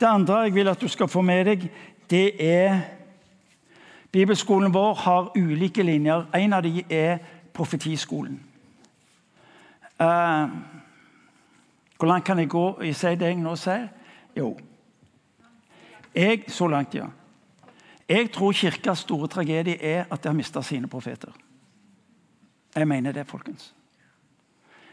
Det 0.00 0.06
andre 0.06 0.42
jeg 0.44 0.54
vil 0.54 0.68
at 0.68 0.80
du 0.80 0.88
skal 0.88 1.08
få 1.08 1.22
med 1.22 1.44
deg, 1.46 1.68
det 2.10 2.26
er 2.42 2.80
Bibelskolen 4.12 4.74
vår 4.74 4.94
har 4.94 5.30
ulike 5.34 5.82
linjer. 5.82 6.26
En 6.34 6.52
av 6.52 6.62
dem 6.62 6.84
er 6.90 7.18
profetiskolen. 7.52 8.36
Uh, 10.00 10.50
hvor 11.98 12.06
langt 12.06 12.24
kan 12.24 12.38
jeg 12.38 12.48
gå 12.50 12.64
i 12.82 12.90
å 12.90 12.98
si 12.98 13.14
det 13.18 13.30
jeg 13.30 13.38
nå 13.42 13.54
sier? 13.58 13.88
Jo 14.36 14.56
jeg, 16.14 16.44
Så 16.48 16.66
langt, 16.68 16.94
ja. 16.94 17.06
Jeg 18.08 18.30
tror 18.32 18.52
Kirkas 18.52 18.98
store 18.98 19.28
tragedie 19.28 19.78
er 19.82 20.04
at 20.10 20.22
de 20.22 20.28
har 20.28 20.36
mista 20.36 20.62
sine 20.62 20.88
profeter. 20.88 21.32
Jeg 22.74 22.88
mener 22.88 23.12
det, 23.12 23.26
folkens 23.26 23.72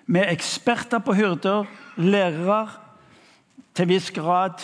med 0.06 0.32
eksperter 0.32 1.00
på 1.00 1.14
hyrder, 1.14 1.66
lærere, 1.98 2.70
til 3.76 3.88
viss 3.88 4.12
grad 4.12 4.64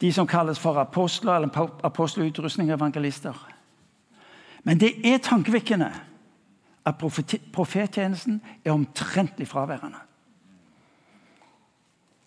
de 0.00 0.12
som 0.12 0.26
kalles 0.26 0.58
for 0.58 0.78
apostler 0.80 1.34
eller 1.34 1.68
apostelutrustning 1.84 2.70
evangelister. 2.72 3.36
Men 4.64 4.80
det 4.80 4.94
er 5.04 5.18
tankevekkende 5.18 5.90
at 6.86 6.94
profettjenesten 7.52 8.40
er 8.64 8.72
omtrentlig 8.72 9.48
fraværende. 9.48 9.98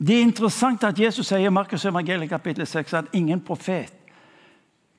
Det 0.07 0.17
er 0.17 0.21
interessant 0.21 0.83
at 0.83 0.99
Jesus 0.99 1.27
sier 1.27 1.47
i 1.47 1.53
Markus 1.53 1.85
evangeliet 1.85 2.29
kapittel 2.29 2.67
6 2.67 2.93
at 2.93 3.13
ingen 3.13 3.41
profet 3.41 3.93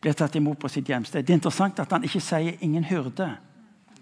blir 0.01 0.13
tatt 0.13 0.37
imot 0.37 0.59
på 0.61 0.69
sitt 0.69 0.89
hjemsted. 0.89 1.25
Det 1.25 1.33
er 1.33 1.41
interessant 1.41 1.81
at 1.81 1.93
han 1.93 2.05
ikke 2.05 2.23
sier 2.23 2.61
ingen 2.61 2.85
hyrde 2.85 3.31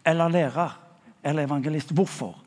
eller 0.06 0.28
lærer 0.28 0.78
eller 1.24 1.46
evangelist. 1.46 1.92
Hvorfor? 1.94 2.41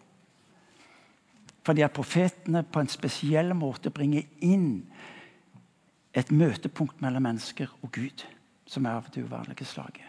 Fordi 1.65 1.81
at 1.81 1.93
profetene 1.93 2.61
på 2.63 2.79
en 2.79 2.91
spesiell 2.91 3.53
måte 3.57 3.89
bringer 3.89 4.25
inn 4.45 4.83
et 6.15 6.31
møtepunkt 6.31 7.01
mellom 7.01 7.25
mennesker 7.25 7.71
og 7.81 7.91
Gud, 7.91 8.23
som 8.69 8.85
er 8.85 8.99
av 8.99 9.09
det 9.13 9.23
uvanlige 9.25 9.65
slaget. 9.65 10.05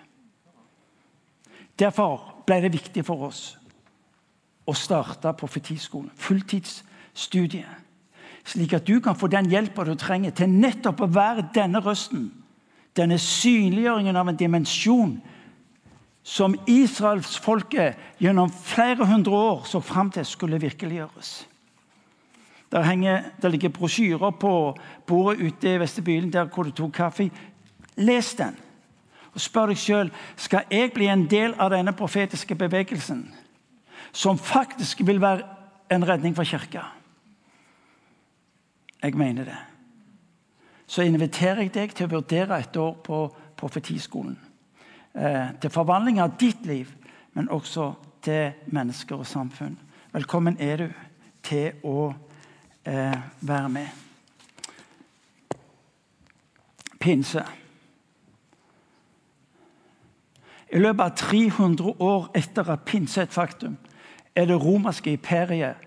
Derfor 1.79 2.43
ble 2.47 2.61
det 2.65 2.73
viktig 2.73 3.05
for 3.05 3.29
oss 3.29 3.57
å 4.67 4.75
starte 4.75 5.33
profetiskolen. 5.37 6.11
Fulltidsstudie. 6.15 7.67
slik 8.47 8.73
at 8.73 8.87
du 8.87 9.01
kan 9.01 9.17
få 9.17 9.27
den 9.27 9.51
hjelpa 9.51 9.85
du 9.85 9.95
trenger 9.95 10.31
til 10.31 10.49
nettopp 10.49 11.01
å 11.01 11.07
være 11.11 11.49
denne 11.55 11.81
røsten. 11.83 12.31
Denne 12.97 13.19
synliggjøringen 13.19 14.17
av 14.17 14.29
en 14.29 14.37
dimensjon 14.37 15.17
som 16.27 16.57
israelsfolket 16.67 17.95
gjennom 18.19 18.51
flere 18.51 19.07
hundre 19.07 19.33
år 19.33 19.67
så 19.71 19.79
fram 19.81 20.11
til 20.11 20.27
skulle 20.27 20.59
virkeliggjøres. 20.59 21.47
Der, 22.73 22.83
henger, 22.83 23.23
der 23.43 23.49
ligger 23.49 23.69
brosjyrer 23.69 24.31
på 24.31 24.77
bordet 25.07 25.41
ute 25.47 25.75
i 25.75 25.79
vestibylen 25.79 26.33
der 26.33 26.49
hvor 26.51 26.67
du 26.67 26.71
tok 26.71 26.93
kaffe. 26.93 27.31
Les 27.97 28.35
den. 28.35 28.57
Og 29.35 29.41
spør 29.41 29.71
deg 29.71 29.79
sjøl 29.79 30.11
skal 30.37 30.67
jeg 30.71 30.91
bli 30.97 31.07
en 31.13 31.29
del 31.31 31.55
av 31.63 31.71
denne 31.71 31.95
profetiske 31.95 32.57
bevegelsen, 32.59 33.23
som 34.13 34.39
faktisk 34.39 35.05
vil 35.07 35.21
være 35.23 35.47
en 35.95 36.09
redning 36.09 36.35
for 36.35 36.45
kirka. 36.45 36.83
Jeg 39.03 39.15
mener 39.15 39.45
det. 39.45 39.61
Så 40.87 41.07
inviterer 41.07 41.63
jeg 41.63 41.75
deg 41.75 41.95
til 41.95 42.09
å 42.09 42.15
vurdere 42.17 42.59
et 42.59 42.77
år 42.77 42.99
på 43.05 43.23
profetiskolen. 43.57 44.46
Eh, 45.17 45.49
til 45.61 45.71
forvandling 45.71 46.21
av 46.21 46.35
ditt 46.41 46.67
liv, 46.67 46.91
men 47.33 47.49
også 47.49 47.93
til 48.23 48.53
mennesker 48.67 49.17
og 49.17 49.27
samfunn. 49.27 49.79
Velkommen 50.13 50.59
er 50.61 50.77
du 50.77 50.89
til 51.43 51.73
å 51.85 52.11
eh, 52.85 53.17
være 53.41 53.69
med. 53.69 53.89
Pinse. 57.01 57.47
I 60.73 60.85
løpet 60.85 61.05
av 61.05 61.17
300 61.17 61.97
år 62.03 62.29
etter 62.37 62.69
at 62.77 62.85
pinse 62.85 63.21
er 63.21 63.31
et 63.31 63.33
faktum, 63.33 63.79
er 64.35 64.45
det 64.45 64.61
romerske 64.61 65.17
imperiet 65.17 65.81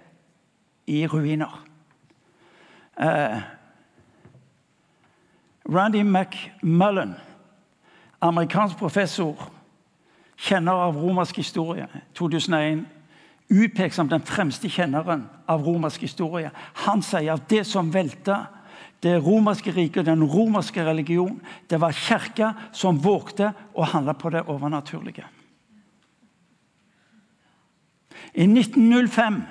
i 0.87 1.05
ruiner. 1.07 1.65
Eh, 2.97 3.41
Randy 5.69 6.01
McMullen, 6.01 7.13
amerikansk 8.21 8.77
professor, 8.77 9.35
kjenner 10.39 10.71
av 10.87 10.97
romersk 10.97 11.37
historie, 11.37 11.87
2001, 12.17 12.85
utpekt 13.49 13.95
som 13.95 14.09
den 14.09 14.21
fremste 14.21 14.69
kjenneren 14.69 15.25
av 15.49 15.65
romersk 15.65 16.01
historie. 16.01 16.51
Han 16.85 17.01
sier 17.03 17.33
at 17.33 17.49
det 17.49 17.65
som 17.67 17.91
velta 17.93 18.45
det 19.03 19.17
romerske 19.23 19.71
riket, 19.71 20.05
den 20.05 20.23
romerske 20.23 20.83
religion, 20.85 21.39
det 21.69 21.79
var 21.81 21.91
kirka 21.95 22.53
som 22.71 22.99
vågte 22.99 23.53
å 23.73 23.87
handle 23.87 24.13
på 24.13 24.29
det 24.29 24.43
overnaturlige. 24.47 25.25
I 28.33 28.45
1905 28.45 29.41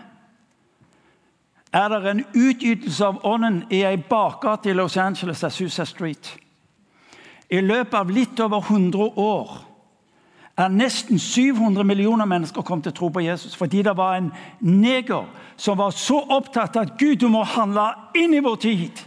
er 1.72 1.88
det 1.88 2.10
en 2.10 2.24
utytelse 2.34 3.06
av 3.06 3.24
ånden 3.26 3.62
i 3.70 3.82
ei 3.84 3.96
bakgate 3.96 4.70
i 4.70 4.76
Los 4.76 4.96
Angeles, 4.96 5.44
Azusa 5.44 5.84
Street. 5.84 6.36
I 7.48 7.60
løpet 7.64 7.94
av 7.96 8.10
litt 8.12 8.40
over 8.44 8.60
100 8.60 9.16
år 9.16 9.52
er 10.58 10.72
nesten 10.74 11.20
700 11.22 11.86
millioner 11.86 12.26
mennesker 12.28 12.64
kommet 12.66 12.88
til 12.88 12.92
å 12.92 12.98
tro 12.98 13.10
på 13.14 13.22
Jesus 13.22 13.54
fordi 13.56 13.84
det 13.86 13.94
var 13.96 14.18
en 14.18 14.32
neger 14.64 15.28
som 15.56 15.78
var 15.78 15.94
så 15.94 16.18
opptatt 16.34 16.76
av 16.76 16.88
at 16.88 16.98
Gud 16.98 17.22
du 17.22 17.28
må 17.32 17.44
handle 17.46 17.86
inn 18.18 18.34
i 18.34 18.42
vår 18.44 18.58
tid. 18.66 19.04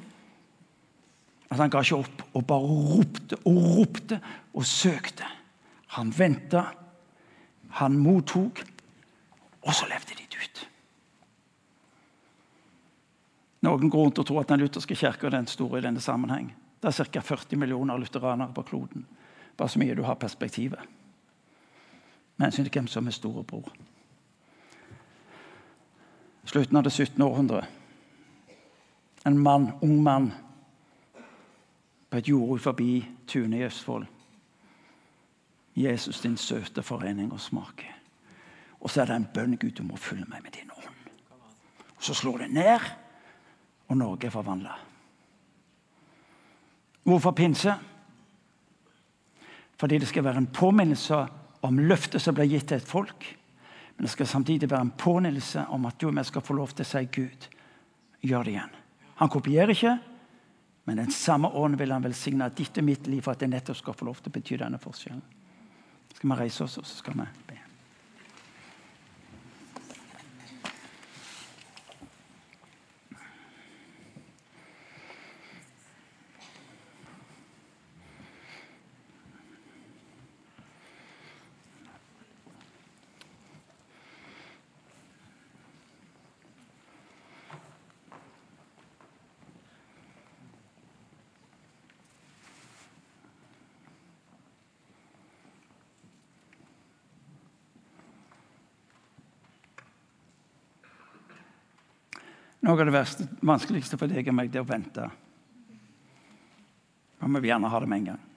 At 1.52 1.60
han 1.60 1.72
ga 1.72 1.84
ikke 1.84 2.00
opp 2.00 2.24
og 2.32 2.46
bare 2.48 2.78
ropte 2.96 3.40
og 3.44 3.60
ropte 3.76 4.22
og 4.56 4.66
søkte. 4.68 5.28
Han 5.98 6.14
venta, 6.16 6.64
han 7.82 7.98
mottok, 8.00 8.64
og 9.62 9.76
så 9.76 9.90
levde 9.92 10.16
de 10.16 10.24
det 10.32 10.40
ut. 10.40 10.64
Noen 13.68 13.92
grunn 13.92 14.16
til 14.16 14.24
å 14.24 14.30
tro 14.32 14.40
at 14.40 14.50
den 14.50 14.64
lutherske 14.64 14.96
kirka 14.96 15.28
er 15.28 15.36
den 15.36 15.52
store 15.52 15.82
i 15.82 15.86
denne 15.86 16.02
sammenheng. 16.02 16.48
Det 16.82 17.00
er 17.00 17.06
ca. 17.06 17.20
40 17.20 17.58
millioner 17.58 17.98
lutheranere 17.98 18.54
på 18.54 18.62
kloden. 18.62 19.06
Bare 19.58 19.70
så 19.70 19.80
mye 19.80 19.96
du 19.96 20.04
har 20.04 20.16
perspektivet. 20.16 20.80
Med 22.38 22.46
hensyn 22.46 22.66
til 22.66 22.74
hvem 22.74 22.88
som 22.88 23.08
er 23.08 23.12
storebror. 23.12 23.70
Slutten 26.46 26.78
av 26.78 26.84
det 26.84 26.92
17. 26.92 27.22
århundre. 27.22 27.66
En 29.26 29.38
mann, 29.38 29.72
ung 29.82 30.02
mann 30.04 30.32
på 32.10 32.18
et 32.18 32.28
jord 32.28 32.60
forbi 32.60 33.06
Tune 33.28 33.58
i 33.58 33.64
Østfold. 33.64 34.08
Jesus, 35.76 36.22
din 36.22 36.38
søte 36.38 36.84
forening 36.84 37.32
og 37.32 37.40
smake. 37.40 37.88
Og 38.80 38.90
så 38.90 39.02
er 39.02 39.06
det 39.06 39.16
en 39.16 39.30
bønn 39.34 39.58
Gud, 39.58 39.72
du 39.72 39.84
må 39.84 39.96
følge 39.96 40.26
meg 40.28 40.42
med 40.44 40.52
din 40.52 40.72
ånd. 40.72 40.96
Og 41.96 42.04
Så 42.04 42.14
slår 42.14 42.38
det 42.38 42.52
ned 42.52 42.80
og 43.88 43.98
Norge 43.98 44.26
er 44.26 44.32
forvandla. 44.32 44.91
Hvorfor 47.04 47.32
pinse? 47.32 47.76
Fordi 49.78 49.98
det 49.98 50.08
skal 50.08 50.24
være 50.24 50.38
en 50.38 50.52
påminnelse 50.54 51.24
om 51.66 51.80
løftet 51.80 52.22
som 52.22 52.36
ble 52.38 52.46
gitt 52.50 52.68
til 52.70 52.78
et 52.78 52.88
folk. 52.88 53.26
Men 53.96 54.06
det 54.06 54.12
skal 54.14 54.30
samtidig 54.30 54.70
være 54.70 54.88
en 54.88 54.94
påminnelse 54.98 55.66
om 55.70 55.86
at 55.90 55.98
du 56.02 56.08
og 56.10 56.16
jeg 56.16 56.30
skal 56.30 56.46
få 56.46 56.58
lov 56.58 56.76
til 56.76 56.86
å 56.86 56.90
si 56.92 57.04
Gud, 57.14 57.48
gjør 58.22 58.46
det 58.46 58.54
igjen. 58.56 58.78
Han 59.22 59.30
kopierer 59.30 59.74
ikke, 59.74 59.98
men 60.90 60.98
den 60.98 61.12
samme 61.14 61.52
ånden 61.54 61.80
vil 61.80 61.94
han 61.94 62.06
velsigne 62.06 62.50
ditt 62.58 62.78
og 62.82 62.88
mitt 62.88 63.10
liv 63.10 63.22
for 63.22 63.36
at 63.36 63.44
det 63.44 63.52
nettopp 63.52 63.78
skal 63.78 63.98
få 63.98 64.10
lov 64.10 64.22
til 64.22 64.34
å 64.34 64.38
bety 64.38 64.58
denne 64.62 64.82
forskjellen. 64.82 65.22
Skal 66.16 66.30
vi 66.34 66.40
reise 66.40 66.66
oss, 66.66 66.80
og 66.82 66.86
så 66.86 66.98
skal 67.04 67.20
vi 67.22 67.28
be. 67.52 67.61
Noe 102.62 102.78
av 102.78 102.86
det 102.86 102.94
verste, 102.94 103.26
vanskeligste 103.42 103.98
for 103.98 104.12
deg 104.12 104.28
og 104.30 104.36
meg, 104.38 104.52
det 104.54 104.60
er 104.62 104.66
å 104.66 104.70
vente. 104.70 105.08
Og 107.22 107.30
vi 107.30 107.42
vil 107.42 107.50
gjerne 107.50 107.72
ha 107.74 107.80
det 107.82 107.90
med 107.90 108.02
en 108.02 108.10
gang. 108.12 108.28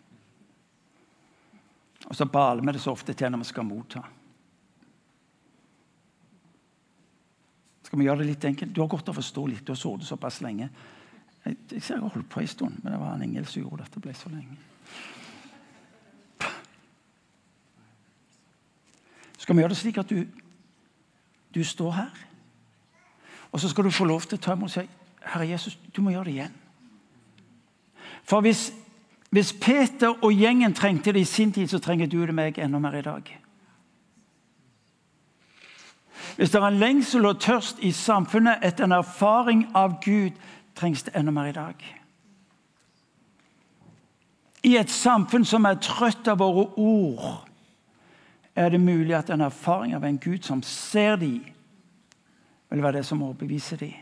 Og 2.09 2.17
så 2.17 2.27
baler 2.29 2.65
vi 2.65 2.73
det 2.77 2.83
så 2.85 2.93
ofte 2.93 3.15
til 3.17 3.33
når 3.33 3.43
vi 3.45 3.49
skal 3.49 3.67
motta. 3.69 4.03
Skal 7.85 8.01
vi 8.01 8.09
gjøre 8.09 8.25
det 8.25 8.31
litt 8.33 8.45
enkelt? 8.49 8.73
Du 8.75 8.81
har 8.83 8.91
godt 8.93 9.09
av 9.09 9.17
å 9.17 9.21
forstå 9.21 9.47
litt. 9.49 9.65
Du 9.65 9.73
har 9.73 9.81
sittet 9.81 10.09
såpass 10.09 10.41
lenge. 10.45 10.71
Jeg, 11.45 11.57
jeg 11.71 11.83
ser 11.85 11.99
jeg 11.99 12.05
har 12.05 12.15
holdt 12.17 12.31
på 12.33 12.41
en 12.41 12.49
stund, 12.49 12.79
men 12.83 12.95
det 12.95 13.01
var 13.01 13.13
en 13.15 13.25
engel 13.27 13.49
som 13.49 13.61
gjorde 13.63 13.85
at 13.85 13.97
det 13.97 14.05
ble 14.05 14.15
så 14.17 14.33
lenge. 14.33 14.57
Skal 19.37 19.57
vi 19.57 19.61
gjøre 19.61 19.75
det 19.75 19.81
slik 19.83 20.01
at 20.01 20.09
du, 20.09 20.25
du 21.53 21.61
står 21.69 21.93
her? 22.01 22.25
Og 23.55 23.61
så 23.61 23.69
skal 23.71 23.87
du 23.87 23.91
få 23.95 24.05
lov 24.05 24.25
til 24.27 24.39
å 24.39 24.43
ta 24.43 24.57
imot 24.57 24.67
og 24.67 24.75
si 24.75 24.83
Herre 25.25 25.47
Jesus, 25.47 25.79
du 25.95 26.03
må 26.03 26.11
gjøre 26.11 26.27
det 26.27 26.33
igjen. 26.35 26.57
For 28.27 28.43
hvis, 28.45 28.67
hvis 29.31 29.53
Peter 29.57 30.11
og 30.19 30.35
gjengen 30.35 30.75
trengte 30.75 31.15
det 31.15 31.23
i 31.23 31.29
sin 31.29 31.53
tid, 31.53 31.71
så 31.71 31.79
trenger 31.79 32.11
du 32.11 32.19
det 32.27 32.35
meg 32.35 32.59
enda 32.59 32.81
mer 32.83 32.99
i 32.99 33.05
dag. 33.07 33.31
Hvis 36.37 36.51
det 36.51 36.61
er 36.61 36.67
en 36.67 36.83
lengsel 36.83 37.31
og 37.31 37.41
tørst 37.41 37.79
i 37.79 37.93
samfunnet 37.95 38.65
etter 38.67 38.89
en 38.89 38.99
erfaring 38.99 39.69
av 39.75 40.01
Gud, 40.03 40.35
trengs 40.75 41.07
det 41.07 41.15
enda 41.15 41.33
mer 41.33 41.53
i 41.53 41.57
dag. 41.57 41.87
I 44.65 44.77
et 44.81 44.91
samfunn 44.91 45.45
som 45.47 45.65
er 45.69 45.79
trøtt 45.79 46.29
av 46.29 46.43
våre 46.43 46.67
ord, 46.81 47.45
er 48.57 48.71
det 48.75 48.81
mulig 48.81 49.15
at 49.15 49.31
en 49.31 49.47
erfaring 49.47 49.95
av 49.95 50.05
en 50.05 50.19
Gud 50.19 50.43
som 50.43 50.63
ser 50.63 51.17
dem, 51.23 51.54
vil 52.75 52.83
være 52.83 52.99
det 52.99 53.07
som 53.07 53.23
overbeviser 53.23 53.77
dem. 53.77 53.93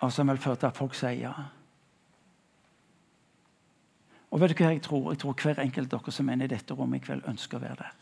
Og 0.00 0.12
som 0.12 0.28
vil 0.30 0.38
føre 0.38 0.56
til 0.56 0.70
at 0.70 0.76
folk 0.78 0.94
sier 0.94 1.18
ja. 1.18 1.32
Og 4.30 4.40
vet 4.40 4.52
du 4.52 4.62
hva 4.62 4.72
Jeg 4.72 4.82
tror 4.84 5.12
Jeg 5.12 5.18
tror 5.18 5.34
hver 5.42 5.62
enkelt 5.62 5.92
av 5.94 6.02
dere 6.02 6.12
som 6.12 6.28
er 6.28 6.44
i 6.44 6.50
dette 6.50 6.74
rommet 6.74 7.02
i 7.02 7.06
kveld, 7.06 7.24
ønsker 7.28 7.58
å 7.58 7.64
være 7.64 7.80
der. 7.82 7.94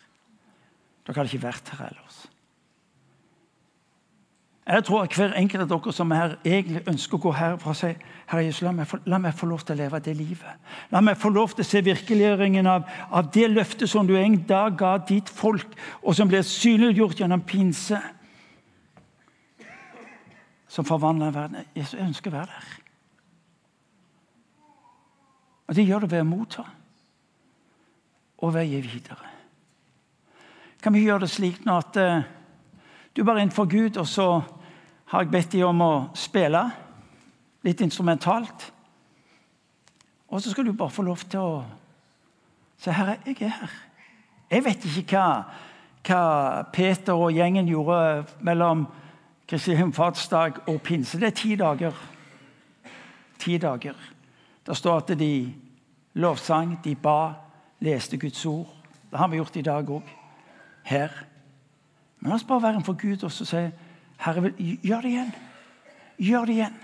Dere 1.06 1.16
hadde 1.16 1.32
ikke 1.32 1.46
vært 1.46 1.68
her 1.72 1.86
ellers. 1.86 2.24
Jeg 4.66 4.84
tror 4.84 5.02
at 5.02 5.14
hver 5.14 5.36
enkelt 5.38 5.62
av 5.62 5.68
dere 5.70 5.92
som 5.94 6.10
er 6.10 6.32
egentlig 6.42 6.80
ønsker 6.90 7.20
å 7.20 7.22
gå 7.22 7.32
herfra 7.38 7.70
og 7.70 7.78
si 7.78 7.92
Herre 8.26 8.42
Jesus, 8.42 8.64
la 8.66 8.72
meg, 8.74 8.88
få, 8.90 8.98
la 9.06 9.20
meg, 9.22 9.36
få, 9.38 9.46
lov 9.46 9.62
til 9.62 9.76
å 9.76 9.78
leve 9.78 10.00
det 10.02 10.16
livet. 10.18 10.56
La 10.90 10.98
meg 10.98 11.20
få 11.22 11.30
lov 11.30 11.54
til 11.54 11.62
å 11.62 11.68
se 11.68 11.82
virkeliggjøringen 11.86 12.66
av, 12.66 12.88
av 13.14 13.28
det 13.30 13.46
løftet 13.52 13.86
som 13.86 14.08
du 14.08 14.16
en 14.18 14.40
dag 14.48 14.74
ga 14.74 14.96
ditt 14.98 15.30
folk, 15.30 15.76
og 16.02 16.16
som 16.18 16.26
ble 16.26 16.42
synliggjort 16.42 17.22
gjennom 17.22 17.46
pinse. 17.46 18.00
som 20.76 20.84
forvandler 20.84 21.30
verden. 21.32 21.64
Jesus 21.72 22.00
ønsker 22.00 22.28
å 22.28 22.36
være 22.36 22.52
der. 22.52 22.72
Og 25.66 25.76
det 25.78 25.86
gjør 25.86 26.04
det 26.04 26.10
ved 26.10 26.20
å 26.20 26.28
motta 26.28 26.64
og 28.36 28.52
ved 28.52 28.66
å 28.66 28.68
gi 28.68 28.80
videre. 28.84 29.30
Kan 30.82 30.92
vi 30.92 31.06
gjøre 31.06 31.24
det 31.24 31.30
slik 31.32 31.64
nå 31.64 31.78
at 31.80 31.96
uh, 31.96 32.26
du 33.16 33.24
bare 33.24 33.40
er 33.40 33.46
innenfor 33.46 33.70
Gud, 33.72 33.96
og 33.96 34.06
så 34.06 34.28
har 35.06 35.22
jeg 35.22 35.30
bedt 35.30 35.52
dem 35.52 35.68
om 35.68 35.82
å 35.84 35.92
spille 36.18 36.62
litt 37.66 37.80
instrumentalt. 37.80 38.72
Og 40.26 40.42
så 40.42 40.50
skal 40.50 40.66
du 40.66 40.72
bare 40.74 40.90
få 40.90 41.06
lov 41.06 41.26
til 41.26 41.42
å 41.42 41.64
Se, 42.76 42.92
Herre, 42.92 43.14
jeg 43.24 43.38
er 43.40 43.54
her. 43.56 43.70
Jeg 44.50 44.64
vet 44.66 44.82
ikke 44.84 45.16
hva, 45.16 45.28
hva 46.04 46.18
Peter 46.68 47.16
og 47.16 47.32
gjengen 47.32 47.70
gjorde 47.70 48.26
mellom 48.44 48.82
Kristi 49.48 49.72
himmelfartsdag 49.78 50.60
og 50.68 50.82
pinse. 50.84 51.16
Det 51.16 51.30
er 51.30 51.38
ti 51.40 51.54
dager. 51.56 51.96
Ti 53.40 53.56
dager. 53.62 53.96
Det 54.66 54.76
står 54.76 54.96
at 55.00 55.14
de 55.18 55.54
lovsang, 56.20 56.76
de 56.84 56.94
ba, 56.94 57.32
leste 57.80 58.20
Guds 58.20 58.44
ord. 58.46 58.68
Det 59.10 59.18
har 59.18 59.32
vi 59.32 59.40
gjort 59.40 59.56
i 59.56 59.64
dag 59.64 59.90
òg. 59.90 60.14
Her. 60.84 61.16
Men 62.20 62.30
la 62.30 62.36
oss 62.36 62.44
bare 62.44 62.62
være 62.62 62.82
en 62.82 62.84
for 62.84 63.00
Gud 63.00 63.24
og 63.24 63.32
si 63.32 63.64
Herre, 64.16 64.52
gjør 64.58 65.00
det 65.04 65.10
igjen. 65.10 65.32
Gjør 66.18 66.46
det 66.48 66.54
igjen. 66.56 66.78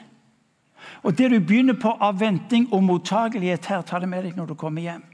Og 1.02 1.18
det 1.18 1.30
du 1.30 1.38
begynner 1.40 1.78
på 1.78 1.94
av 2.00 2.18
venting 2.20 2.66
og 2.72 2.82
mottagelighet 2.84 3.66
her, 3.66 3.82
ta 3.82 4.00
det 4.02 4.10
med 4.10 4.26
deg 4.26 4.36
når 4.36 4.52
du 4.52 4.54
kommer 4.58 4.82
hjem. 4.82 5.04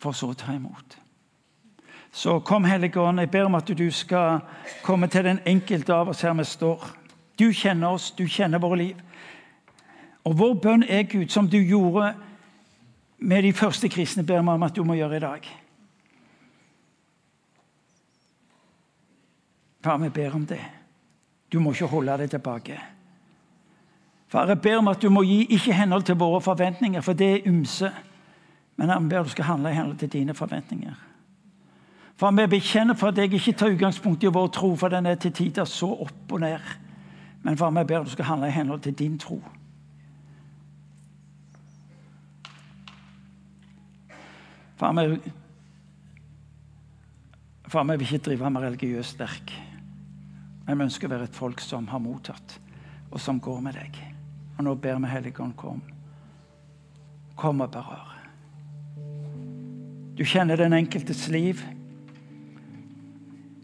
For 0.00 0.16
så 0.16 0.32
å 0.32 0.38
ta 0.38 0.54
imot. 0.56 0.96
Så 2.12 2.40
kom, 2.40 2.64
Hellige 2.64 3.00
Ånd, 3.00 3.20
jeg 3.20 3.30
ber 3.30 3.46
om 3.46 3.54
at 3.54 3.68
du 3.78 3.86
skal 3.94 4.40
komme 4.82 5.06
til 5.08 5.24
den 5.24 5.38
enkelte 5.46 5.94
av 5.94 6.10
oss 6.10 6.24
her 6.26 6.34
vi 6.34 6.44
står. 6.44 6.88
Du 7.38 7.52
kjenner 7.52 7.94
oss, 7.94 8.10
du 8.10 8.26
kjenner 8.26 8.58
våre 8.58 8.80
liv. 8.80 8.96
Og 10.24 10.36
vår 10.38 10.54
bønn 10.60 10.84
er, 10.88 11.06
Gud, 11.08 11.28
som 11.28 11.48
du 11.48 11.58
gjorde 11.58 12.14
med 13.18 13.44
de 13.44 13.52
første 13.52 13.88
kristne, 13.88 14.24
ber 14.26 14.42
vi 14.42 14.48
om 14.48 14.62
at 14.66 14.76
du 14.76 14.82
må 14.84 14.96
gjøre 14.98 15.16
i 15.16 15.24
dag. 15.24 15.46
Far, 19.80 19.98
vi 19.98 20.08
ber 20.08 20.34
om 20.34 20.46
det. 20.46 20.60
Du 21.52 21.60
må 21.60 21.72
ikke 21.72 21.86
holde 21.86 22.18
det 22.18 22.30
tilbake. 22.30 22.80
Far, 24.28 24.46
jeg 24.46 24.60
ber 24.60 24.78
om 24.78 24.88
at 24.88 25.02
du 25.02 25.08
må 25.10 25.22
gi 25.22 25.44
ikke 25.50 25.74
henhold 25.74 26.02
til 26.02 26.16
våre 26.16 26.40
forventninger, 26.40 27.00
for 27.00 27.12
det 27.12 27.30
er 27.32 27.46
ymse. 27.46 27.90
Men 28.76 28.88
jeg 28.88 29.08
ber 29.08 29.22
du 29.22 29.28
skal 29.28 29.44
handle 29.44 29.70
i 29.70 29.74
henhold 29.74 29.96
til 29.98 30.08
dine 30.08 30.34
forventninger. 30.34 30.94
For 32.16 32.30
Vi 32.30 32.46
bekjenner 32.46 32.94
for 32.94 33.08
at 33.08 33.18
jeg 33.18 33.32
ikke 33.32 33.52
tar 33.52 33.72
utgangspunkt 33.72 34.22
i 34.22 34.26
vår 34.26 34.46
tro, 34.46 34.76
for 34.76 34.88
den 34.88 35.06
er 35.06 35.14
til 35.14 35.32
tider 35.32 35.64
så 35.64 35.86
opp 35.86 36.32
og 36.32 36.40
ned. 36.40 36.58
Men 37.42 37.56
far, 37.56 37.70
vi 37.70 37.84
ber 37.84 38.04
du 38.04 38.10
skal 38.10 38.24
handle 38.24 38.48
i 38.48 38.50
henhold 38.50 38.80
til 38.80 38.92
din 38.92 39.18
tro. 39.18 39.42
Far, 44.76 44.92
vi, 44.92 45.18
far, 47.68 47.84
vi 47.84 47.96
vil 47.96 48.12
ikke 48.12 48.24
drive 48.24 48.50
med 48.50 48.60
religiøst 48.60 49.10
sterk. 49.10 49.69
Men 50.66 50.78
vi 50.78 50.86
ønsker 50.86 51.08
å 51.08 51.14
være 51.14 51.28
et 51.30 51.36
folk 51.36 51.60
som 51.64 51.88
har 51.90 52.02
mottatt, 52.02 52.58
og 53.10 53.20
som 53.20 53.40
går 53.42 53.60
med 53.64 53.78
deg. 53.78 53.98
Og 54.58 54.64
nå 54.66 54.74
ber 54.76 55.00
vi 55.00 55.10
Helligånd, 55.10 55.56
kom. 55.56 55.80
Kom 57.40 57.62
og 57.64 57.70
berør. 57.72 58.16
Du 60.18 60.24
kjenner 60.28 60.60
den 60.60 60.76
enkeltes 60.76 61.28
liv. 61.32 61.62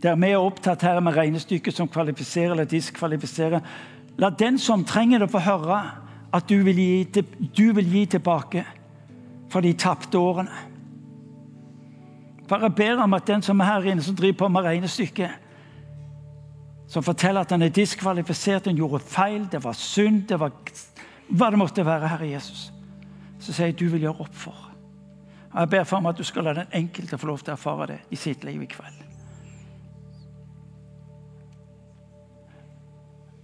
Der 0.03 0.17
vi 0.17 0.31
er 0.31 0.41
opptatt 0.41 0.83
her 0.87 1.01
med 1.05 1.17
regnestykket 1.17 1.77
som 1.77 1.89
kvalifiserer 1.89 2.55
eller 2.55 2.69
diskvalifiserer. 2.71 3.61
La 4.17 4.31
den 4.31 4.59
som 4.59 4.85
trenger 4.85 5.21
det, 5.21 5.31
få 5.31 5.43
høre 5.45 5.83
at 6.33 6.49
du 6.49 6.63
vil 6.65 6.81
gi, 6.81 7.23
du 7.57 7.73
vil 7.77 7.93
gi 7.93 8.07
tilbake 8.17 8.65
for 9.53 9.61
de 9.61 9.75
tapte 9.77 10.19
årene. 10.19 10.65
Bare 12.49 12.71
ber 12.71 13.03
om 13.03 13.15
at 13.15 13.27
den 13.27 13.43
som 13.43 13.61
er 13.61 13.69
her 13.73 13.91
inne, 13.91 14.03
som 14.03 14.17
driver 14.17 14.39
på 14.45 14.49
med 14.49 14.65
regnestykket, 14.65 15.46
som 16.87 17.03
forteller 17.03 17.41
at 17.43 17.51
han 17.51 17.63
er 17.63 17.75
diskvalifisert, 17.75 18.67
han 18.67 18.79
gjorde 18.79 19.03
feil, 19.03 19.49
det 19.51 19.65
var 19.65 19.75
synd, 19.75 20.23
det 20.29 20.39
var 20.41 20.55
hva 21.29 21.51
det 21.51 21.59
måtte 21.59 21.87
være, 21.87 22.09
Herre 22.09 22.29
Jesus, 22.31 22.71
så 23.39 23.53
sier 23.53 23.73
jeg 23.73 23.79
du 23.81 23.89
vil 23.91 24.07
gjøre 24.07 24.23
opp 24.27 24.35
for. 24.35 24.63
Jeg 25.57 25.71
ber 25.73 25.85
for 25.89 26.05
meg 26.05 26.15
at 26.15 26.21
du 26.21 26.27
skal 26.29 26.47
la 26.47 26.53
den 26.55 26.73
enkelte 26.77 27.19
få 27.19 27.31
lov 27.31 27.43
til 27.43 27.55
å 27.55 27.57
erfare 27.57 27.89
det 27.91 27.99
i 28.13 28.19
sitt 28.21 28.45
liv 28.45 28.63
i 28.63 28.71
kveld. 28.71 29.03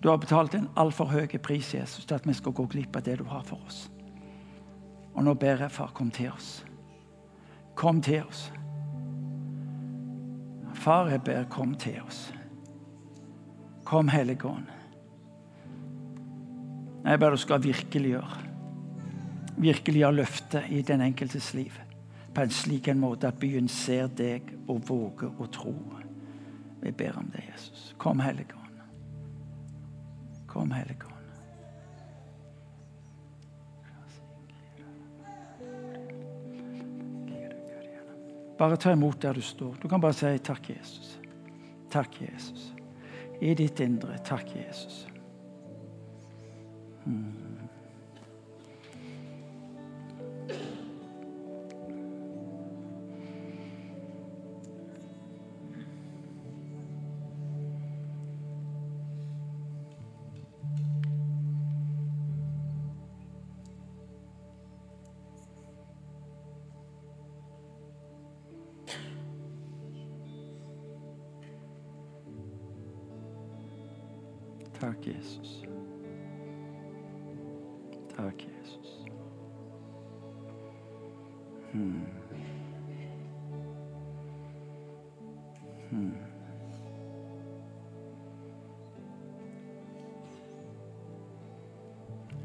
Du 0.03 0.09
har 0.11 0.19
betalt 0.19 0.55
en 0.55 0.69
altfor 0.77 1.07
høy 1.07 1.27
pris, 1.39 1.75
Jesus, 1.75 2.05
til 2.05 2.15
at 2.15 2.27
vi 2.27 2.35
skal 2.35 2.53
gå 2.53 2.67
glipp 2.67 2.97
av 2.97 3.05
det 3.07 3.21
du 3.21 3.25
har 3.25 3.43
for 3.47 3.63
oss. 3.67 3.87
Og 5.15 5.25
nå 5.25 5.35
ber 5.35 5.63
jeg, 5.63 5.71
far, 5.71 5.93
kom 5.95 6.11
til 6.11 6.33
oss. 6.33 6.65
Kom 7.75 8.03
til 8.03 8.25
oss. 8.27 8.51
Far, 10.75 11.09
jeg 11.09 11.23
ber, 11.23 11.45
kom 11.45 11.75
til 11.75 12.01
oss. 12.03 12.33
Kom, 13.93 14.09
Hellige 14.09 14.49
Ånd. 14.49 14.67
Jeg 17.05 17.19
ber 17.21 17.35
du 17.35 17.37
skal 17.37 17.61
virkeliggjøre 17.61 18.39
virkeliggjøre 19.61 20.17
løftet 20.17 20.71
i 20.73 20.79
den 20.81 21.05
enkeltes 21.05 21.51
liv 21.53 21.77
på 22.33 22.41
en 22.41 22.55
slik 22.57 22.89
en 22.89 23.03
måte 23.03 23.29
at 23.29 23.37
byen 23.37 23.69
ser 23.69 24.09
deg 24.17 24.49
og 24.65 24.81
våger 24.89 25.37
å 25.37 25.51
tro. 25.53 25.75
Vi 26.81 26.95
ber 26.97 27.21
om 27.21 27.29
det, 27.37 27.45
Jesus. 27.51 27.93
Kom, 28.01 28.25
Hellige 28.25 28.57
Ånd. 28.57 28.81
Kom, 30.49 30.73
Hellige 30.73 31.05
Ånd. 31.05 31.13
Bare 38.57 38.81
ta 38.81 38.97
imot 38.97 39.21
der 39.21 39.37
du 39.37 39.45
står. 39.45 39.77
Du 39.83 39.89
kan 39.89 40.01
bare 40.01 40.17
si 40.17 40.39
'Takk, 40.39 40.71
Jesus'. 40.71 41.19
Takk, 41.91 42.23
Jesus. 42.23 42.73
I 43.43 43.55
ditt 43.55 43.81
indre. 43.81 44.15
Takk, 44.23 44.47
Jesus. 44.55 45.07
Hmm. 47.05 47.42
Takk, 74.83 75.07
Jesus. 75.07 75.63
Takk, 78.17 78.43
Jesus. 78.43 79.05
Hmm. 81.71 82.03
Hmm. 85.91 86.15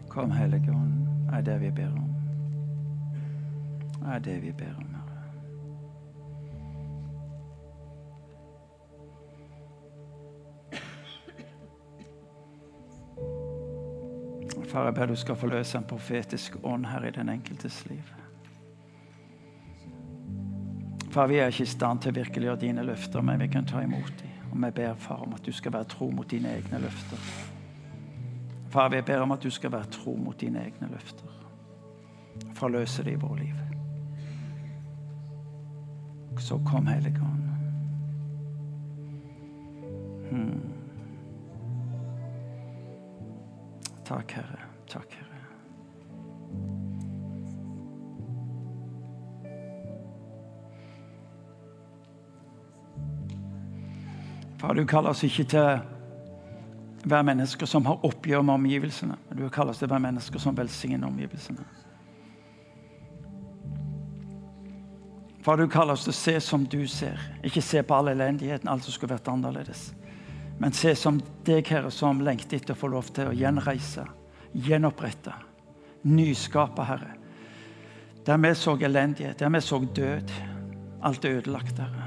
Kom, 0.07 0.31
Hellige 0.31 0.71
Ånd, 0.71 1.07
er 1.33 1.41
det 1.41 1.61
vi 1.61 1.71
ber 1.71 1.91
om. 1.91 2.15
Er 4.05 4.19
det 4.19 4.43
vi 4.43 4.51
ber 4.51 4.75
om. 4.77 4.96
Far, 14.77 14.85
jeg 14.85 14.93
ber 14.93 15.05
du 15.05 15.15
skal 15.15 15.35
forløse 15.35 15.77
en 15.77 15.85
profetisk 15.89 16.55
ånd 16.63 16.83
her 16.85 17.07
i 17.07 17.11
den 17.11 17.29
enkeltes 17.33 17.79
liv. 17.89 18.09
Far, 21.09 21.27
vi 21.27 21.39
er 21.41 21.49
ikke 21.49 21.63
i 21.65 21.71
stand 21.71 22.03
til 22.03 22.13
å 22.13 22.17
virkeliggjøre 22.19 22.61
dine 22.61 22.83
løfter, 22.85 23.25
men 23.25 23.41
vi 23.41 23.47
kan 23.49 23.65
ta 23.65 23.81
imot 23.81 24.11
dem. 24.19 24.35
Og 24.51 24.59
vi 24.61 24.69
ber, 24.77 24.93
far, 25.01 25.23
om 25.25 25.33
at 25.33 25.41
du 25.45 25.49
skal 25.51 25.73
være 25.73 25.89
tro 25.95 26.11
mot 26.13 26.29
dine 26.29 26.51
egne 26.59 26.83
løfter. 26.83 27.17
Far, 28.69 28.93
vi 28.93 29.01
ber 29.01 29.25
om 29.25 29.33
at 29.33 29.41
du 29.41 29.49
skal 29.49 29.73
være 29.73 29.89
tro 29.97 30.13
mot 30.13 30.37
dine 30.37 30.61
egne 30.67 30.91
løfter. 30.93 31.33
Forløse 32.53 33.03
det 33.03 33.17
i 33.17 33.21
vårt 33.25 33.39
liv. 33.39 33.57
Så 36.37 36.61
kom, 36.69 36.85
Hellige 36.87 37.17
Ånd. 37.25 37.49
Hmm. 40.29 40.73
Takk, 44.05 44.37
Herre. 44.37 44.66
Du 54.77 54.85
kaller 54.85 55.09
oss 55.09 55.23
ikke 55.25 55.43
til 55.49 55.69
være 57.07 57.23
mennesker 57.23 57.69
som 57.69 57.85
har 57.87 58.05
oppgjør 58.05 58.43
med 58.45 58.53
omgivelsene. 58.53 59.17
Du 59.33 59.47
kaller 59.49 59.73
oss 59.73 59.81
til 59.81 59.89
å 59.89 59.93
være 59.95 60.05
mennesker 60.07 60.41
som 60.41 60.57
velsigner 60.57 61.07
omgivelsene. 61.07 61.65
Far, 65.45 65.57
du 65.57 65.69
kaller 65.71 65.95
oss 65.95 66.03
til 66.03 66.11
å 66.11 66.17
se 66.17 66.35
som 66.43 66.65
du 66.67 66.81
ser. 66.91 67.21
Ikke 67.47 67.63
se 67.63 67.81
på 67.81 67.95
all 67.95 68.11
elendigheten, 68.11 68.67
alt 68.67 68.83
som 68.83 68.93
skulle 68.93 69.15
vært 69.15 69.29
annerledes. 69.31 69.91
Men 70.59 70.75
se 70.75 70.91
som 70.97 71.21
deg, 71.47 71.69
Herre, 71.69 71.91
som 71.93 72.19
lengter 72.25 72.59
etter 72.59 72.75
å 72.75 72.81
få 72.81 72.89
lov 72.91 73.13
til 73.15 73.29
å 73.31 73.37
gjenreise, 73.37 74.03
gjenopprette, 74.67 75.33
nyskape, 76.09 76.83
Herre. 76.89 77.13
Der 78.27 78.41
vi 78.43 78.51
så 78.59 78.75
elendighet, 78.75 79.39
der 79.39 79.53
vi 79.53 79.63
så 79.63 79.79
død. 79.79 80.35
Alt 81.07 81.25
er 81.25 81.39
ødelagt, 81.39 81.79
Herre. 81.79 82.06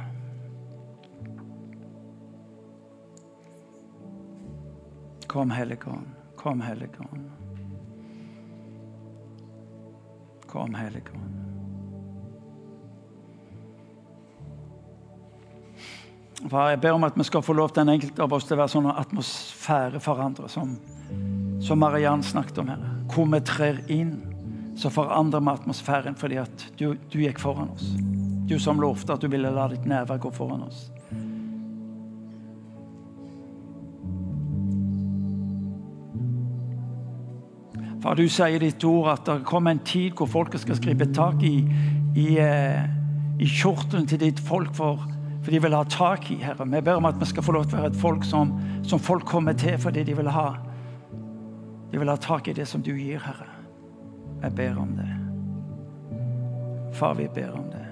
Kom, 5.30 5.50
Helligånd. 5.50 6.06
Kom, 6.36 6.60
Helligånd. 6.60 7.30
Kom, 10.46 10.74
Helligånd. 10.74 11.36
Far, 16.50 16.70
jeg 16.72 16.80
ber 16.82 16.98
om 16.98 17.06
at 17.06 17.14
vi 17.14 17.28
skal 17.28 17.44
få 17.46 17.54
lov 17.54 17.70
til 17.70 17.84
den 17.84 17.94
enkelte 17.94 18.26
av 18.26 18.34
oss 18.34 18.48
til 18.48 18.56
å 18.56 18.62
være 18.64 18.72
sånn 18.74 18.90
atmosfære 18.90 20.02
for 20.02 20.18
andre, 20.24 20.50
som, 20.50 20.74
som 21.62 21.78
Mariann 21.78 22.26
snakket 22.26 22.58
om 22.64 22.74
her. 22.74 22.82
Hvor 23.14 23.30
vi 23.30 23.44
trer 23.46 23.78
inn, 23.86 24.16
så 24.74 24.90
forandrer 24.90 25.46
vi 25.46 25.54
atmosfæren 25.54 26.18
fordi 26.18 26.42
at 26.42 26.70
du, 26.80 26.96
du 27.06 27.20
gikk 27.22 27.38
foran 27.38 27.70
oss. 27.76 27.92
Du 28.50 28.58
som 28.58 28.82
lovte 28.82 29.14
at 29.14 29.22
du 29.22 29.30
ville 29.30 29.54
la 29.54 29.70
ditt 29.70 29.86
nærvær 29.86 30.24
gå 30.26 30.34
foran 30.34 30.66
oss. 30.66 30.88
Far, 38.00 38.16
du 38.16 38.24
sier 38.32 38.56
i 38.56 38.62
ditt 38.62 38.84
ord 38.88 39.10
at 39.12 39.26
det 39.28 39.42
kommer 39.48 39.74
en 39.74 39.84
tid 39.84 40.16
hvor 40.16 40.30
folket 40.30 40.62
skal 40.62 40.78
skripe 40.78 41.08
tak 41.12 41.42
i, 41.44 41.56
i, 42.16 42.28
eh, 42.40 42.84
i 43.40 43.48
kjortelen 43.48 44.08
til 44.08 44.22
ditt 44.22 44.40
folk 44.40 44.72
for 44.76 45.06
for 45.40 45.50
de 45.50 45.62
vil 45.62 45.74
ha 45.74 45.84
tak 45.88 46.30
i, 46.30 46.34
Herre. 46.34 46.66
Vi 46.68 46.80
ber 46.84 46.98
om 47.00 47.04
at 47.08 47.20
vi 47.20 47.24
skal 47.24 47.42
få 47.42 47.52
lov 47.56 47.64
til 47.64 47.78
å 47.78 47.80
være 47.80 47.94
et 47.94 48.00
folk 48.00 48.24
som, 48.28 48.52
som 48.84 49.00
folk 49.00 49.24
kommer 49.28 49.56
til 49.56 49.78
fordi 49.80 50.04
de 50.04 50.16
vil 50.18 50.28
ha 50.28 50.50
De 51.90 51.98
vil 51.98 52.08
ha 52.08 52.16
tak 52.16 52.48
i 52.48 52.52
det 52.54 52.68
som 52.68 52.82
du 52.86 52.92
gir, 52.94 53.18
Herre. 53.18 53.48
Jeg 54.44 54.54
ber 54.54 54.76
om 54.78 54.92
det. 54.94 55.08
Far, 56.94 57.16
vi 57.18 57.26
ber 57.34 57.50
om 57.50 57.66
det. 57.72 57.89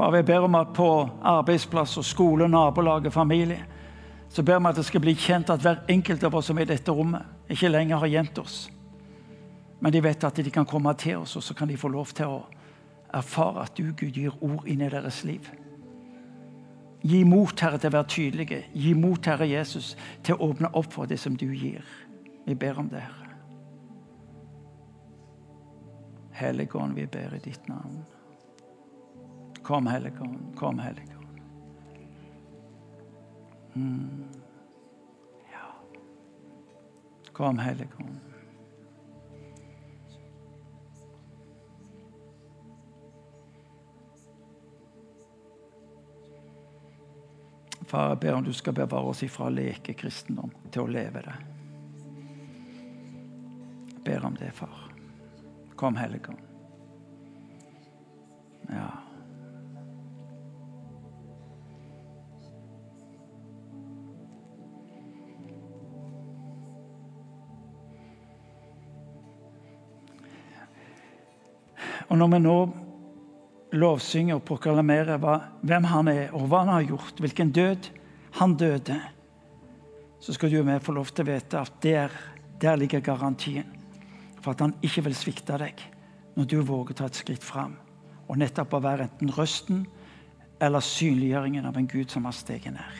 Far, 0.00 0.10
vi 0.10 0.22
ber 0.22 0.40
om 0.40 0.54
at 0.54 0.70
på 0.72 1.10
arbeidsplass 1.28 1.98
og 2.00 2.04
skole, 2.08 2.46
nabolag 2.48 3.04
og 3.04 3.12
familie 3.12 3.58
så 4.32 4.40
ber 4.42 4.62
vi 4.62 4.70
at 4.70 4.76
det 4.78 4.84
skal 4.88 5.02
bli 5.04 5.12
kjent 5.12 5.50
at 5.52 5.60
hver 5.60 5.82
enkelt 5.92 6.22
av 6.24 6.36
oss 6.38 6.46
som 6.48 6.56
er 6.56 6.64
i 6.64 6.68
dette 6.70 6.92
rommet, 6.96 7.26
ikke 7.52 7.68
lenger 7.68 7.98
har 8.00 8.08
gjemt 8.08 8.38
oss. 8.40 8.54
Men 9.84 9.92
de 9.92 10.00
vet 10.00 10.24
at 10.24 10.38
de 10.40 10.52
kan 10.54 10.64
komme 10.64 10.94
til 10.96 11.18
oss, 11.18 11.34
og 11.36 11.44
så 11.44 11.52
kan 11.58 11.68
de 11.68 11.76
få 11.76 11.90
lov 11.92 12.14
til 12.16 12.32
å 12.32 12.38
erfare 13.12 13.66
at 13.66 13.76
du, 13.76 13.90
Gud, 13.92 14.16
gir 14.16 14.32
ord 14.40 14.64
inn 14.64 14.80
i 14.80 14.88
deres 14.88 15.18
liv. 15.28 15.50
Gi 17.02 17.20
mot, 17.28 17.60
Herre, 17.60 17.80
til 17.82 17.92
å 17.92 17.96
være 17.98 18.10
tydelige. 18.14 18.60
Gi 18.72 18.94
mot, 18.96 19.28
Herre 19.28 19.48
Jesus, 19.50 19.90
til 20.24 20.38
å 20.38 20.48
åpne 20.48 20.70
opp 20.80 20.94
for 20.94 21.10
det 21.10 21.18
som 21.20 21.36
du 21.36 21.50
gir. 21.50 21.84
Vi 22.46 22.56
ber 22.56 22.80
om 22.80 22.88
det, 22.88 23.04
Herre. 23.04 23.36
Helligånd, 26.40 26.96
vi 26.96 27.04
ber 27.04 27.36
i 27.36 27.42
ditt 27.50 27.68
navn. 27.68 28.00
Kom, 29.62 29.86
Helligånd. 29.86 30.56
Kom, 30.56 30.78
Helligånd. 30.78 31.40
Mm. 33.74 34.24
Ja. 35.52 35.74
Kom, 37.32 37.58
Helligånd. 37.58 38.20
Far, 47.90 48.08
jeg 48.08 48.18
ber 48.18 48.34
om 48.34 48.44
du 48.44 48.52
skal 48.52 48.72
bevare 48.72 49.10
oss 49.10 49.22
ifra 49.26 49.48
leke 49.50 49.96
kristendom 49.98 50.52
til 50.70 50.84
å 50.84 50.90
leve 50.94 51.24
det. 51.26 51.38
Jeg 53.90 54.04
ber 54.06 54.26
om 54.28 54.36
det, 54.38 54.52
far. 54.54 54.84
Kom, 55.76 55.96
Hellige 55.98 56.30
Ånd. 56.30 56.46
Ja. 58.70 59.09
Og 72.10 72.18
når 72.18 72.30
vi 72.32 72.40
nå 72.42 72.56
lovsynger 73.78 74.40
og 74.40 74.46
proklamere 74.46 75.18
hvem 75.20 75.86
han 75.86 76.10
er, 76.10 76.32
og 76.34 76.48
hva 76.50 76.64
han 76.64 76.74
har 76.74 76.88
gjort, 76.88 77.20
hvilken 77.22 77.52
død 77.54 77.90
han 78.40 78.56
døde, 78.58 78.98
så 80.20 80.34
skal 80.34 80.50
du 80.50 80.58
og 80.60 80.68
jeg 80.68 80.82
få 80.84 80.94
lov 80.96 81.12
til 81.14 81.24
å 81.24 81.30
vite 81.30 81.60
at 81.60 81.78
der, 81.82 82.16
der 82.60 82.76
ligger 82.76 83.00
garantien 83.00 83.76
for 84.40 84.52
at 84.52 84.64
han 84.64 84.74
ikke 84.84 85.04
vil 85.06 85.16
svikte 85.16 85.56
deg 85.60 85.80
når 86.36 86.48
du 86.48 86.58
våger 86.64 86.96
ta 86.96 87.08
et 87.08 87.18
skritt 87.18 87.44
fram. 87.44 87.76
Og 88.28 88.38
nettopp 88.38 88.74
å 88.76 88.82
være 88.84 89.06
enten 89.06 89.32
røsten 89.34 89.84
eller 90.60 90.84
synliggjøringen 90.84 91.66
av 91.66 91.78
en 91.78 91.88
Gud 91.88 92.12
som 92.12 92.26
har 92.28 92.36
steget 92.36 92.74
ned. 92.74 92.98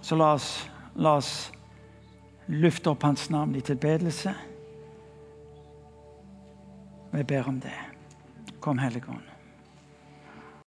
Så 0.00 0.16
la 0.18 0.34
oss, 0.36 0.50
la 0.94 1.16
oss 1.18 1.32
lufte 2.52 2.92
opp 2.92 3.02
hans 3.02 3.26
navn 3.32 3.56
i 3.58 3.64
tilbedelse. 3.64 4.34
Jeg 7.12 7.26
ber 7.26 7.48
om 7.48 7.60
det. 7.60 7.72
Kom, 8.60 8.78
Hellige. 8.78 9.35